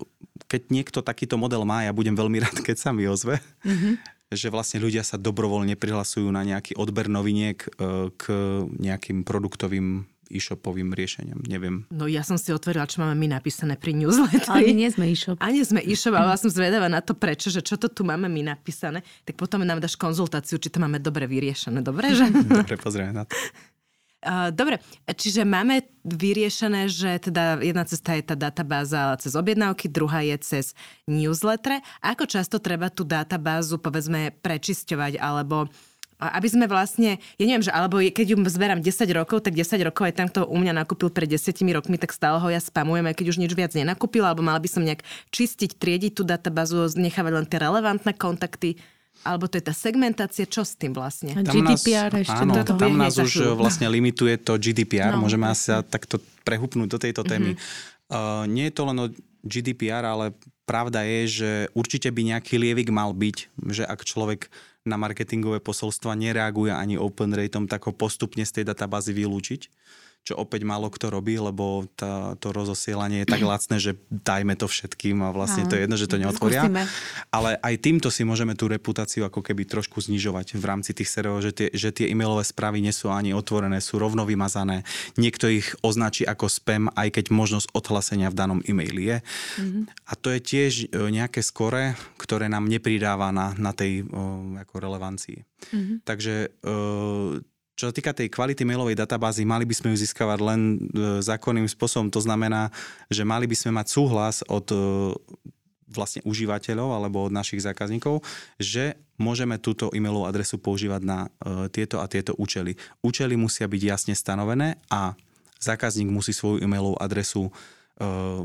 keď 0.49 0.61
niekto 0.73 0.99
takýto 1.05 1.37
model 1.37 1.61
má, 1.61 1.85
ja 1.85 1.93
budem 1.93 2.17
veľmi 2.17 2.41
rád, 2.45 2.57
keď 2.65 2.77
sa 2.77 2.89
mi 2.89 3.05
ozve, 3.05 3.37
mm-hmm 3.61 4.17
že 4.27 4.51
vlastne 4.51 4.83
ľudia 4.83 5.07
sa 5.07 5.15
dobrovoľne 5.15 5.79
prihlasujú 5.79 6.27
na 6.35 6.43
nejaký 6.43 6.75
odber 6.75 7.07
noviniek 7.07 7.63
k 8.19 8.23
nejakým 8.75 9.23
produktovým 9.23 10.03
e-shopovým 10.31 10.91
riešeniam. 10.91 11.39
Neviem. 11.45 11.87
No 11.91 12.07
ja 12.07 12.21
som 12.21 12.35
si 12.35 12.51
otvorila, 12.51 12.87
čo 12.87 13.03
máme 13.03 13.15
my 13.15 13.39
napísané 13.39 13.79
pri 13.79 13.95
newsletteri. 13.95 14.47
Ale 14.47 14.75
nie 14.75 14.89
sme 14.91 15.07
e-shop. 15.09 15.39
Ani 15.45 15.63
sme 15.63 15.79
e-shop, 15.83 16.15
ale 16.15 16.35
ja 16.35 16.39
som 16.39 16.51
zvedavá 16.51 16.87
na 16.91 16.99
to 16.99 17.15
prečo, 17.15 17.47
že 17.47 17.63
čo 17.63 17.79
to 17.79 17.87
tu 17.87 18.03
máme 18.03 18.27
my 18.27 18.53
napísané. 18.55 19.01
Tak 19.23 19.39
potom 19.39 19.63
nám 19.63 19.79
dáš 19.79 19.95
konzultáciu, 19.95 20.59
či 20.59 20.69
to 20.71 20.77
máme 20.77 20.99
dobre 20.99 21.25
vyriešené. 21.25 21.79
Dobre, 21.81 22.13
že? 22.13 22.27
Dobre, 22.57 22.75
pozrieme 22.79 23.13
na 23.13 23.23
to. 23.23 23.33
dobre, 24.51 24.81
čiže 25.05 25.45
máme 25.45 25.85
vyriešené, 26.03 26.89
že 26.89 27.19
teda 27.21 27.61
jedna 27.61 27.83
cesta 27.85 28.15
je 28.17 28.23
tá 28.25 28.35
databáza 28.35 29.15
cez 29.21 29.35
objednávky, 29.35 29.91
druhá 29.91 30.23
je 30.25 30.37
cez 30.41 30.65
newsletter. 31.05 31.79
Ako 32.01 32.25
často 32.25 32.57
treba 32.57 32.89
tú 32.89 33.03
databázu, 33.05 33.77
povedzme, 33.77 34.33
prečisťovať, 34.41 35.19
alebo 35.21 35.69
aby 36.17 36.47
sme 36.49 36.65
vlastne, 36.65 37.21
ja 37.37 37.45
neviem, 37.45 37.61
že 37.61 37.69
alebo 37.69 38.01
keď 38.01 38.33
ju 38.33 38.37
zberám 38.49 38.81
10 38.81 39.05
rokov, 39.13 39.45
tak 39.45 39.53
10 39.53 39.77
rokov 39.85 40.09
aj 40.09 40.13
tam, 40.17 40.27
kto 40.27 40.49
u 40.49 40.57
mňa 40.57 40.81
nakúpil 40.81 41.13
pred 41.13 41.29
10 41.29 41.53
rokmi, 41.77 42.01
tak 42.01 42.09
stále 42.09 42.41
ho 42.41 42.47
ja 42.49 42.57
spamujem, 42.57 43.05
aj 43.05 43.15
keď 43.21 43.25
už 43.29 43.37
nič 43.37 43.51
viac 43.53 43.77
nenakúpil, 43.77 44.25
alebo 44.25 44.41
mala 44.41 44.57
by 44.57 44.65
som 44.65 44.81
nejak 44.81 45.05
čistiť, 45.29 45.77
triediť 45.77 46.17
tú 46.17 46.23
databázu, 46.25 46.89
nechávať 46.97 47.33
len 47.37 47.45
tie 47.45 47.61
relevantné 47.61 48.17
kontakty, 48.17 48.81
alebo 49.21 49.45
to 49.45 49.61
je 49.61 49.65
tá 49.65 49.73
segmentácia, 49.73 50.45
čo 50.49 50.65
s 50.65 50.73
tým 50.77 50.93
vlastne? 50.93 51.37
Tam 51.37 51.45
GDPR 51.45 52.13
nás, 52.13 52.21
ešte. 52.25 52.41
Áno, 52.41 52.53
to 52.61 52.73
tam 52.77 52.93
nás 52.97 53.15
už 53.17 53.57
vlastne 53.57 53.85
limituje 53.89 54.37
to 54.41 54.57
GDPR, 54.57 55.17
no. 55.17 55.25
môžeme 55.25 55.49
asi 55.49 55.73
takto 55.85 56.21
prehupnúť 56.45 56.87
do 56.89 56.97
tejto 57.01 57.21
témy. 57.25 57.57
Mm-hmm. 57.57 58.05
Uh, 58.07 58.43
nie 58.49 58.69
je 58.69 58.73
to 58.73 58.83
len 58.87 58.97
o 58.97 59.07
GDPR, 59.45 60.05
ale 60.05 60.25
pravda 60.67 61.03
je, 61.07 61.21
že 61.27 61.51
určite 61.77 62.11
by 62.11 62.35
nejaký 62.35 62.59
lievik 62.59 62.89
mal 62.91 63.11
byť, 63.11 63.37
že 63.71 63.83
ak 63.83 64.03
človek 64.03 64.51
na 64.87 64.95
marketingové 64.95 65.59
posolstva 65.59 66.15
nereaguje 66.15 66.71
ani 66.71 66.95
open 66.95 67.35
rateom, 67.35 67.67
tak 67.67 67.85
ho 67.85 67.93
postupne 67.93 68.47
z 68.47 68.61
tej 68.61 68.63
databázy 68.71 69.11
vylúčiť 69.11 69.61
čo 70.27 70.35
opäť 70.35 70.67
málo 70.67 70.91
kto 70.91 71.07
robí, 71.07 71.39
lebo 71.39 71.87
tá, 71.95 72.35
to 72.43 72.51
rozosielanie 72.51 73.23
je 73.23 73.31
tak 73.31 73.39
lacné, 73.47 73.79
že 73.79 73.95
dajme 74.11 74.59
to 74.59 74.67
všetkým 74.67 75.23
a 75.23 75.31
vlastne 75.31 75.63
to 75.63 75.79
je 75.79 75.87
jedno, 75.87 75.95
že 75.95 76.11
to 76.11 76.19
neotvoria. 76.19 76.67
Skúsime. 76.67 76.83
Ale 77.31 77.55
aj 77.63 77.75
týmto 77.79 78.11
si 78.11 78.27
môžeme 78.27 78.51
tú 78.51 78.67
reputáciu 78.67 79.23
ako 79.23 79.39
keby 79.39 79.63
trošku 79.63 80.03
znižovať 80.03 80.59
v 80.59 80.65
rámci 80.67 80.91
tých 80.91 81.07
serverov, 81.07 81.39
že 81.39 81.55
tie, 81.55 81.67
že 81.71 81.95
tie 81.95 82.11
e-mailové 82.11 82.43
správy 82.43 82.83
nie 82.83 82.91
sú 82.91 83.07
ani 83.07 83.31
otvorené, 83.31 83.79
sú 83.79 83.95
rovno 84.03 84.27
vymazané. 84.27 84.83
Niekto 85.15 85.47
ich 85.47 85.71
označí 85.79 86.27
ako 86.27 86.51
spam, 86.51 86.91
aj 86.91 87.07
keď 87.15 87.31
možnosť 87.31 87.71
odhlasenia 87.71 88.27
v 88.27 88.35
danom 88.35 88.59
e-maili 88.67 89.15
je. 89.15 89.17
Mm-hmm. 89.63 89.83
A 90.11 90.13
to 90.19 90.27
je 90.35 90.39
tiež 90.43 90.71
e, 90.91 91.07
nejaké 91.07 91.39
skore, 91.39 91.95
ktoré 92.19 92.51
nám 92.51 92.67
nepridáva 92.67 93.31
na, 93.31 93.55
na 93.55 93.71
tej 93.71 94.03
o, 94.11 94.59
ako 94.59 94.75
relevancii. 94.75 95.39
Mm-hmm. 95.39 95.97
Takže 96.03 96.35
e, 96.43 96.75
čo 97.77 97.85
sa 97.85 97.93
týka 97.93 98.09
tej 98.09 98.33
kvality 98.33 98.65
mailovej 98.65 98.97
databázy, 98.97 99.45
mali 99.45 99.61
by 99.61 99.75
sme 99.77 99.93
ju 99.93 100.01
získavať 100.01 100.39
len 100.41 100.61
e, 100.65 100.77
zákonným 101.21 101.69
spôsobom. 101.69 102.09
To 102.09 102.17
znamená, 102.17 102.73
že 103.05 103.21
mali 103.21 103.45
by 103.45 103.53
sme 103.53 103.77
mať 103.77 103.87
súhlas 103.93 104.41
od 104.49 104.65
e, 104.73 104.77
vlastne 105.85 106.25
užívateľov 106.25 106.89
alebo 106.97 107.29
od 107.29 107.31
našich 107.37 107.61
zákazníkov, 107.61 108.25
že 108.57 108.97
môžeme 109.21 109.61
túto 109.61 109.93
e-mailovú 109.93 110.25
adresu 110.25 110.59
používať 110.59 111.01
na 111.01 111.19
uh, 111.25 111.71
tieto 111.71 112.03
a 112.03 112.11
tieto 112.11 112.35
účely. 112.35 112.75
Účely 112.99 113.39
musia 113.39 113.65
byť 113.71 113.81
jasne 113.81 114.13
stanovené 114.13 114.83
a 114.91 115.15
zákazník 115.63 116.11
musí 116.11 116.35
svoju 116.35 116.59
e-mailovú 116.59 116.99
adresu 116.99 117.49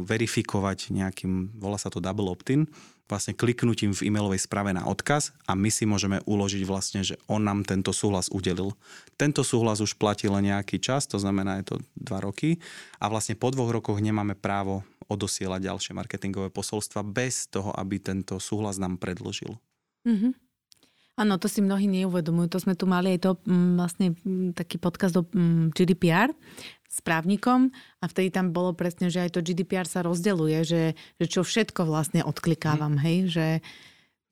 verifikovať 0.09 0.97
nejakým, 0.97 1.61
volá 1.61 1.77
sa 1.77 1.93
to 1.93 2.01
double 2.01 2.33
opt-in, 2.33 2.65
vlastne 3.11 3.37
kliknutím 3.37 3.93
v 3.93 4.09
e-mailovej 4.09 4.47
správe 4.47 4.73
na 4.73 4.89
odkaz 4.89 5.35
a 5.45 5.53
my 5.53 5.69
si 5.69 5.85
môžeme 5.85 6.23
uložiť 6.25 6.63
vlastne, 6.65 7.01
že 7.05 7.19
on 7.29 7.45
nám 7.45 7.67
tento 7.67 7.93
súhlas 7.93 8.33
udelil. 8.33 8.73
Tento 9.21 9.45
súhlas 9.45 9.85
už 9.85 9.99
platí 10.01 10.27
len 10.27 10.49
nejaký 10.49 10.81
čas, 10.81 11.05
to 11.05 11.21
znamená 11.21 11.61
je 11.61 11.75
to 11.75 11.77
dva 11.99 12.25
roky 12.25 12.59
a 13.03 13.13
vlastne 13.13 13.37
po 13.37 13.53
dvoch 13.53 13.71
rokoch 13.71 14.01
nemáme 14.01 14.39
právo 14.39 14.87
odosielať 15.11 15.69
ďalšie 15.69 15.93
marketingové 15.93 16.49
posolstva 16.49 17.05
bez 17.05 17.53
toho, 17.53 17.75
aby 17.77 18.01
tento 18.01 18.41
súhlas 18.41 18.81
nám 18.81 18.97
predložil. 18.97 19.61
Mm-hmm. 20.09 20.33
Áno, 21.13 21.37
to 21.37 21.45
si 21.45 21.61
mnohí 21.61 21.85
neuvedomujú. 21.85 22.49
To 22.57 22.59
sme 22.65 22.73
tu 22.73 22.89
mali 22.89 23.13
aj 23.15 23.21
to 23.21 23.31
m, 23.45 23.53
mm, 23.53 23.73
vlastne 23.77 24.07
m, 24.11 24.17
mm, 24.17 24.51
taký 24.57 24.81
podcast 24.81 25.13
o 25.21 25.29
m, 25.29 25.69
mm, 25.69 25.77
GDPR 25.77 26.33
s 26.93 27.01
právnikom 27.01 27.73
a 27.73 28.05
vtedy 28.05 28.29
tam 28.29 28.53
bolo 28.53 28.77
presne, 28.77 29.09
že 29.09 29.25
aj 29.25 29.33
to 29.33 29.41
GDPR 29.41 29.89
sa 29.89 30.05
rozdeluje, 30.05 30.61
že, 30.61 30.83
že 31.17 31.27
čo 31.27 31.41
všetko 31.41 31.89
vlastne 31.89 32.21
odklikávam, 32.21 33.01
hmm. 33.01 33.05
hej, 33.09 33.19
že 33.33 33.47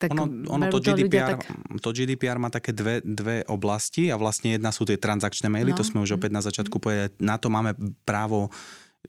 tak 0.00 0.16
ono, 0.16 0.48
ono 0.48 0.72
to, 0.72 0.80
GDPR, 0.80 1.36
tak... 1.36 1.44
to 1.84 1.90
GDPR 1.92 2.40
má 2.40 2.48
také 2.48 2.72
dve, 2.72 3.04
dve 3.04 3.44
oblasti 3.44 4.08
a 4.08 4.16
vlastne 4.16 4.56
jedna 4.56 4.72
sú 4.72 4.88
tie 4.88 4.96
transakčné 4.96 5.52
maily, 5.52 5.76
no. 5.76 5.78
to 5.80 5.84
sme 5.84 6.00
už 6.00 6.16
opäť 6.16 6.32
na 6.32 6.40
začiatku 6.40 6.80
povedali. 6.80 7.12
Na 7.20 7.36
to 7.36 7.52
máme 7.52 7.76
právo 8.08 8.48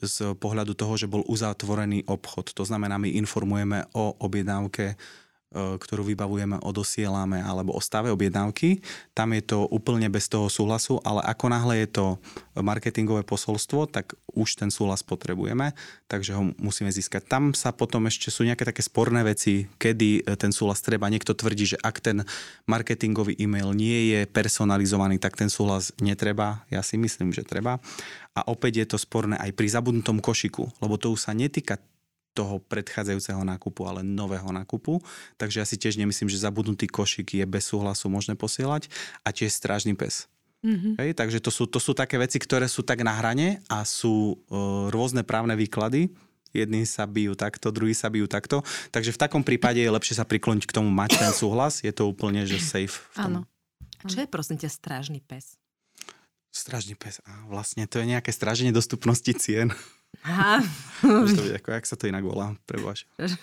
z 0.04 0.36
pohľadu 0.36 0.76
toho, 0.76 1.00
že 1.00 1.08
bol 1.08 1.24
uzatvorený 1.28 2.08
obchod. 2.12 2.52
To 2.60 2.64
znamená, 2.68 3.00
my 3.00 3.08
informujeme 3.20 3.88
o 3.96 4.20
objednávke 4.20 5.00
ktorú 5.52 6.08
vybavujeme, 6.08 6.64
odosielame 6.64 7.44
alebo 7.44 7.76
o 7.76 7.82
stave 7.84 8.08
objednávky. 8.08 8.80
Tam 9.12 9.36
je 9.36 9.44
to 9.44 9.68
úplne 9.68 10.08
bez 10.08 10.32
toho 10.32 10.48
súhlasu, 10.48 11.04
ale 11.04 11.20
ako 11.28 11.46
náhle 11.52 11.84
je 11.84 11.88
to 11.92 12.06
marketingové 12.56 13.28
posolstvo, 13.28 13.92
tak 13.92 14.16
už 14.32 14.56
ten 14.56 14.72
súhlas 14.72 15.04
potrebujeme, 15.04 15.76
takže 16.08 16.36
ho 16.40 16.56
musíme 16.56 16.88
získať. 16.88 17.28
Tam 17.28 17.52
sa 17.52 17.76
potom 17.76 18.08
ešte 18.08 18.32
sú 18.32 18.48
nejaké 18.48 18.64
také 18.64 18.80
sporné 18.80 19.28
veci, 19.28 19.68
kedy 19.76 20.24
e, 20.24 20.36
ten 20.40 20.56
súhlas 20.56 20.80
treba. 20.80 21.12
Niekto 21.12 21.36
tvrdí, 21.36 21.76
že 21.76 21.78
ak 21.84 22.00
ten 22.00 22.24
marketingový 22.64 23.36
e-mail 23.36 23.76
nie 23.76 24.16
je 24.16 24.20
personalizovaný, 24.32 25.20
tak 25.20 25.36
ten 25.36 25.52
súhlas 25.52 25.92
netreba. 26.00 26.64
Ja 26.72 26.80
si 26.80 26.96
myslím, 26.96 27.36
že 27.36 27.44
treba. 27.44 27.84
A 28.32 28.48
opäť 28.48 28.84
je 28.84 28.88
to 28.96 28.98
sporné 28.98 29.36
aj 29.36 29.52
pri 29.52 29.68
zabudnutom 29.68 30.24
košiku, 30.24 30.72
lebo 30.80 30.96
to 30.96 31.12
už 31.12 31.28
sa 31.28 31.36
netýka 31.36 31.76
toho 32.32 32.64
predchádzajúceho 32.64 33.44
nákupu, 33.44 33.84
ale 33.84 34.02
nového 34.02 34.48
nákupu. 34.52 35.04
Takže 35.36 35.60
ja 35.60 35.66
si 35.68 35.76
tiež 35.76 36.00
nemyslím, 36.00 36.32
že 36.32 36.40
zabudnutý 36.40 36.88
košík 36.88 37.36
je 37.36 37.46
bez 37.48 37.68
súhlasu 37.68 38.08
možné 38.08 38.40
posielať 38.40 38.88
a 39.28 39.36
tiež 39.36 39.52
strážny 39.52 39.94
pes. 39.94 40.32
Mm-hmm. 40.62 40.94
Hej, 41.02 41.12
takže 41.18 41.40
to 41.42 41.50
sú, 41.50 41.66
to 41.66 41.82
sú 41.82 41.98
také 41.98 42.22
veci, 42.22 42.38
ktoré 42.38 42.70
sú 42.70 42.86
tak 42.86 43.02
na 43.02 43.18
hrane 43.18 43.66
a 43.66 43.82
sú 43.82 44.38
uh, 44.38 44.94
rôzne 44.94 45.26
právne 45.26 45.58
výklady. 45.58 46.14
Jedni 46.52 46.84
sa 46.84 47.08
bijú 47.08 47.34
takto, 47.34 47.72
druhí 47.72 47.96
sa 47.96 48.12
bijú 48.12 48.28
takto. 48.28 48.62
Takže 48.92 49.16
v 49.16 49.22
takom 49.24 49.42
prípade 49.42 49.80
je 49.80 49.88
lepšie 49.88 50.20
sa 50.20 50.28
prikloniť 50.28 50.68
k 50.68 50.76
tomu 50.76 50.92
mať 50.92 51.18
ten 51.18 51.32
súhlas. 51.32 51.80
Je 51.80 51.90
to 51.96 52.12
úplne, 52.12 52.44
že 52.44 52.60
safe. 52.60 53.02
V 53.16 53.18
tom. 53.18 53.24
Áno. 53.24 53.42
Čo 54.04 54.22
je 54.22 54.28
prosím 54.28 54.60
ťa 54.60 54.70
strážny 54.70 55.24
pes? 55.24 55.56
Strážny 56.52 57.00
pes. 57.00 57.24
A 57.24 57.48
vlastne 57.48 57.88
to 57.88 58.04
je 58.04 58.12
nejaké 58.12 58.36
stráženie 58.36 58.76
dostupnosti 58.76 59.32
cien. 59.40 59.72
Aha. 60.22 60.62
to 61.02 61.44
ako, 61.58 61.70
jak 61.74 61.86
sa 61.90 61.96
to 61.98 62.06
inak 62.06 62.22
volá, 62.22 62.54
prebož. 62.70 63.10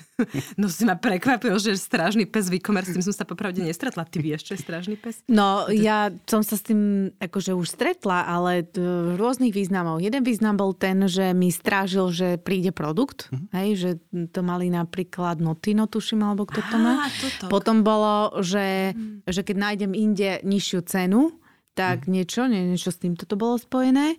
No 0.58 0.66
si 0.66 0.82
ma 0.82 0.98
prekvapil, 0.98 1.54
že 1.62 1.78
strážny 1.78 2.26
pes 2.26 2.50
v 2.50 2.58
e-commerce, 2.58 2.90
s 2.90 2.94
tým 2.94 3.06
som 3.06 3.14
sa 3.14 3.22
popravde 3.22 3.62
nestretla. 3.62 4.06
Ty 4.06 4.18
vieš, 4.18 4.50
čo 4.50 4.52
je 4.58 4.60
strážny 4.62 4.94
pes? 4.98 5.22
No, 5.30 5.70
ja 5.70 6.10
som 6.26 6.42
sa 6.42 6.58
s 6.58 6.66
tým 6.66 7.10
akože 7.22 7.54
už 7.54 7.66
stretla, 7.70 8.26
ale 8.26 8.66
rôznych 9.14 9.54
významov. 9.54 10.02
Jeden 10.02 10.26
význam 10.26 10.58
bol 10.58 10.74
ten, 10.74 11.06
že 11.06 11.34
mi 11.34 11.54
strážil, 11.54 12.10
že 12.10 12.28
príde 12.38 12.74
produkt, 12.74 13.30
uh-huh. 13.30 13.50
hej, 13.62 13.68
že 13.78 13.90
to 14.34 14.42
mali 14.42 14.70
napríklad 14.70 15.38
Notino, 15.38 15.86
tuším, 15.86 16.26
alebo 16.26 16.46
kto 16.46 16.62
to 16.66 16.76
má. 16.78 17.06
Á, 17.06 17.46
Potom 17.46 17.86
bolo, 17.86 18.42
že, 18.42 18.94
uh-huh. 18.94 19.30
že 19.30 19.42
keď 19.46 19.56
nájdem 19.58 19.92
inde 19.94 20.42
nižšiu 20.42 20.82
cenu, 20.86 21.38
tak 21.78 22.06
uh-huh. 22.06 22.14
niečo, 22.14 22.50
nie, 22.50 22.74
niečo 22.74 22.90
s 22.90 22.98
týmto 22.98 23.22
to 23.22 23.38
bolo 23.38 23.54
spojené. 23.54 24.18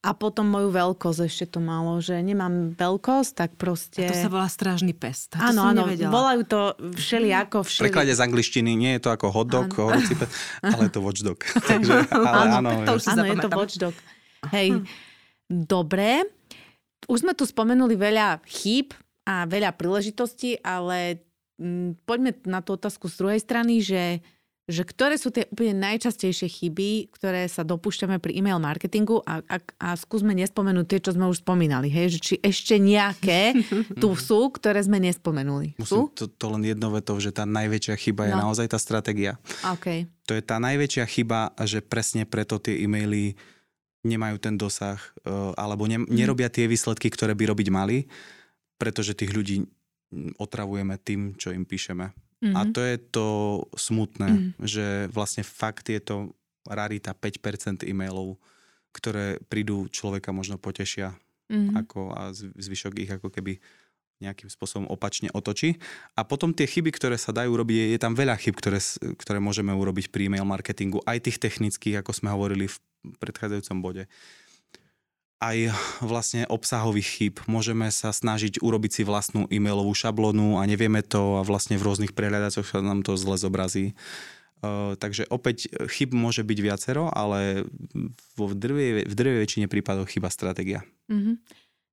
A 0.00 0.16
potom 0.16 0.48
moju 0.48 0.72
veľkosť 0.72 1.28
ešte 1.28 1.44
to 1.52 1.60
malo, 1.60 2.00
že 2.00 2.16
nemám 2.24 2.72
veľkosť, 2.72 3.32
tak 3.36 3.50
proste... 3.60 4.08
A 4.08 4.16
to 4.16 4.16
sa 4.16 4.32
volá 4.32 4.48
strážny 4.48 4.96
pes. 4.96 5.28
Áno, 5.36 5.60
áno, 5.60 5.84
nevedela. 5.84 6.08
volajú 6.08 6.42
to 6.48 6.60
všelijako. 6.96 7.68
Všeli... 7.68 7.84
V 7.84 7.86
preklade 7.92 8.12
z 8.16 8.20
angličtiny 8.24 8.72
nie 8.80 8.96
je 8.96 9.00
to 9.04 9.12
ako 9.12 9.28
hotdog, 9.28 9.68
horúci 9.76 10.16
pes, 10.16 10.32
ale 10.64 10.88
je 10.88 10.92
to 10.96 11.04
watchdog. 11.04 11.36
Takže, 11.76 12.08
ale 12.16 12.26
áno, 12.32 12.54
áno, 12.64 12.70
to 12.88 12.92
už 12.96 13.02
áno 13.12 13.24
je 13.28 13.36
to 13.44 13.48
watchdog. 13.52 13.94
Hej, 14.48 14.88
dobre. 15.52 16.24
Už 17.04 17.20
sme 17.20 17.36
tu 17.36 17.44
spomenuli 17.44 17.92
veľa 17.92 18.40
chýb 18.48 18.96
a 19.28 19.44
veľa 19.44 19.76
príležitostí, 19.76 20.64
ale 20.64 21.20
m, 21.60 21.92
mm, 21.92 22.08
poďme 22.08 22.32
na 22.48 22.64
tú 22.64 22.72
otázku 22.72 23.12
z 23.12 23.20
druhej 23.20 23.40
strany, 23.44 23.84
že 23.84 24.24
že 24.70 24.86
ktoré 24.86 25.18
sú 25.18 25.34
tie 25.34 25.50
úplne 25.50 25.74
najčastejšie 25.82 26.46
chyby, 26.46 27.10
ktoré 27.10 27.50
sa 27.50 27.66
dopúšťame 27.66 28.22
pri 28.22 28.38
e-mail 28.38 28.62
marketingu 28.62 29.18
a, 29.26 29.42
a, 29.44 29.56
a 29.82 29.88
skúsme 29.98 30.30
nespomenúť 30.38 30.86
tie, 30.86 31.00
čo 31.02 31.18
sme 31.18 31.26
už 31.26 31.42
spomínali. 31.42 31.90
Hej? 31.90 32.16
Že 32.16 32.18
či 32.22 32.34
ešte 32.38 32.74
nejaké 32.78 33.58
tu 33.98 34.14
sú, 34.30 34.54
ktoré 34.54 34.78
sme 34.80 35.02
nespomenuli. 35.02 35.74
Musím 35.76 36.08
to, 36.14 36.30
to 36.30 36.46
len 36.54 36.62
jedno 36.62 36.94
vetov, 36.94 37.18
že 37.18 37.34
tá 37.34 37.42
najväčšia 37.42 37.98
chyba 37.98 38.24
no. 38.24 38.28
je 38.30 38.34
naozaj 38.38 38.66
tá 38.70 38.78
stratégia. 38.78 39.36
Okay. 39.76 40.06
To 40.30 40.38
je 40.38 40.42
tá 40.46 40.62
najväčšia 40.62 41.04
chyba, 41.10 41.50
že 41.66 41.82
presne 41.82 42.22
preto 42.22 42.62
tie 42.62 42.78
e-maily 42.86 43.34
nemajú 44.06 44.40
ten 44.40 44.56
dosah 44.56 44.96
uh, 45.26 45.52
alebo 45.58 45.84
ne, 45.84 46.00
mhm. 46.00 46.14
nerobia 46.14 46.48
tie 46.48 46.70
výsledky, 46.70 47.10
ktoré 47.10 47.34
by 47.36 47.52
robiť 47.52 47.68
mali, 47.68 48.08
pretože 48.80 49.12
tých 49.12 49.34
ľudí 49.34 49.56
otravujeme 50.40 50.96
tým, 50.98 51.36
čo 51.36 51.52
im 51.52 51.68
píšeme. 51.68 52.29
Mm-hmm. 52.40 52.56
A 52.56 52.60
to 52.72 52.80
je 52.80 52.96
to 53.12 53.26
smutné, 53.76 54.28
mm-hmm. 54.28 54.52
že 54.64 54.86
vlastne 55.12 55.44
fakt 55.44 55.92
je 55.92 56.00
to 56.00 56.32
rarita 56.64 57.12
5% 57.12 57.84
e-mailov, 57.84 58.40
ktoré 58.96 59.36
prídu 59.48 59.88
človeka 59.92 60.32
možno 60.32 60.56
potešia 60.56 61.12
mm-hmm. 61.52 61.76
ako, 61.84 62.00
a 62.16 62.32
zvyšok 62.34 62.94
ich 63.00 63.10
ako 63.12 63.28
keby 63.28 63.60
nejakým 64.20 64.52
spôsobom 64.52 64.84
opačne 64.92 65.32
otočí. 65.32 65.80
A 66.12 66.28
potom 66.28 66.52
tie 66.52 66.68
chyby, 66.68 66.92
ktoré 66.92 67.16
sa 67.16 67.32
dajú 67.32 67.56
robiť, 67.56 67.76
je, 67.76 67.86
je 67.96 67.98
tam 68.00 68.12
veľa 68.12 68.36
chyb, 68.36 68.52
ktoré, 68.52 68.76
ktoré 69.16 69.40
môžeme 69.40 69.72
urobiť 69.72 70.12
pri 70.12 70.28
e-mail 70.28 70.44
marketingu, 70.44 71.00
aj 71.08 71.24
tých 71.24 71.40
technických, 71.40 72.04
ako 72.04 72.12
sme 72.12 72.28
hovorili 72.28 72.68
v 72.68 72.76
predchádzajúcom 73.16 73.78
bode 73.80 74.04
aj 75.40 75.72
vlastne 76.04 76.44
obsahových 76.44 77.08
chýb. 77.08 77.34
Môžeme 77.48 77.88
sa 77.88 78.12
snažiť 78.12 78.60
urobiť 78.60 79.00
si 79.00 79.02
vlastnú 79.08 79.48
e-mailovú 79.48 79.96
šablónu 79.96 80.60
a 80.60 80.68
nevieme 80.68 81.00
to 81.00 81.40
a 81.40 81.42
vlastne 81.42 81.80
v 81.80 81.86
rôznych 81.88 82.12
prehľadacoch 82.12 82.68
sa 82.68 82.84
nám 82.84 83.00
to 83.00 83.16
zle 83.16 83.40
zobrazí. 83.40 83.96
Uh, 84.60 84.92
takže 85.00 85.24
opäť 85.32 85.72
chyb 85.88 86.12
môže 86.12 86.44
byť 86.44 86.58
viacero, 86.60 87.08
ale 87.08 87.64
vo 88.36 88.52
drvej, 88.52 89.08
v 89.08 89.14
drvej 89.16 89.40
väčšine 89.48 89.66
prípadov 89.72 90.04
chyba 90.12 90.28
stratégia. 90.28 90.84
Mm-hmm. 91.08 91.34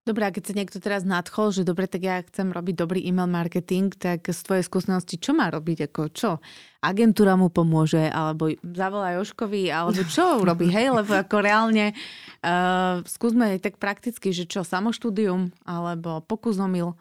Dobre, 0.07 0.23
a 0.23 0.31
keď 0.31 0.43
sa 0.47 0.53
niekto 0.55 0.79
teraz 0.79 1.03
nadchol, 1.03 1.51
že 1.51 1.67
dobre, 1.67 1.83
tak 1.83 1.99
ja 1.99 2.23
chcem 2.23 2.55
robiť 2.55 2.79
dobrý 2.79 3.03
e-mail 3.03 3.27
marketing, 3.27 3.91
tak 3.91 4.23
z 4.23 4.39
tvojej 4.39 4.63
skúsenosti, 4.63 5.19
čo 5.19 5.35
má 5.35 5.51
robiť? 5.51 5.91
Ako 5.91 6.07
čo? 6.15 6.39
Agentúra 6.79 7.35
mu 7.35 7.51
pomôže, 7.51 8.07
alebo 8.07 8.47
zavolá 8.63 9.19
Joškovi, 9.19 9.67
alebo 9.67 9.99
čo 10.07 10.23
urobí? 10.47 10.71
Hej, 10.71 10.95
lebo 10.95 11.11
ako 11.11 11.43
reálne 11.43 11.91
uh, 11.91 13.03
skúsme 13.03 13.59
tak 13.59 13.83
prakticky, 13.83 14.31
že 14.31 14.47
čo, 14.47 14.63
samoštúdium, 14.63 15.51
alebo 15.67 16.23
pokus 16.23 16.55
omyl. 16.55 16.95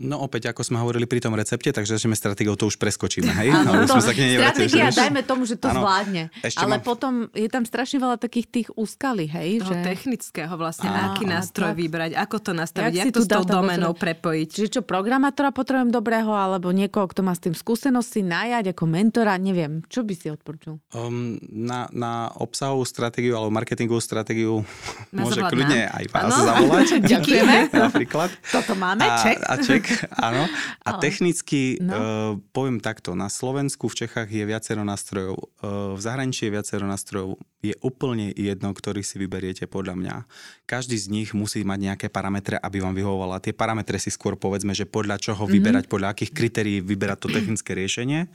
No 0.00 0.24
opäť, 0.24 0.48
ako 0.50 0.64
sme 0.64 0.80
hovorili 0.80 1.04
pri 1.04 1.20
tom 1.20 1.36
recepte, 1.36 1.68
takže 1.68 2.00
začneme 2.00 2.16
stratégiou, 2.16 2.56
to 2.56 2.66
už 2.66 2.80
preskočíme, 2.80 3.28
hej? 3.28 3.48
To, 3.62 3.98
sme 3.98 4.02
sa 4.02 4.12
k 4.16 4.18
nej 4.24 4.32
stratégia, 4.40 4.88
dajme 4.90 5.22
tomu, 5.22 5.42
že 5.44 5.54
to 5.60 5.68
ano, 5.68 5.84
zvládne. 5.84 6.32
Ale 6.58 6.76
mám... 6.80 6.84
potom 6.84 7.12
je 7.30 7.46
tam 7.46 7.62
strašne 7.62 8.02
veľa 8.02 8.16
takých 8.18 8.46
tých 8.50 8.68
úskalí, 8.74 9.30
hej? 9.30 9.62
Toho 9.62 9.78
že... 9.78 9.84
technického 9.84 10.54
vlastne, 10.58 10.90
a, 10.90 11.12
aký 11.12 11.24
nástroj 11.28 11.72
tak. 11.72 11.78
vybrať, 11.78 12.10
ako 12.18 12.36
to 12.40 12.52
nastaviť, 12.56 12.92
jak, 12.94 13.06
jak 13.08 13.14
to 13.14 13.20
s 13.22 13.28
tou 13.30 13.44
domenou 13.46 13.92
prepojiť. 13.94 14.46
Čiže 14.48 14.68
čo, 14.68 14.80
programátora 14.82 15.54
potrebujem 15.54 15.94
dobrého, 15.94 16.34
alebo 16.34 16.74
niekoho, 16.74 17.06
kto 17.06 17.22
má 17.22 17.36
s 17.36 17.40
tým 17.44 17.54
skúsenosti, 17.54 18.24
najať 18.24 18.74
ako 18.74 18.84
mentora, 18.88 19.38
neviem. 19.38 19.86
Čo 19.86 20.02
by 20.02 20.14
si 20.16 20.26
odporučil? 20.32 20.82
Um, 20.96 21.38
na, 21.48 21.86
na 21.94 22.32
obsahovú 22.40 22.82
stratégiu 22.82 23.38
alebo 23.38 23.54
marketingovú 23.54 24.02
stratégiu 24.02 24.66
môže 25.14 25.40
kľudne 25.46 25.86
aj 25.88 26.04
vás 26.10 26.32
ano? 26.32 26.44
zavolať. 26.48 26.86
Ďakujeme. 27.12 27.56
Napríklad. 27.70 28.28
Toto 28.50 28.72
máme, 28.74 29.04
ček. 29.22 29.36
A, 29.46 29.54
a 29.54 29.62
ček. 29.62 29.91
áno. 30.28 30.48
A 30.82 30.96
Ale- 30.96 31.02
technicky, 31.02 31.78
no. 31.78 31.92
uh, 31.92 32.32
poviem 32.50 32.78
takto, 32.78 33.14
na 33.16 33.28
Slovensku, 33.28 33.88
v 33.88 34.06
Čechách 34.06 34.28
je 34.30 34.44
viacero 34.44 34.82
nástrojov, 34.82 35.36
uh, 35.62 35.94
v 35.96 36.00
zahraničí 36.00 36.48
je 36.48 36.54
viacero 36.54 36.84
nástrojov, 36.88 37.38
je 37.62 37.78
úplne 37.78 38.34
jedno, 38.34 38.74
ktorý 38.74 39.06
si 39.06 39.22
vyberiete 39.22 39.70
podľa 39.70 39.94
mňa. 39.94 40.14
Každý 40.66 40.98
z 40.98 41.06
nich 41.14 41.30
musí 41.30 41.62
mať 41.62 41.78
nejaké 41.78 42.06
parametre, 42.10 42.58
aby 42.58 42.82
vám 42.82 42.98
vyhovovala. 42.98 43.38
Tie 43.38 43.54
parametre 43.54 44.02
si 44.02 44.10
skôr 44.10 44.34
povedzme, 44.34 44.74
že 44.74 44.82
podľa 44.82 45.22
čoho 45.22 45.46
mm-hmm. 45.46 45.54
vyberať, 45.54 45.84
podľa 45.86 46.08
akých 46.10 46.34
kritérií 46.34 46.78
vyberať 46.82 47.18
to 47.22 47.28
technické 47.30 47.78
riešenie. 47.78 48.26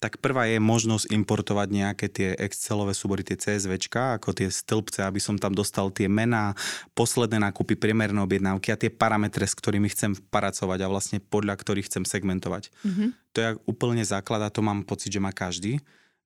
Tak 0.00 0.22
prvá 0.22 0.48
je 0.48 0.62
možnosť 0.62 1.12
importovať 1.12 1.68
nejaké 1.68 2.06
tie 2.08 2.32
Excelové 2.38 2.96
súbory, 2.96 3.26
tie 3.26 3.36
CSVčka, 3.36 4.16
ako 4.16 4.32
tie 4.32 4.48
stĺpce, 4.48 5.04
aby 5.04 5.20
som 5.20 5.36
tam 5.36 5.52
dostal 5.52 5.92
tie 5.92 6.08
mená, 6.08 6.56
posledné 6.94 7.42
nákupy, 7.42 7.76
priemerné 7.76 8.16
objednávky 8.22 8.72
a 8.72 8.80
tie 8.80 8.88
parametre, 8.88 9.44
s 9.44 9.52
ktorými 9.58 9.90
chcem 9.92 10.16
pracovať 10.16 10.79
a 10.82 10.90
vlastne 10.90 11.20
podľa 11.20 11.56
ktorých 11.56 11.86
chcem 11.86 12.04
segmentovať. 12.04 12.72
Mhm. 12.84 13.04
To 13.32 13.38
je 13.38 13.48
úplne 13.68 14.02
základ 14.02 14.42
a 14.42 14.52
to 14.52 14.60
mám 14.64 14.82
pocit, 14.82 15.12
že 15.12 15.22
má 15.22 15.30
každý. 15.30 15.78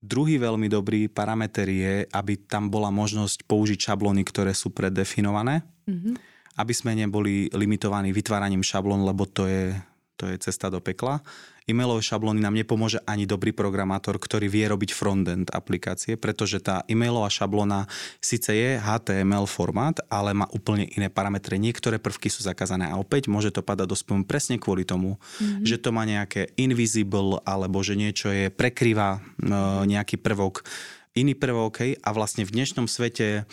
Druhý 0.04 0.36
veľmi 0.36 0.68
dobrý 0.68 1.08
parameter 1.08 1.64
je, 1.64 1.94
aby 2.12 2.36
tam 2.36 2.68
bola 2.68 2.92
možnosť 2.92 3.48
použiť 3.48 3.88
šablóny, 3.88 4.20
ktoré 4.28 4.52
sú 4.52 4.68
predefinované, 4.68 5.64
Mhm. 5.88 6.16
aby 6.60 6.72
sme 6.76 6.92
neboli 6.92 7.48
limitovaní 7.52 8.12
vytváraním 8.12 8.60
šablón, 8.60 9.04
lebo 9.04 9.24
to 9.24 9.48
je, 9.48 9.72
to 10.20 10.28
je 10.28 10.36
cesta 10.38 10.68
do 10.68 10.78
pekla. 10.78 11.24
E-mailové 11.64 12.04
šablóny 12.04 12.44
nám 12.44 12.60
nepomôže 12.60 13.00
ani 13.08 13.24
dobrý 13.24 13.56
programátor, 13.56 14.20
ktorý 14.20 14.52
vie 14.52 14.68
robiť 14.68 14.92
frontend 14.92 15.48
aplikácie, 15.48 16.20
pretože 16.20 16.60
tá 16.60 16.84
e-mailová 16.92 17.32
šablóna 17.32 17.88
síce 18.20 18.52
je 18.52 18.76
HTML 18.76 19.48
formát, 19.48 19.96
ale 20.12 20.36
má 20.36 20.44
úplne 20.52 20.84
iné 20.92 21.08
parametre. 21.08 21.56
Niektoré 21.56 21.96
prvky 21.96 22.28
sú 22.28 22.44
zakázané 22.44 22.92
a 22.92 23.00
opäť 23.00 23.32
môže 23.32 23.48
to 23.48 23.64
padať 23.64 23.88
do 23.88 23.96
spojmu 23.96 24.28
presne 24.28 24.60
kvôli 24.60 24.84
tomu, 24.84 25.16
mm-hmm. 25.16 25.64
že 25.64 25.80
to 25.80 25.88
má 25.88 26.04
nejaké 26.04 26.52
invisible 26.60 27.40
alebo 27.48 27.80
že 27.80 27.96
niečo 27.96 28.28
je 28.28 28.52
prekryvá 28.52 29.16
e, 29.16 29.48
nejaký 29.88 30.20
prvok, 30.20 30.68
iný 31.16 31.32
prvok, 31.32 31.80
a 31.80 32.10
vlastne 32.12 32.44
v 32.44 32.60
dnešnom 32.60 32.84
svete 32.84 33.48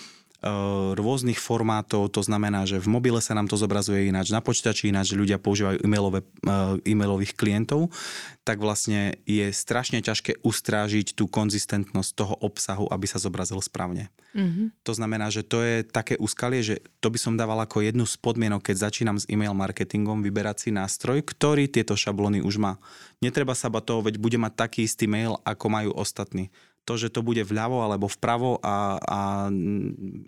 rôznych 0.98 1.38
formátov, 1.38 2.10
to 2.10 2.26
znamená, 2.26 2.66
že 2.66 2.82
v 2.82 2.90
mobile 2.90 3.22
sa 3.22 3.38
nám 3.38 3.46
to 3.46 3.54
zobrazuje 3.62 4.10
ináč, 4.10 4.34
na 4.34 4.42
počítači 4.42 4.90
ináč, 4.90 5.14
ľudia 5.14 5.38
používajú 5.38 5.86
e-mailové, 5.86 6.26
e, 6.26 6.98
e-mailových 6.98 7.38
klientov, 7.38 7.94
tak 8.42 8.58
vlastne 8.58 9.22
je 9.30 9.54
strašne 9.54 10.02
ťažké 10.02 10.42
ustrážiť 10.42 11.14
tú 11.14 11.30
konzistentnosť 11.30 12.12
toho 12.18 12.34
obsahu, 12.42 12.90
aby 12.90 13.06
sa 13.06 13.22
zobrazil 13.22 13.62
správne. 13.62 14.10
Mhm. 14.34 14.82
To 14.82 14.98
znamená, 14.98 15.30
že 15.30 15.46
to 15.46 15.62
je 15.62 15.86
také 15.86 16.18
úskalie, 16.18 16.66
že 16.66 16.82
to 16.98 17.14
by 17.14 17.22
som 17.22 17.38
dával 17.38 17.62
ako 17.62 17.86
jednu 17.86 18.10
z 18.10 18.18
podmienok, 18.18 18.66
keď 18.66 18.90
začínam 18.90 19.22
s 19.22 19.30
e-mail 19.30 19.54
marketingom, 19.54 20.26
vyberať 20.26 20.58
si 20.66 20.70
nástroj, 20.74 21.22
ktorý 21.22 21.70
tieto 21.70 21.94
šablóny 21.94 22.42
už 22.42 22.58
má. 22.58 22.82
Netreba 23.22 23.54
sa 23.54 23.70
bať 23.70 23.94
toho, 23.94 24.02
veď 24.02 24.18
bude 24.18 24.42
mať 24.42 24.58
taký 24.58 24.90
istý 24.90 25.06
mail, 25.06 25.38
ako 25.46 25.66
majú 25.70 25.92
ostatní. 25.94 26.50
To, 26.90 26.98
že 26.98 27.14
to 27.14 27.22
bude 27.22 27.46
vľavo 27.46 27.86
alebo 27.86 28.10
vpravo 28.10 28.58
a, 28.66 28.98
a 28.98 29.20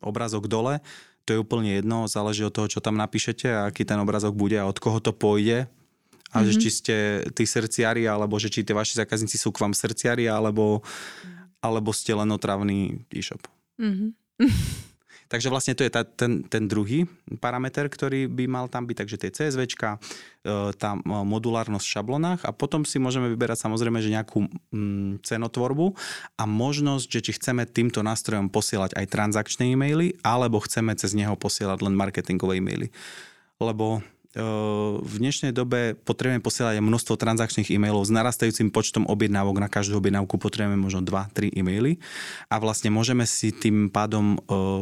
obrazok 0.06 0.46
dole, 0.46 0.80
to 1.24 1.34
je 1.34 1.42
úplne 1.42 1.80
jedno, 1.80 2.06
záleží 2.06 2.44
od 2.44 2.52
toho, 2.52 2.68
čo 2.68 2.84
tam 2.84 3.00
napíšete 3.00 3.48
a 3.48 3.60
aký 3.72 3.88
ten 3.88 3.96
obrazok 3.98 4.36
bude 4.36 4.60
a 4.60 4.68
od 4.68 4.76
koho 4.76 5.00
to 5.00 5.16
pôjde. 5.16 5.72
A 6.34 6.42
mm-hmm. 6.42 6.48
že 6.50 6.52
či 6.60 6.70
ste 6.74 6.96
tí 7.32 7.46
srdciari, 7.46 8.10
alebo 8.10 8.36
že 8.42 8.50
či 8.50 8.66
tie 8.66 8.74
vaši 8.74 8.98
zákazníci 8.98 9.38
sú 9.38 9.54
k 9.54 9.62
vám 9.62 9.72
srdciari, 9.78 10.26
alebo, 10.26 10.82
alebo 11.62 11.94
ste 11.94 12.12
len 12.18 12.28
otravný 12.34 13.06
e-shop. 13.14 13.46
Mhm. 13.80 14.18
Takže 15.34 15.50
vlastne 15.50 15.74
to 15.74 15.82
je 15.82 15.90
tá, 15.90 16.06
ten, 16.06 16.46
ten 16.46 16.70
druhý 16.70 17.10
parameter, 17.42 17.90
ktorý 17.90 18.30
by 18.30 18.46
mal 18.46 18.70
tam 18.70 18.86
byť, 18.86 18.98
takže 19.02 19.18
tie 19.18 19.34
CSVčka, 19.34 19.98
e, 19.98 20.70
tá 20.78 20.94
modulárnosť 21.02 21.82
v 21.90 21.94
šablonách 21.98 22.46
a 22.46 22.54
potom 22.54 22.86
si 22.86 23.02
môžeme 23.02 23.34
vyberať 23.34 23.66
samozrejme, 23.66 23.98
že 23.98 24.14
nejakú 24.14 24.46
mm, 24.46 25.26
cenotvorbu 25.26 25.98
a 26.38 26.44
možnosť, 26.46 27.10
že 27.10 27.20
či 27.26 27.32
chceme 27.42 27.66
týmto 27.66 28.06
nástrojom 28.06 28.54
posielať 28.54 28.94
aj 28.94 29.10
transakčné 29.10 29.74
e-maily, 29.74 30.22
alebo 30.22 30.62
chceme 30.62 30.94
cez 30.94 31.18
neho 31.18 31.34
posielať 31.34 31.82
len 31.82 31.98
marketingové 31.98 32.62
e-maily. 32.62 32.94
Lebo 33.58 34.06
e, 34.06 34.13
v 34.34 35.14
dnešnej 35.22 35.54
dobe 35.54 35.94
potrebujeme 35.94 36.42
posielať 36.42 36.82
množstvo 36.82 37.22
transakčných 37.22 37.70
e-mailov 37.70 38.02
s 38.02 38.10
narastajúcim 38.10 38.74
počtom 38.74 39.06
objednávok. 39.06 39.62
Na 39.62 39.70
každú 39.70 40.02
objednávku 40.02 40.42
potrebujeme 40.42 40.74
možno 40.74 41.06
2-3 41.06 41.54
e-maily 41.54 42.02
a 42.50 42.58
vlastne 42.58 42.90
môžeme 42.90 43.30
si 43.30 43.54
tým 43.54 43.94
pádom 43.94 44.34
e, 44.34 44.38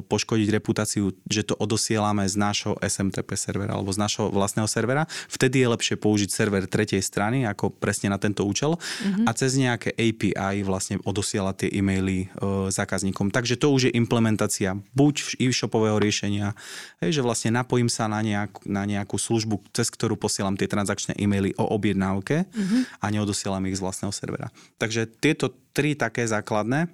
poškodiť 0.08 0.48
reputáciu, 0.56 1.12
že 1.28 1.44
to 1.44 1.60
odosielame 1.60 2.24
z 2.32 2.36
nášho 2.40 2.80
SMTP 2.80 3.36
servera 3.36 3.76
alebo 3.76 3.92
z 3.92 4.00
nášho 4.00 4.32
vlastného 4.32 4.72
servera. 4.72 5.04
Vtedy 5.28 5.68
je 5.68 5.68
lepšie 5.68 5.96
použiť 6.00 6.30
server 6.32 6.64
tretej 6.64 7.04
strany 7.04 7.44
ako 7.44 7.76
presne 7.76 8.08
na 8.08 8.16
tento 8.24 8.48
účel 8.48 8.80
mm-hmm. 8.80 9.28
a 9.28 9.32
cez 9.36 9.60
nejaké 9.60 9.92
API 10.00 10.64
vlastne 10.64 11.04
odosielať 11.04 11.68
tie 11.68 11.70
e-maily 11.76 12.32
e, 12.32 12.72
zákazníkom. 12.72 13.36
Takže 13.36 13.60
to 13.60 13.68
už 13.68 13.92
je 13.92 13.96
implementácia 14.00 14.80
buď 14.96 15.44
e-shopového 15.44 16.00
riešenia, 16.00 16.56
hej, 17.04 17.20
že 17.20 17.22
vlastne 17.22 17.52
napojím 17.52 17.92
sa 17.92 18.08
na 18.08 18.24
nejakú, 18.24 18.64
na 18.64 18.88
nejakú 18.88 19.20
službu 19.20 19.41
službu, 19.42 19.74
cez 19.74 19.90
ktorú 19.90 20.14
posielam 20.14 20.54
tie 20.54 20.70
transakčné 20.70 21.18
e-maily 21.18 21.58
o 21.58 21.66
objednávke 21.74 22.46
mm-hmm. 22.46 23.02
a 23.02 23.06
neodosielam 23.10 23.66
ich 23.66 23.82
z 23.82 23.84
vlastného 23.84 24.14
servera. 24.14 24.54
Takže 24.78 25.10
tieto 25.10 25.50
tri 25.74 25.98
také 25.98 26.30
základné 26.30 26.86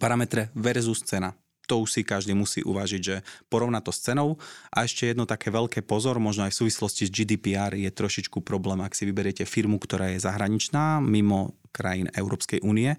parametre 0.00 0.48
versus 0.56 1.04
cena. 1.04 1.36
To 1.68 1.84
už 1.84 2.00
si 2.00 2.00
každý 2.00 2.32
musí 2.32 2.64
uvážiť, 2.64 3.00
že 3.04 3.20
porovná 3.52 3.84
to 3.84 3.92
s 3.92 4.00
cenou. 4.00 4.40
A 4.72 4.88
ešte 4.88 5.04
jedno 5.04 5.28
také 5.28 5.52
veľké 5.52 5.84
pozor, 5.84 6.16
možno 6.16 6.48
aj 6.48 6.56
v 6.56 6.60
súvislosti 6.64 7.04
s 7.04 7.12
GDPR 7.12 7.76
je 7.76 7.92
trošičku 7.92 8.40
problém, 8.40 8.80
ak 8.80 8.96
si 8.96 9.04
vyberiete 9.04 9.44
firmu, 9.44 9.76
ktorá 9.76 10.08
je 10.08 10.24
zahraničná, 10.24 11.04
mimo 11.04 11.60
krajín 11.68 12.08
Európskej 12.16 12.64
únie. 12.64 12.96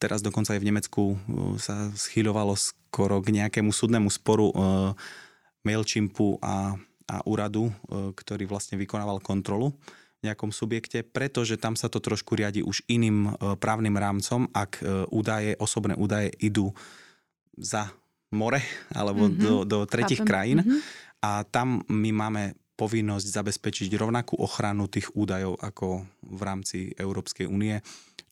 Teraz 0.00 0.24
dokonca 0.24 0.56
aj 0.56 0.60
v 0.64 0.68
Nemecku 0.72 1.02
uh, 1.12 1.16
sa 1.60 1.92
schyľovalo 1.92 2.56
skoro 2.56 3.20
k 3.20 3.36
nejakému 3.36 3.68
súdnemu 3.68 4.08
sporu 4.08 4.48
uh, 4.48 4.96
Mailchimpu 5.60 6.40
a 6.40 6.80
a 7.06 7.22
úradu, 7.22 7.70
ktorý 7.90 8.50
vlastne 8.50 8.74
vykonával 8.74 9.22
kontrolu 9.22 9.70
v 10.18 10.32
nejakom 10.32 10.50
subjekte, 10.50 11.06
pretože 11.06 11.54
tam 11.54 11.78
sa 11.78 11.86
to 11.86 12.02
trošku 12.02 12.34
riadi 12.34 12.60
už 12.66 12.82
iným 12.90 13.38
právnym 13.62 13.94
rámcom, 13.94 14.50
ak 14.50 14.82
údaje, 15.14 15.54
osobné 15.62 15.94
údaje 15.94 16.34
idú 16.42 16.74
za 17.54 17.88
more 18.34 18.58
alebo 18.90 19.30
mm-hmm. 19.30 19.38
do, 19.38 19.54
do 19.62 19.78
tretich 19.86 20.18
Chápem. 20.20 20.28
krajín 20.28 20.58
mm-hmm. 20.60 20.80
a 21.22 21.46
tam 21.46 21.86
my 21.86 22.10
máme 22.10 22.42
povinnosť 22.76 23.22
zabezpečiť 23.22 23.88
rovnakú 23.96 24.36
ochranu 24.36 24.84
tých 24.90 25.08
údajov 25.16 25.56
ako 25.62 26.04
v 26.26 26.40
rámci 26.44 26.78
Európskej 26.92 27.48
únie, 27.48 27.80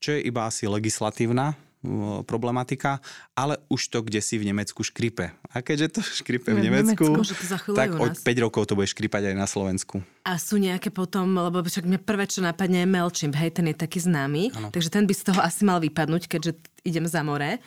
čo 0.03 0.13
je 0.13 0.21
iba 0.21 0.45
asi 0.45 0.69
legislatívna 0.69 1.57
problematika, 2.25 2.99
ale 3.37 3.61
už 3.69 3.93
to 3.93 4.01
kde 4.01 4.21
si 4.25 4.41
v 4.41 4.49
Nemecku 4.49 4.81
škripe. 4.81 5.37
A 5.53 5.61
keďže 5.61 6.01
to 6.01 6.01
škripe 6.01 6.51
v 6.51 6.61
Nemecku, 6.65 7.05
Nemecku 7.05 7.77
tak 7.77 7.93
o 7.95 8.09
5 8.09 8.45
rokov 8.45 8.65
to 8.67 8.75
bude 8.75 8.89
škripať 8.89 9.33
aj 9.33 9.37
na 9.37 9.45
Slovensku. 9.45 10.01
A 10.25 10.41
sú 10.41 10.57
nejaké 10.57 10.89
potom, 10.89 11.29
lebo 11.37 11.61
však 11.61 11.85
mňa 11.85 12.01
prvé, 12.01 12.25
čo 12.25 12.41
napadne, 12.41 12.83
je 12.83 12.89
Mailchimp, 12.89 13.37
hej, 13.37 13.53
ten 13.53 13.69
je 13.69 13.77
taký 13.77 14.01
známy, 14.01 14.51
ano. 14.57 14.69
takže 14.73 14.89
ten 14.89 15.05
by 15.05 15.13
z 15.13 15.23
toho 15.29 15.41
asi 15.45 15.63
mal 15.69 15.79
vypadnúť, 15.79 16.27
keďže 16.27 16.57
idem 16.89 17.05
za 17.05 17.21
more. 17.21 17.61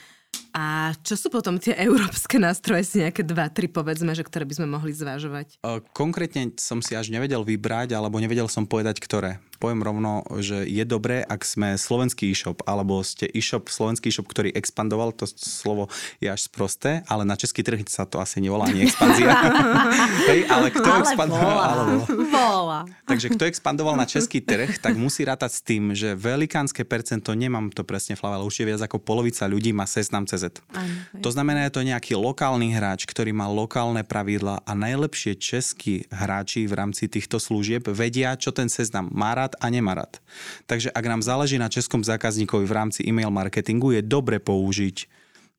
A 0.54 0.94
čo 1.06 1.14
sú 1.14 1.28
potom 1.30 1.62
tie 1.62 1.78
európske 1.88 2.42
nástroje, 2.42 2.84
si 2.86 2.96
nejaké 3.06 3.22
dva, 3.22 3.50
tri 3.54 3.70
povedzme, 3.70 4.14
že 4.18 4.26
ktoré 4.26 4.44
by 4.50 4.58
sme 4.58 4.68
mohli 4.68 4.92
zvážovať? 4.94 5.62
Konkrétne 5.94 6.58
som 6.58 6.82
si 6.82 6.98
až 6.98 7.14
nevedel 7.14 7.46
vybrať, 7.46 7.94
alebo 7.94 8.18
nevedel 8.18 8.50
som 8.50 8.66
povedať, 8.66 8.98
ktoré 8.98 9.38
poviem 9.58 9.82
rovno, 9.82 10.24
že 10.38 10.64
je 10.64 10.86
dobré, 10.86 11.26
ak 11.26 11.42
sme 11.44 11.76
slovenský 11.76 12.30
e-shop, 12.30 12.62
alebo 12.70 13.02
ste 13.02 13.26
e-shop, 13.34 13.68
slovenský 13.68 14.14
e-shop, 14.14 14.30
ktorý 14.30 14.54
expandoval, 14.54 15.12
to 15.12 15.26
slovo 15.28 15.90
je 16.22 16.30
až 16.30 16.46
sprosté, 16.46 17.02
ale 17.10 17.26
na 17.26 17.34
český 17.34 17.66
trh 17.66 17.82
sa 17.90 18.06
to 18.06 18.22
asi 18.22 18.40
nevolá 18.40 18.70
ani 18.70 18.86
expanzia. 18.86 19.34
Hej, 20.30 20.46
ale 20.48 20.70
kto 20.70 20.90
ale 20.90 21.02
expandoval? 21.04 21.50
Bola. 21.50 21.66
Ale 21.78 21.84
bola. 22.30 22.80
Takže 23.10 23.28
kto 23.34 23.44
expandoval 23.50 23.96
na 23.98 24.06
český 24.06 24.40
trh, 24.44 24.78
tak 24.78 24.94
musí 24.96 25.26
rátať 25.26 25.52
s 25.58 25.62
tým, 25.66 25.98
že 25.98 26.14
velikánske 26.14 26.86
percento, 26.86 27.34
nemám 27.34 27.74
to 27.74 27.82
presne 27.82 28.14
v 28.16 28.28
ale 28.28 28.44
už 28.44 28.60
je 28.60 28.66
viac 28.68 28.82
ako 28.84 29.00
polovica 29.00 29.48
ľudí 29.48 29.72
má 29.72 29.88
seznam 29.88 30.28
CZ. 30.28 30.60
To 31.24 31.30
znamená, 31.32 31.72
že 31.72 31.74
to 31.74 31.82
je 31.82 31.90
nejaký 31.96 32.14
lokálny 32.20 32.76
hráč, 32.76 33.08
ktorý 33.08 33.32
má 33.32 33.48
lokálne 33.48 34.04
pravidla 34.04 34.60
a 34.68 34.72
najlepšie 34.76 35.40
českí 35.40 36.04
hráči 36.12 36.68
v 36.68 36.74
rámci 36.76 37.08
týchto 37.08 37.40
služieb 37.40 37.88
vedia, 37.88 38.36
čo 38.36 38.52
ten 38.52 38.68
seznam 38.68 39.08
má 39.16 39.32
rád 39.32 39.47
a 39.56 39.66
nemá 39.72 39.96
rád. 39.96 40.20
Takže 40.68 40.92
ak 40.92 41.06
nám 41.08 41.22
záleží 41.24 41.56
na 41.56 41.72
českom 41.72 42.04
zákazníkovi 42.04 42.68
v 42.68 42.76
rámci 42.76 43.00
e-mail 43.08 43.32
marketingu, 43.32 43.96
je 43.96 44.04
dobre 44.04 44.44
použiť 44.44 45.08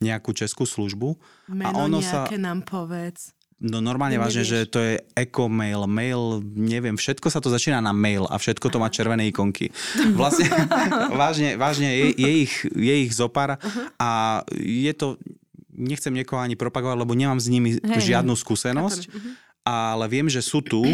nejakú 0.03 0.37
českú 0.37 0.69
službu. 0.69 1.17
Meno 1.49 1.65
a 1.65 1.89
ono 1.89 1.99
sa... 2.05 2.29
nám 2.37 2.67
povedz. 2.67 3.39
No 3.59 3.83
normálne 3.83 4.23
vážne, 4.23 4.47
že 4.47 4.71
to 4.71 4.79
je 4.79 5.03
eco-mail, 5.19 5.83
mail, 5.91 6.39
neviem, 6.47 6.95
všetko 6.95 7.27
sa 7.27 7.43
to 7.43 7.51
začína 7.51 7.83
na 7.83 7.91
mail 7.91 8.23
a 8.31 8.39
všetko 8.39 8.71
to 8.71 8.79
má 8.79 8.87
červené 8.87 9.27
ikonky. 9.35 9.75
Vlastne, 10.19 10.47
vážne, 11.11 11.59
vážne 11.59 11.91
je, 11.91 12.07
je, 12.15 12.31
ich, 12.47 12.55
je 12.71 12.95
ich 13.03 13.11
zopár 13.11 13.59
a 13.99 14.11
je 14.63 14.93
to, 14.95 15.19
nechcem 15.75 16.15
niekoho 16.15 16.39
ani 16.39 16.55
propagovať, 16.55 17.03
lebo 17.03 17.19
nemám 17.19 17.43
s 17.43 17.51
nimi 17.51 17.83
Hej, 17.83 18.15
žiadnu 18.15 18.39
skúsenosť, 18.39 19.11
chápem. 19.11 19.19
Mhm. 19.19 19.31
ale 19.67 20.05
viem, 20.07 20.31
že 20.31 20.39
sú 20.39 20.63
tu 20.63 20.87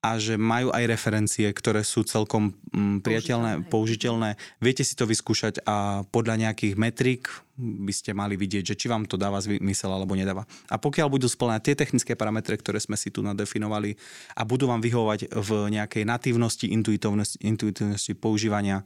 a 0.00 0.16
že 0.16 0.40
majú 0.40 0.72
aj 0.72 0.84
referencie, 0.88 1.44
ktoré 1.52 1.84
sú 1.84 2.08
celkom 2.08 2.56
mm, 2.72 3.04
priateľné, 3.04 3.68
použiteľné. 3.68 4.40
Viete 4.56 4.80
si 4.80 4.96
to 4.96 5.04
vyskúšať 5.04 5.60
a 5.68 6.08
podľa 6.08 6.48
nejakých 6.48 6.74
metrik 6.80 7.28
by 7.60 7.92
ste 7.92 8.16
mali 8.16 8.40
vidieť, 8.40 8.72
že 8.72 8.78
či 8.80 8.88
vám 8.88 9.04
to 9.04 9.20
dáva 9.20 9.36
zmysel 9.44 9.92
alebo 9.92 10.16
nedáva. 10.16 10.48
A 10.72 10.80
pokiaľ 10.80 11.12
budú 11.12 11.28
splňať 11.28 11.60
tie 11.60 11.74
technické 11.76 12.12
parametre, 12.16 12.56
ktoré 12.56 12.80
sme 12.80 12.96
si 12.96 13.12
tu 13.12 13.20
nadefinovali 13.20 14.00
a 14.32 14.48
budú 14.48 14.72
vám 14.72 14.80
vyhovovať 14.80 15.28
v 15.36 15.50
nejakej 15.68 16.08
natívnosti, 16.08 16.64
intuitívnosti, 16.72 17.36
intuitívnosti 17.44 18.16
používania, 18.16 18.80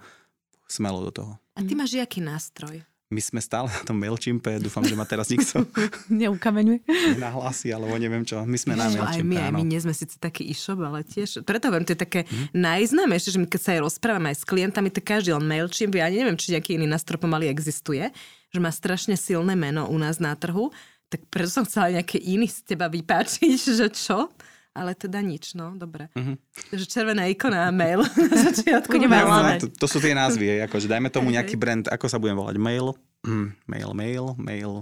smelo 0.66 0.98
do 1.06 1.14
toho. 1.14 1.32
A 1.54 1.62
ty 1.62 1.78
máš 1.78 1.94
jaký 1.94 2.18
nástroj? 2.18 2.82
My 3.14 3.22
sme 3.22 3.38
stále 3.38 3.70
na 3.70 3.80
tom 3.86 3.94
MailChimpe, 4.02 4.58
dúfam, 4.58 4.82
že 4.82 4.98
ma 4.98 5.06
teraz 5.06 5.30
nikto 5.30 5.62
neukameňuje. 6.10 6.82
Nahlási, 7.22 7.70
alebo 7.70 7.94
neviem 7.94 8.26
čo. 8.26 8.42
My 8.42 8.58
sme 8.58 8.74
na 8.74 8.90
MailChimpe, 8.90 9.22
aj 9.22 9.30
my, 9.30 9.36
aj 9.38 9.52
my 9.54 9.62
nie 9.62 9.78
sme 9.78 9.94
síce 9.94 10.18
taký 10.18 10.42
e-shop, 10.50 10.82
ale 10.82 11.06
tiež, 11.06 11.46
preto 11.46 11.70
viem, 11.70 11.86
to 11.86 11.94
je 11.94 12.00
také 12.02 12.20
hmm. 12.26 12.50
najznámejšie, 12.58 13.38
že 13.38 13.40
my 13.40 13.46
keď 13.46 13.60
sa 13.62 13.70
aj 13.78 13.80
rozprávame 13.86 14.34
aj 14.34 14.42
s 14.42 14.44
klientami, 14.44 14.90
tak 14.90 15.06
každý 15.06 15.30
len 15.30 15.46
MailChimp, 15.46 15.94
ja 15.94 16.10
neviem, 16.10 16.34
či 16.34 16.58
nejaký 16.58 16.74
iný 16.74 16.90
nástroj 16.90 17.22
pomaly 17.22 17.46
existuje, 17.46 18.10
že 18.50 18.58
má 18.58 18.74
strašne 18.74 19.14
silné 19.14 19.54
meno 19.54 19.86
u 19.86 19.96
nás 19.96 20.18
na 20.18 20.34
trhu, 20.34 20.74
tak 21.14 21.30
preto 21.30 21.46
som 21.46 21.62
chcela 21.62 21.94
nejaké 21.94 22.18
iný 22.18 22.50
z 22.50 22.74
teba 22.74 22.90
vypáčiť, 22.90 23.54
že 23.78 23.86
čo? 23.94 24.34
Ale 24.74 24.98
teda 24.98 25.22
nič, 25.22 25.54
no, 25.54 25.72
dobre. 25.78 26.10
Uh-huh. 26.18 26.34
Takže 26.74 26.86
červená 26.90 27.30
ikona 27.30 27.66
a 27.66 27.72
mail 27.72 28.02
na 28.34 28.36
začiatku 28.50 28.98
nemá 28.98 29.22
to, 29.62 29.70
to 29.70 29.86
sú 29.86 30.02
tie 30.02 30.12
názvy, 30.12 30.66
akože 30.66 30.90
dajme 30.90 31.08
tomu 31.14 31.30
nejaký 31.30 31.54
brand, 31.54 31.86
ako 31.86 32.10
sa 32.10 32.18
budem 32.18 32.34
volať, 32.34 32.58
mail, 32.58 32.98
mm, 33.22 33.70
mail, 33.70 33.90
mail, 33.94 34.24
mail, 34.34 34.72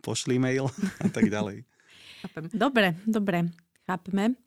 pošli 0.00 0.38
mail 0.38 0.70
a 1.04 1.10
tak 1.10 1.26
ďalej. 1.26 1.66
Dobre, 2.54 2.94
dobre, 3.04 3.50
chápeme. 3.84 4.38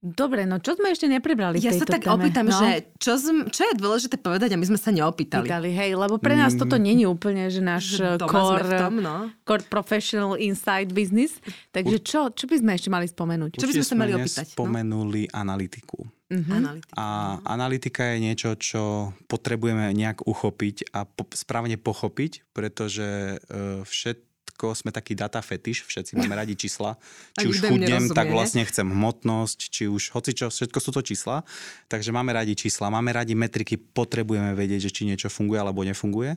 Dobre, 0.00 0.48
no 0.48 0.56
čo 0.64 0.80
sme 0.80 0.96
ešte 0.96 1.04
neprebrali 1.12 1.60
Ja 1.60 1.76
sa 1.76 1.84
tak 1.84 2.08
téme? 2.08 2.16
opýtam, 2.16 2.48
no? 2.48 2.56
že 2.56 2.88
čo, 2.96 3.20
čo 3.52 3.62
je 3.68 3.74
dôležité 3.76 4.16
povedať 4.16 4.52
a 4.52 4.56
my 4.56 4.64
sme 4.64 4.80
sa 4.80 4.88
neopýtali. 4.96 5.44
Pýtali, 5.44 5.70
hej, 5.76 5.92
lebo 5.92 6.16
pre 6.16 6.40
nás 6.40 6.56
mm. 6.56 6.60
toto 6.64 6.80
není 6.80 7.04
úplne, 7.04 7.52
že 7.52 7.60
náš 7.60 8.00
že 8.00 8.16
core, 8.24 8.80
tom, 8.80 9.04
no. 9.04 9.28
core 9.44 9.60
professional 9.68 10.40
inside 10.40 10.96
business. 10.96 11.36
Takže 11.68 12.00
čo, 12.00 12.32
čo 12.32 12.48
by 12.48 12.56
sme 12.64 12.70
ešte 12.80 12.88
mali 12.88 13.12
spomenúť? 13.12 13.60
Čo 13.60 13.68
by 13.68 13.74
sme 13.76 13.86
sa 13.92 13.96
mali 14.00 14.12
opýtať? 14.16 14.46
Spomenuli 14.56 15.28
no? 15.28 15.36
analytiku. 15.36 16.00
Mm-hmm. 16.30 16.56
Analytika. 16.62 16.94
A 16.94 17.06
analytika 17.42 18.02
je 18.14 18.18
niečo, 18.22 18.50
čo 18.54 18.82
potrebujeme 19.26 19.90
nejak 19.90 20.22
uchopiť 20.24 20.94
a 20.94 21.02
po, 21.02 21.26
správne 21.34 21.74
pochopiť, 21.74 22.54
pretože 22.54 23.36
uh, 23.36 23.82
všet, 23.82 24.29
všetko, 24.60 24.76
sme 24.76 24.90
taký 24.92 25.16
data 25.16 25.40
fetiš, 25.40 25.88
všetci 25.88 26.20
máme 26.20 26.36
radi 26.36 26.52
čísla. 26.52 27.00
Či 27.40 27.48
už 27.48 27.56
chudnem, 27.64 28.12
tak 28.12 28.28
vlastne 28.28 28.68
chcem 28.68 28.84
hmotnosť, 28.84 29.58
či 29.72 29.88
už 29.88 30.12
hocičo, 30.12 30.52
všetko 30.52 30.78
sú 30.78 30.90
to 30.92 31.00
čísla. 31.00 31.40
Takže 31.88 32.12
máme 32.12 32.36
radi 32.36 32.52
čísla, 32.52 32.92
máme 32.92 33.08
radi 33.16 33.32
metriky, 33.32 33.80
potrebujeme 33.80 34.52
vedieť, 34.52 34.90
že 34.90 34.90
či 34.92 35.02
niečo 35.08 35.32
funguje 35.32 35.56
alebo 35.56 35.80
nefunguje. 35.80 36.36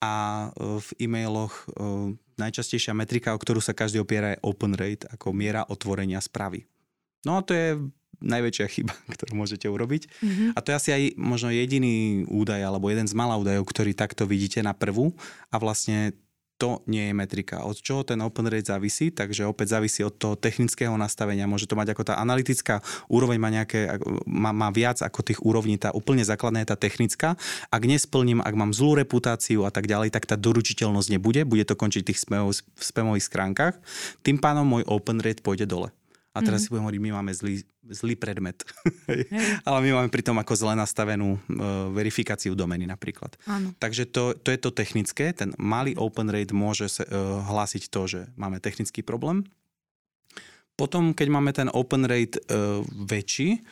A 0.00 0.12
e, 0.54 0.78
v 0.80 0.88
e-mailoch 1.04 1.52
e, 1.52 1.62
najčastejšia 2.38 2.94
metrika, 2.94 3.34
o 3.34 3.42
ktorú 3.42 3.58
sa 3.58 3.74
každý 3.76 4.00
opiera, 4.00 4.32
je 4.32 4.42
open 4.46 4.72
rate, 4.78 5.04
ako 5.10 5.34
miera 5.34 5.66
otvorenia 5.66 6.22
správy. 6.22 6.64
No 7.26 7.36
a 7.36 7.42
to 7.42 7.52
je 7.52 7.68
najväčšia 8.22 8.66
chyba, 8.70 8.94
ktorú 9.14 9.34
môžete 9.36 9.66
urobiť. 9.66 10.08
Mm-hmm. 10.22 10.48
A 10.54 10.58
to 10.62 10.70
je 10.72 10.78
asi 10.78 10.90
aj 10.94 11.02
možno 11.18 11.50
jediný 11.50 12.24
údaj, 12.30 12.62
alebo 12.62 12.88
jeden 12.88 13.10
z 13.10 13.14
malá 13.18 13.34
údajov, 13.36 13.66
ktorý 13.66 13.92
takto 13.92 14.24
vidíte 14.24 14.62
na 14.62 14.72
prvú. 14.72 15.12
A 15.50 15.58
vlastne 15.58 16.14
to 16.58 16.82
nie 16.90 17.08
je 17.08 17.14
metrika. 17.14 17.62
Od 17.62 17.78
čoho 17.78 18.02
ten 18.02 18.18
open 18.18 18.50
rate 18.50 18.66
závisí? 18.66 19.14
Takže 19.14 19.46
opäť 19.46 19.78
závisí 19.78 20.02
od 20.02 20.12
toho 20.18 20.34
technického 20.34 20.92
nastavenia. 20.98 21.46
Môže 21.46 21.70
to 21.70 21.78
mať 21.78 21.94
ako 21.94 22.02
tá 22.12 22.14
analytická 22.18 22.82
úroveň 23.06 23.38
má, 23.38 23.48
nejaké, 23.48 23.96
má, 24.26 24.50
má 24.50 24.68
viac 24.74 24.98
ako 25.00 25.22
tých 25.22 25.40
úrovní. 25.46 25.78
Tá 25.78 25.94
úplne 25.94 26.26
základná 26.26 26.66
je 26.66 26.74
tá 26.74 26.78
technická. 26.78 27.38
Ak 27.70 27.82
nesplním, 27.86 28.42
ak 28.42 28.54
mám 28.58 28.74
zlú 28.74 28.98
reputáciu 28.98 29.62
a 29.64 29.70
tak 29.70 29.86
ďalej, 29.86 30.10
tak 30.10 30.26
tá 30.26 30.34
doručiteľnosť 30.34 31.08
nebude. 31.14 31.46
Bude 31.46 31.62
to 31.62 31.78
končiť 31.78 32.02
v 32.02 32.08
tých 32.10 32.20
spamových 32.82 33.24
skránkach. 33.24 33.78
Tým 34.26 34.42
pánom 34.42 34.66
môj 34.66 34.82
open 34.90 35.22
rate 35.22 35.40
pôjde 35.40 35.70
dole. 35.70 35.94
A 36.38 36.40
teraz 36.46 36.62
mm-hmm. 36.62 36.70
si 36.70 36.70
budem 36.70 36.84
hovoriť, 36.86 37.02
my 37.02 37.12
máme 37.18 37.32
zlý, 37.34 37.66
zlý 37.82 38.14
predmet. 38.14 38.62
Ale 39.66 39.78
my 39.82 39.90
máme 39.98 40.08
pritom 40.14 40.38
ako 40.38 40.54
zle 40.54 40.78
nastavenú 40.78 41.34
uh, 41.34 41.90
verifikáciu 41.90 42.54
domeny 42.54 42.86
napríklad. 42.86 43.34
Áno. 43.50 43.74
Takže 43.82 44.06
to, 44.06 44.38
to 44.38 44.54
je 44.54 44.58
to 44.62 44.70
technické. 44.70 45.34
Ten 45.34 45.50
malý 45.58 45.98
open 45.98 46.30
rate 46.30 46.54
môže 46.54 46.86
sa, 46.86 47.02
uh, 47.02 47.42
hlásiť 47.42 47.90
to, 47.90 48.06
že 48.06 48.20
máme 48.38 48.62
technický 48.62 49.02
problém. 49.02 49.42
Potom, 50.78 51.10
keď 51.10 51.26
máme 51.26 51.50
ten 51.50 51.66
open 51.74 52.06
rate 52.06 52.38
uh, 52.46 52.86
väčší, 52.86 53.66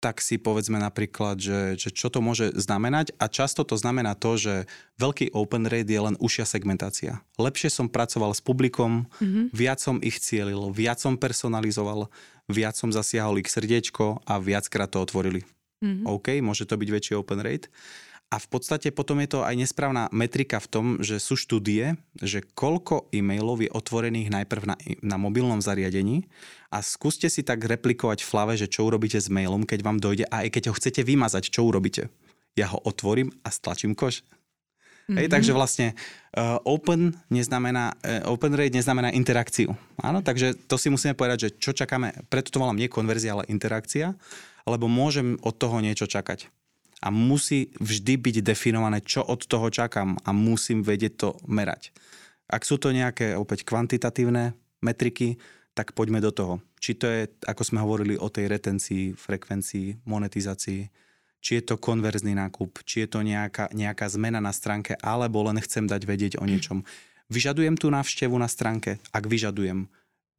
tak 0.00 0.20
si 0.20 0.36
povedzme 0.36 0.76
napríklad, 0.76 1.40
že, 1.40 1.60
že 1.80 1.88
čo 1.88 2.12
to 2.12 2.20
môže 2.20 2.52
znamenať 2.54 3.16
a 3.16 3.26
často 3.32 3.64
to 3.64 3.80
znamená 3.80 4.12
to, 4.12 4.36
že 4.36 4.54
veľký 5.00 5.32
open 5.32 5.64
rate 5.64 5.88
je 5.88 6.00
len 6.00 6.16
užšia 6.20 6.44
segmentácia. 6.44 7.24
Lepšie 7.40 7.72
som 7.72 7.88
pracoval 7.88 8.36
s 8.36 8.44
publikom, 8.44 9.08
mm-hmm. 9.18 9.56
viac 9.56 9.80
som 9.80 9.96
ich 10.04 10.20
cielil, 10.20 10.68
viac 10.70 11.00
som 11.00 11.16
personalizoval, 11.16 12.12
viac 12.46 12.76
som 12.76 12.92
zasiahol 12.92 13.40
ich 13.40 13.48
srdiečko 13.48 14.22
a 14.28 14.36
viackrát 14.36 14.92
to 14.92 15.00
otvorili. 15.00 15.42
Mm-hmm. 15.80 16.04
OK, 16.08 16.28
môže 16.44 16.68
to 16.68 16.76
byť 16.76 16.88
väčší 16.88 17.12
open 17.16 17.40
rate. 17.40 17.68
A 18.26 18.42
v 18.42 18.46
podstate 18.50 18.90
potom 18.90 19.22
je 19.22 19.38
to 19.38 19.46
aj 19.46 19.54
nesprávna 19.54 20.10
metrika 20.10 20.58
v 20.58 20.66
tom, 20.66 20.86
že 20.98 21.22
sú 21.22 21.38
štúdie, 21.38 21.94
že 22.18 22.42
koľko 22.42 23.06
e-mailov 23.14 23.62
je 23.62 23.70
otvorených 23.70 24.34
najprv 24.34 24.62
na, 24.66 24.74
na 24.98 25.14
mobilnom 25.14 25.62
zariadení 25.62 26.26
a 26.74 26.82
skúste 26.82 27.30
si 27.30 27.46
tak 27.46 27.62
replikovať 27.62 28.26
v 28.26 28.30
flave, 28.30 28.54
že 28.58 28.66
čo 28.66 28.82
urobíte 28.82 29.22
s 29.22 29.30
mailom, 29.30 29.62
keď 29.62 29.78
vám 29.86 30.02
dojde 30.02 30.26
a 30.26 30.42
aj 30.42 30.58
keď 30.58 30.62
ho 30.68 30.74
chcete 30.74 31.06
vymazať, 31.06 31.54
čo 31.54 31.70
urobíte. 31.70 32.10
Ja 32.58 32.66
ho 32.74 32.82
otvorím 32.82 33.30
a 33.46 33.54
stlačím 33.54 33.94
koš. 33.94 34.26
Mm-hmm. 35.06 35.16
Hej, 35.22 35.26
takže 35.30 35.52
vlastne 35.54 35.86
uh, 36.34 36.58
open, 36.66 37.14
neznamená, 37.30 37.94
uh, 38.02 38.26
open 38.26 38.58
rate 38.58 38.74
neznamená 38.74 39.14
interakciu. 39.14 39.70
Áno, 40.02 40.18
takže 40.18 40.58
to 40.66 40.74
si 40.74 40.90
musíme 40.90 41.14
povedať, 41.14 41.46
že 41.46 41.50
čo 41.62 41.70
čakáme, 41.70 42.26
preto 42.26 42.50
to 42.50 42.58
volám 42.58 42.74
nie 42.74 42.90
konverzia, 42.90 43.38
ale 43.38 43.46
interakcia, 43.46 44.18
lebo 44.66 44.90
môžem 44.90 45.38
od 45.46 45.54
toho 45.54 45.78
niečo 45.78 46.10
čakať 46.10 46.50
a 47.02 47.12
musí 47.12 47.72
vždy 47.76 48.16
byť 48.16 48.36
definované, 48.40 49.04
čo 49.04 49.20
od 49.20 49.44
toho 49.44 49.68
čakám 49.68 50.16
a 50.24 50.30
musím 50.32 50.80
vedieť 50.80 51.12
to 51.16 51.28
merať. 51.44 51.92
Ak 52.46 52.62
sú 52.62 52.78
to 52.78 52.94
nejaké 52.94 53.34
opäť 53.34 53.66
kvantitatívne 53.66 54.54
metriky, 54.80 55.36
tak 55.76 55.92
poďme 55.92 56.24
do 56.24 56.32
toho. 56.32 56.54
Či 56.80 56.92
to 56.96 57.06
je, 57.10 57.28
ako 57.44 57.62
sme 57.66 57.82
hovorili 57.84 58.14
o 58.16 58.32
tej 58.32 58.48
retencii, 58.48 59.12
frekvencii, 59.12 60.08
monetizácii, 60.08 60.88
či 61.42 61.50
je 61.60 61.62
to 61.62 61.76
konverzný 61.76 62.32
nákup, 62.32 62.80
či 62.88 63.04
je 63.04 63.08
to 63.12 63.20
nejaká, 63.20 63.68
nejaká 63.76 64.06
zmena 64.08 64.40
na 64.40 64.56
stránke, 64.56 64.96
alebo 65.04 65.44
len 65.44 65.60
chcem 65.60 65.84
dať 65.84 66.02
vedieť 66.08 66.32
o 66.40 66.44
niečom. 66.48 66.82
Vyžadujem 67.28 67.76
tú 67.76 67.92
návštevu 67.92 68.34
na 68.38 68.48
stránke? 68.48 69.02
Ak 69.12 69.28
vyžadujem 69.28 69.90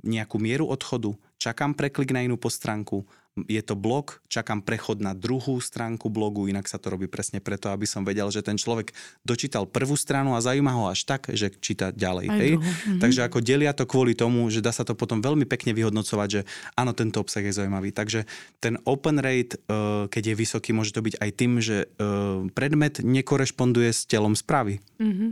nejakú 0.04 0.42
mieru 0.42 0.66
odchodu, 0.68 1.14
čakám 1.38 1.78
preklik 1.78 2.12
na 2.16 2.26
inú 2.26 2.40
postránku, 2.40 3.06
je 3.46 3.62
to 3.62 3.78
blog, 3.78 4.18
čakám 4.26 4.66
prechod 4.66 4.98
na 4.98 5.14
druhú 5.14 5.62
stránku 5.62 6.10
blogu, 6.10 6.50
inak 6.50 6.66
sa 6.66 6.82
to 6.82 6.90
robí 6.90 7.06
presne 7.06 7.38
preto, 7.38 7.70
aby 7.70 7.86
som 7.86 8.02
vedel, 8.02 8.26
že 8.34 8.42
ten 8.42 8.58
človek 8.58 8.90
dočítal 9.22 9.70
prvú 9.70 9.94
stranu 9.94 10.34
a 10.34 10.42
zaujíma 10.42 10.74
ho 10.74 10.90
až 10.90 11.06
tak, 11.06 11.30
že 11.30 11.54
číta 11.62 11.94
ďalej. 11.94 12.26
hej? 12.34 12.52
Mhm. 12.58 12.98
Takže 12.98 13.22
ako 13.30 13.46
delia 13.46 13.78
to 13.78 13.86
kvôli 13.86 14.18
tomu, 14.18 14.50
že 14.50 14.66
dá 14.66 14.74
sa 14.74 14.82
to 14.82 14.98
potom 14.98 15.22
veľmi 15.22 15.46
pekne 15.46 15.78
vyhodnocovať, 15.78 16.30
že 16.32 16.42
áno, 16.74 16.98
tento 16.98 17.22
obsah 17.22 17.46
je 17.46 17.54
zaujímavý. 17.54 17.94
Takže 17.94 18.26
ten 18.58 18.82
open 18.90 19.22
rate, 19.22 19.62
eh, 19.62 20.10
keď 20.10 20.34
je 20.34 20.36
vysoký, 20.36 20.70
môže 20.74 20.96
to 20.96 21.06
byť 21.06 21.22
aj 21.22 21.30
tým, 21.38 21.62
že 21.62 21.86
eh, 21.86 22.50
predmet 22.58 23.06
nekorešponduje 23.06 23.94
s 23.94 24.10
telom 24.10 24.34
správy. 24.34 24.82
Mm-hmm. 24.98 25.30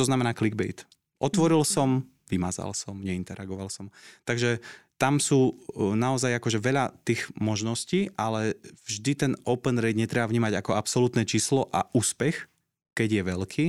To 0.00 0.02
znamená 0.08 0.32
clickbait. 0.32 0.88
Otvoril 1.20 1.62
som, 1.68 2.08
vymazal 2.32 2.72
som, 2.72 2.96
neinteragoval 2.96 3.68
som. 3.68 3.92
Takže 4.24 4.64
tam 5.02 5.18
sú 5.18 5.50
uh, 5.50 5.98
naozaj 5.98 6.38
akože 6.38 6.62
veľa 6.62 6.94
tých 7.02 7.26
možností, 7.34 8.14
ale 8.14 8.54
vždy 8.86 9.12
ten 9.18 9.32
open 9.42 9.82
rate 9.82 9.98
netreba 9.98 10.30
vnímať 10.30 10.62
ako 10.62 10.78
absolútne 10.78 11.26
číslo 11.26 11.66
a 11.74 11.90
úspech, 11.90 12.46
keď 12.94 13.08
je 13.10 13.22
veľký, 13.26 13.66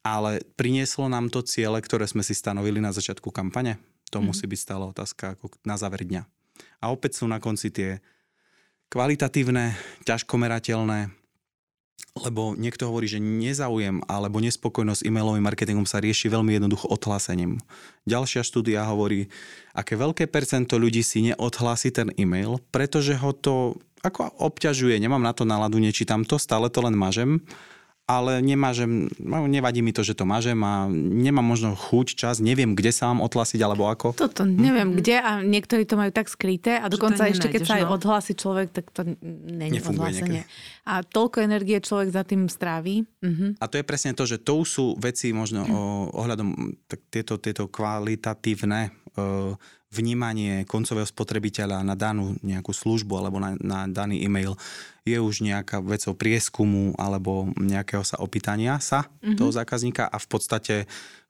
ale 0.00 0.40
prinieslo 0.56 1.12
nám 1.12 1.28
to 1.28 1.44
ciele, 1.44 1.76
ktoré 1.84 2.08
sme 2.08 2.24
si 2.24 2.32
stanovili 2.32 2.80
na 2.80 2.96
začiatku 2.96 3.28
kampane. 3.28 3.76
To 4.08 4.22
mm-hmm. 4.22 4.32
musí 4.32 4.48
byť 4.48 4.60
stále 4.64 4.84
otázka 4.88 5.36
ako 5.36 5.52
na 5.68 5.76
záver 5.76 6.08
dňa. 6.08 6.24
A 6.80 6.88
opäť 6.88 7.20
sú 7.20 7.28
na 7.28 7.36
konci 7.36 7.68
tie 7.68 8.00
kvalitatívne, 8.88 9.76
ťažko 10.08 10.40
merateľné, 10.40 11.12
lebo 12.16 12.56
niekto 12.56 12.88
hovorí, 12.88 13.04
že 13.04 13.20
nezaujem 13.20 14.00
alebo 14.08 14.40
nespokojnosť 14.40 15.04
e-mailovým 15.04 15.44
marketingom 15.44 15.84
sa 15.84 16.00
rieši 16.00 16.32
veľmi 16.32 16.56
jednoducho 16.56 16.88
odhlásením. 16.88 17.60
Ďalšia 18.08 18.40
štúdia 18.40 18.88
hovorí, 18.88 19.28
aké 19.76 19.94
veľké 19.94 20.24
percento 20.32 20.80
ľudí 20.80 21.04
si 21.04 21.32
neodhlási 21.32 21.92
ten 21.92 22.08
e-mail, 22.16 22.56
pretože 22.72 23.12
ho 23.20 23.36
to 23.36 23.76
ako 24.00 24.30
obťažuje, 24.38 24.96
nemám 25.02 25.20
na 25.20 25.34
to 25.34 25.42
náladu, 25.42 25.82
nečítam 25.82 26.22
to, 26.22 26.38
stále 26.38 26.70
to 26.70 26.78
len 26.78 26.94
mažem 26.94 27.42
ale 28.06 28.38
nemážem, 28.38 29.10
no, 29.18 29.50
nevadí 29.50 29.82
mi 29.82 29.90
to, 29.90 30.06
že 30.06 30.14
to 30.14 30.22
mážem 30.22 30.54
a 30.62 30.86
nemám 30.94 31.42
možno 31.42 31.74
chuť, 31.74 32.06
čas, 32.14 32.38
neviem, 32.38 32.78
kde 32.78 32.94
sa 32.94 33.10
mám 33.10 33.26
otlasiť 33.26 33.58
alebo 33.58 33.90
ako. 33.90 34.14
Toto 34.14 34.46
neviem 34.46 34.94
hm. 34.94 34.96
kde 35.02 35.16
a 35.18 35.42
niektorí 35.42 35.82
to 35.82 35.98
majú 35.98 36.14
tak 36.14 36.30
skryté 36.30 36.78
a 36.78 36.86
dokonca 36.86 37.26
ešte 37.26 37.50
keď 37.50 37.62
sa 37.66 37.74
aj 37.82 37.84
no. 37.90 37.98
odhlási 37.98 38.38
človek, 38.38 38.70
tak 38.70 38.94
to 38.94 39.02
není 39.50 39.82
odhlásenie. 39.82 40.46
A 40.86 41.02
toľko 41.02 41.42
energie 41.42 41.82
človek 41.82 42.14
za 42.14 42.22
tým 42.22 42.46
stráví. 42.46 43.02
Uh-huh. 43.18 43.58
A 43.58 43.66
to 43.66 43.82
je 43.82 43.84
presne 43.84 44.14
to, 44.14 44.22
že 44.22 44.38
to 44.38 44.62
sú 44.62 44.94
veci 45.02 45.34
možno 45.34 45.66
o, 45.66 45.78
ohľadom 46.14 46.78
tak 46.86 47.02
tieto, 47.10 47.42
tieto 47.42 47.66
kvalitatívne 47.66 48.94
o, 49.18 49.58
vnímanie 49.96 50.68
koncového 50.68 51.08
spotrebiteľa 51.08 51.80
na 51.80 51.96
danú 51.96 52.36
nejakú 52.44 52.76
službu 52.76 53.12
alebo 53.16 53.40
na, 53.40 53.56
na 53.56 53.88
daný 53.88 54.20
e-mail 54.20 54.52
je 55.06 55.16
už 55.16 55.40
nejaká 55.40 55.80
vecou 55.80 56.12
prieskumu 56.12 56.92
alebo 57.00 57.48
nejakého 57.56 58.02
sa 58.02 58.20
opýtania 58.20 58.76
sa 58.82 59.06
mm-hmm. 59.06 59.38
toho 59.38 59.54
zákazníka 59.54 60.04
a 60.04 60.16
v 60.18 60.26
podstate 60.28 60.74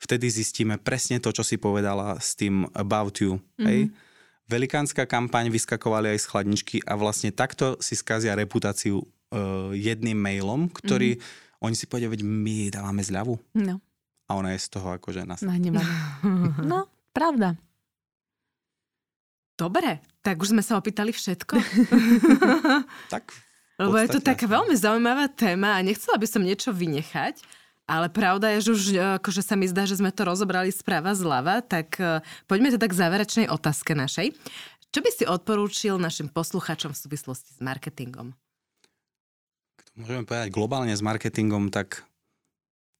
vtedy 0.00 0.26
zistíme 0.32 0.80
presne 0.80 1.22
to, 1.22 1.30
čo 1.30 1.44
si 1.44 1.60
povedala 1.60 2.16
s 2.18 2.32
tým 2.34 2.66
about 2.72 3.20
you. 3.20 3.36
Mm-hmm. 3.36 3.66
Hej? 3.68 3.80
Velikánska 4.46 5.04
kampaň, 5.04 5.52
vyskakovali 5.52 6.16
aj 6.16 6.18
z 6.22 6.26
chladničky 6.30 6.76
a 6.86 6.96
vlastne 6.96 7.34
takto 7.34 7.76
si 7.82 7.98
skazia 7.98 8.38
reputáciu 8.38 9.02
uh, 9.02 9.74
jedným 9.74 10.16
mailom, 10.16 10.70
ktorý 10.72 11.18
mm-hmm. 11.18 11.66
oni 11.66 11.74
si 11.76 11.84
povedia, 11.84 12.08
veď 12.08 12.22
my 12.24 12.70
dávame 12.72 13.02
zľavu. 13.04 13.36
No. 13.58 13.82
A 14.26 14.30
ona 14.34 14.56
je 14.56 14.64
z 14.64 14.68
toho 14.72 14.96
akože 14.96 15.28
nás. 15.28 15.42
No, 15.46 15.52
no, 16.62 16.78
pravda. 17.12 17.58
Dobre, 19.56 20.04
tak 20.20 20.36
už 20.36 20.52
sme 20.52 20.60
sa 20.60 20.76
opýtali 20.76 21.16
všetko. 21.16 21.56
tak. 23.14 23.32
Lebo 23.80 23.96
je 23.96 24.08
to 24.08 24.20
taká 24.20 24.44
veľmi 24.44 24.76
zaujímavá 24.76 25.32
téma 25.32 25.76
a 25.76 25.84
nechcela 25.84 26.20
by 26.20 26.28
som 26.28 26.44
niečo 26.44 26.72
vynechať, 26.72 27.40
ale 27.88 28.12
pravda 28.12 28.52
je, 28.56 28.68
že 28.68 28.70
už 28.72 28.82
e, 28.92 29.00
akože 29.20 29.44
sa 29.44 29.56
mi 29.56 29.68
zdá, 29.68 29.84
že 29.84 30.00
sme 30.00 30.12
to 30.12 30.24
rozobrali 30.24 30.72
sprava 30.72 31.12
zľava, 31.12 31.60
tak 31.60 31.96
uh, 32.00 32.24
poďme 32.48 32.72
teda 32.72 32.88
k 32.88 32.98
záverečnej 32.98 33.46
otázke 33.52 33.92
našej. 33.92 34.32
Čo 34.90 35.00
by 35.04 35.10
si 35.12 35.24
odporúčil 35.28 36.00
našim 36.00 36.32
posluchačom 36.32 36.96
v 36.96 37.00
súvislosti 37.04 37.52
s 37.52 37.60
marketingom? 37.60 38.32
Môžeme 39.96 40.28
povedať 40.28 40.52
globálne 40.52 40.92
s 40.92 41.00
marketingom, 41.00 41.72
tak 41.72 42.04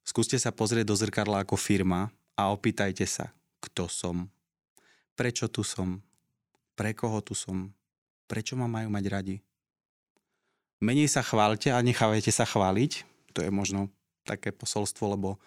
skúste 0.05 0.41
sa 0.41 0.53
pozrieť 0.53 0.89
do 0.89 0.97
zrkadla 0.97 1.45
ako 1.45 1.57
firma 1.57 2.09
a 2.37 2.53
opýtajte 2.53 3.05
sa, 3.05 3.33
kto 3.65 3.89
som, 3.89 4.29
prečo 5.17 5.49
tu 5.49 5.65
som, 5.65 6.05
pre 6.77 6.93
koho 6.93 7.25
tu 7.25 7.33
som, 7.33 7.73
prečo 8.29 8.55
ma 8.55 8.69
majú 8.69 8.93
mať 8.93 9.05
radi. 9.09 9.37
Menej 10.85 11.09
sa 11.09 11.25
chválte 11.25 11.73
a 11.73 11.81
nechávajte 11.81 12.29
sa 12.29 12.45
chváliť, 12.45 13.09
to 13.33 13.41
je 13.41 13.51
možno 13.51 13.89
také 14.29 14.53
posolstvo, 14.53 15.17
lebo 15.17 15.41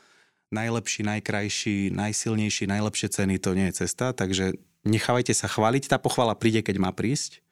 najlepší, 0.50 1.06
najkrajší, 1.06 1.94
najsilnejší, 1.94 2.66
najlepšie 2.66 3.08
ceny 3.14 3.38
to 3.38 3.54
nie 3.54 3.70
je 3.70 3.86
cesta, 3.86 4.12
takže 4.18 4.58
nechávajte 4.82 5.38
sa 5.38 5.46
chváliť, 5.46 5.94
tá 5.94 6.02
pochvala 6.02 6.34
príde, 6.34 6.66
keď 6.66 6.82
má 6.82 6.90
prísť. 6.90 7.46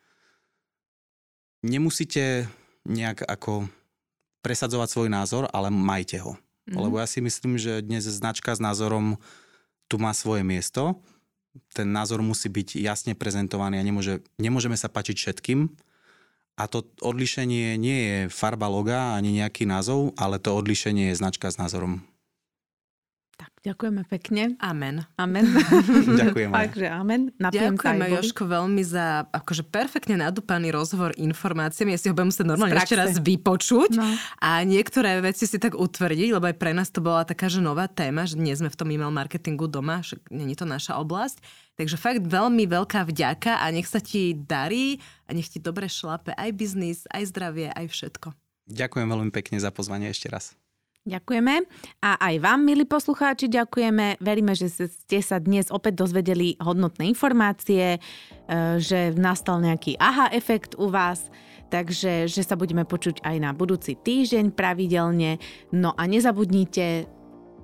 Nemusíte 1.61 2.49
nejak 2.89 3.21
ako 3.29 3.69
presadzovať 4.41 4.89
svoj 4.89 5.09
názor, 5.13 5.43
ale 5.53 5.69
majte 5.69 6.17
ho. 6.17 6.33
Mm-hmm. 6.65 6.81
Lebo 6.81 6.97
ja 6.97 7.05
si 7.05 7.21
myslím, 7.21 7.61
že 7.61 7.85
dnes 7.85 8.09
značka 8.09 8.55
s 8.55 8.63
názorom 8.63 9.21
tu 9.85 10.01
má 10.01 10.11
svoje 10.17 10.41
miesto 10.41 10.97
ten 11.73 11.87
názor 11.91 12.23
musí 12.25 12.49
byť 12.49 12.77
jasne 12.79 13.13
prezentovaný 13.13 13.79
a 13.79 13.85
nemôže, 13.85 14.25
nemôžeme 14.41 14.75
sa 14.75 14.89
pačiť 14.89 15.15
všetkým. 15.17 15.69
A 16.57 16.65
to 16.65 16.89
odlišenie 17.05 17.77
nie 17.77 17.99
je 18.01 18.17
farba 18.33 18.65
loga 18.65 19.13
ani 19.13 19.37
nejaký 19.37 19.69
názov, 19.69 20.17
ale 20.17 20.41
to 20.41 20.57
odlišenie 20.57 21.13
je 21.13 21.19
značka 21.21 21.53
s 21.53 21.61
názorom. 21.61 22.01
Tak, 23.37 23.53
ďakujeme 23.61 24.01
pekne. 24.09 24.57
Amen. 24.57 25.05
Amen. 25.13 25.45
Ďakujem. 26.25 26.49
Takže 26.49 26.89
amen. 26.89 27.29
Napijem 27.37 27.77
Ďakujeme 27.77 28.05
Joško 28.17 28.43
veľmi 28.49 28.81
za 28.81 29.29
akože 29.29 29.61
perfektne 29.69 30.17
nadúpaný 30.17 30.73
rozhovor 30.73 31.13
informáciami. 31.13 31.93
Ja 31.93 32.01
si 32.01 32.09
ho 32.09 32.17
budem 32.17 32.33
musieť 32.33 32.49
normálne 32.49 32.81
ešte 32.81 32.97
raz 32.97 33.21
vypočuť 33.21 33.93
no. 33.93 34.09
a 34.41 34.65
niektoré 34.65 35.21
veci 35.21 35.45
si 35.45 35.61
tak 35.61 35.77
utvrdiť, 35.77 36.33
lebo 36.33 36.49
aj 36.49 36.57
pre 36.57 36.73
nás 36.73 36.89
to 36.89 36.97
bola 36.97 37.29
taká, 37.29 37.45
že 37.45 37.61
nová 37.61 37.85
téma, 37.85 38.25
že 38.25 38.41
nie 38.41 38.57
sme 38.57 38.73
v 38.73 38.77
tom 38.81 38.89
email 38.89 39.13
marketingu 39.13 39.69
doma, 39.69 40.01
že 40.01 40.17
není 40.33 40.57
to 40.57 40.65
naša 40.65 40.97
oblasť. 40.97 41.37
Takže 41.77 41.93
fakt 41.93 42.25
veľmi 42.25 42.65
veľká 42.65 43.05
vďaka 43.05 43.61
a 43.61 43.69
nech 43.69 43.85
sa 43.85 44.01
ti 44.01 44.33
darí 44.33 44.97
a 45.29 45.37
nech 45.37 45.45
ti 45.45 45.61
dobre 45.61 45.85
šlape 45.85 46.33
aj 46.33 46.49
biznis, 46.57 47.05
aj 47.13 47.29
zdravie, 47.29 47.69
aj 47.69 47.85
všetko. 47.85 48.33
Ďakujem 48.65 49.05
veľmi 49.05 49.29
pekne 49.29 49.61
za 49.61 49.69
pozvanie 49.69 50.09
ešte 50.09 50.25
raz. 50.25 50.57
Ďakujeme. 51.07 51.63
A 52.03 52.19
aj 52.19 52.35
vám, 52.43 52.67
milí 52.67 52.83
poslucháči, 52.83 53.47
ďakujeme. 53.47 54.19
Veríme, 54.19 54.51
že 54.51 54.67
ste 54.67 55.23
sa 55.23 55.39
dnes 55.39 55.71
opäť 55.71 56.03
dozvedeli 56.03 56.59
hodnotné 56.59 57.07
informácie, 57.07 57.95
e, 57.95 57.99
že 58.75 59.15
nastal 59.15 59.63
nejaký 59.63 59.95
aha 60.03 60.27
efekt 60.35 60.75
u 60.75 60.91
vás, 60.91 61.31
takže 61.71 62.27
že 62.27 62.43
sa 62.43 62.59
budeme 62.59 62.83
počuť 62.83 63.23
aj 63.23 63.35
na 63.39 63.55
budúci 63.55 63.95
týždeň 63.95 64.51
pravidelne. 64.51 65.39
No 65.71 65.95
a 65.95 66.03
nezabudnite 66.11 67.07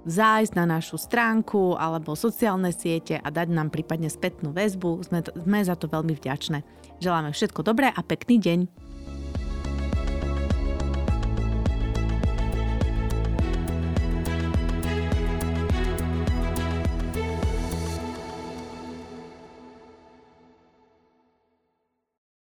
zájsť 0.08 0.54
na 0.56 0.80
našu 0.80 0.96
stránku 0.96 1.76
alebo 1.76 2.16
sociálne 2.16 2.72
siete 2.72 3.20
a 3.20 3.28
dať 3.28 3.52
nám 3.52 3.76
prípadne 3.76 4.08
spätnú 4.08 4.56
väzbu. 4.56 5.04
Sme, 5.04 5.20
sme 5.20 5.60
za 5.68 5.76
to 5.76 5.92
veľmi 5.92 6.16
vďačné. 6.16 6.64
Želáme 7.04 7.36
všetko 7.36 7.60
dobré 7.60 7.92
a 7.92 8.00
pekný 8.08 8.40
deň. 8.40 8.93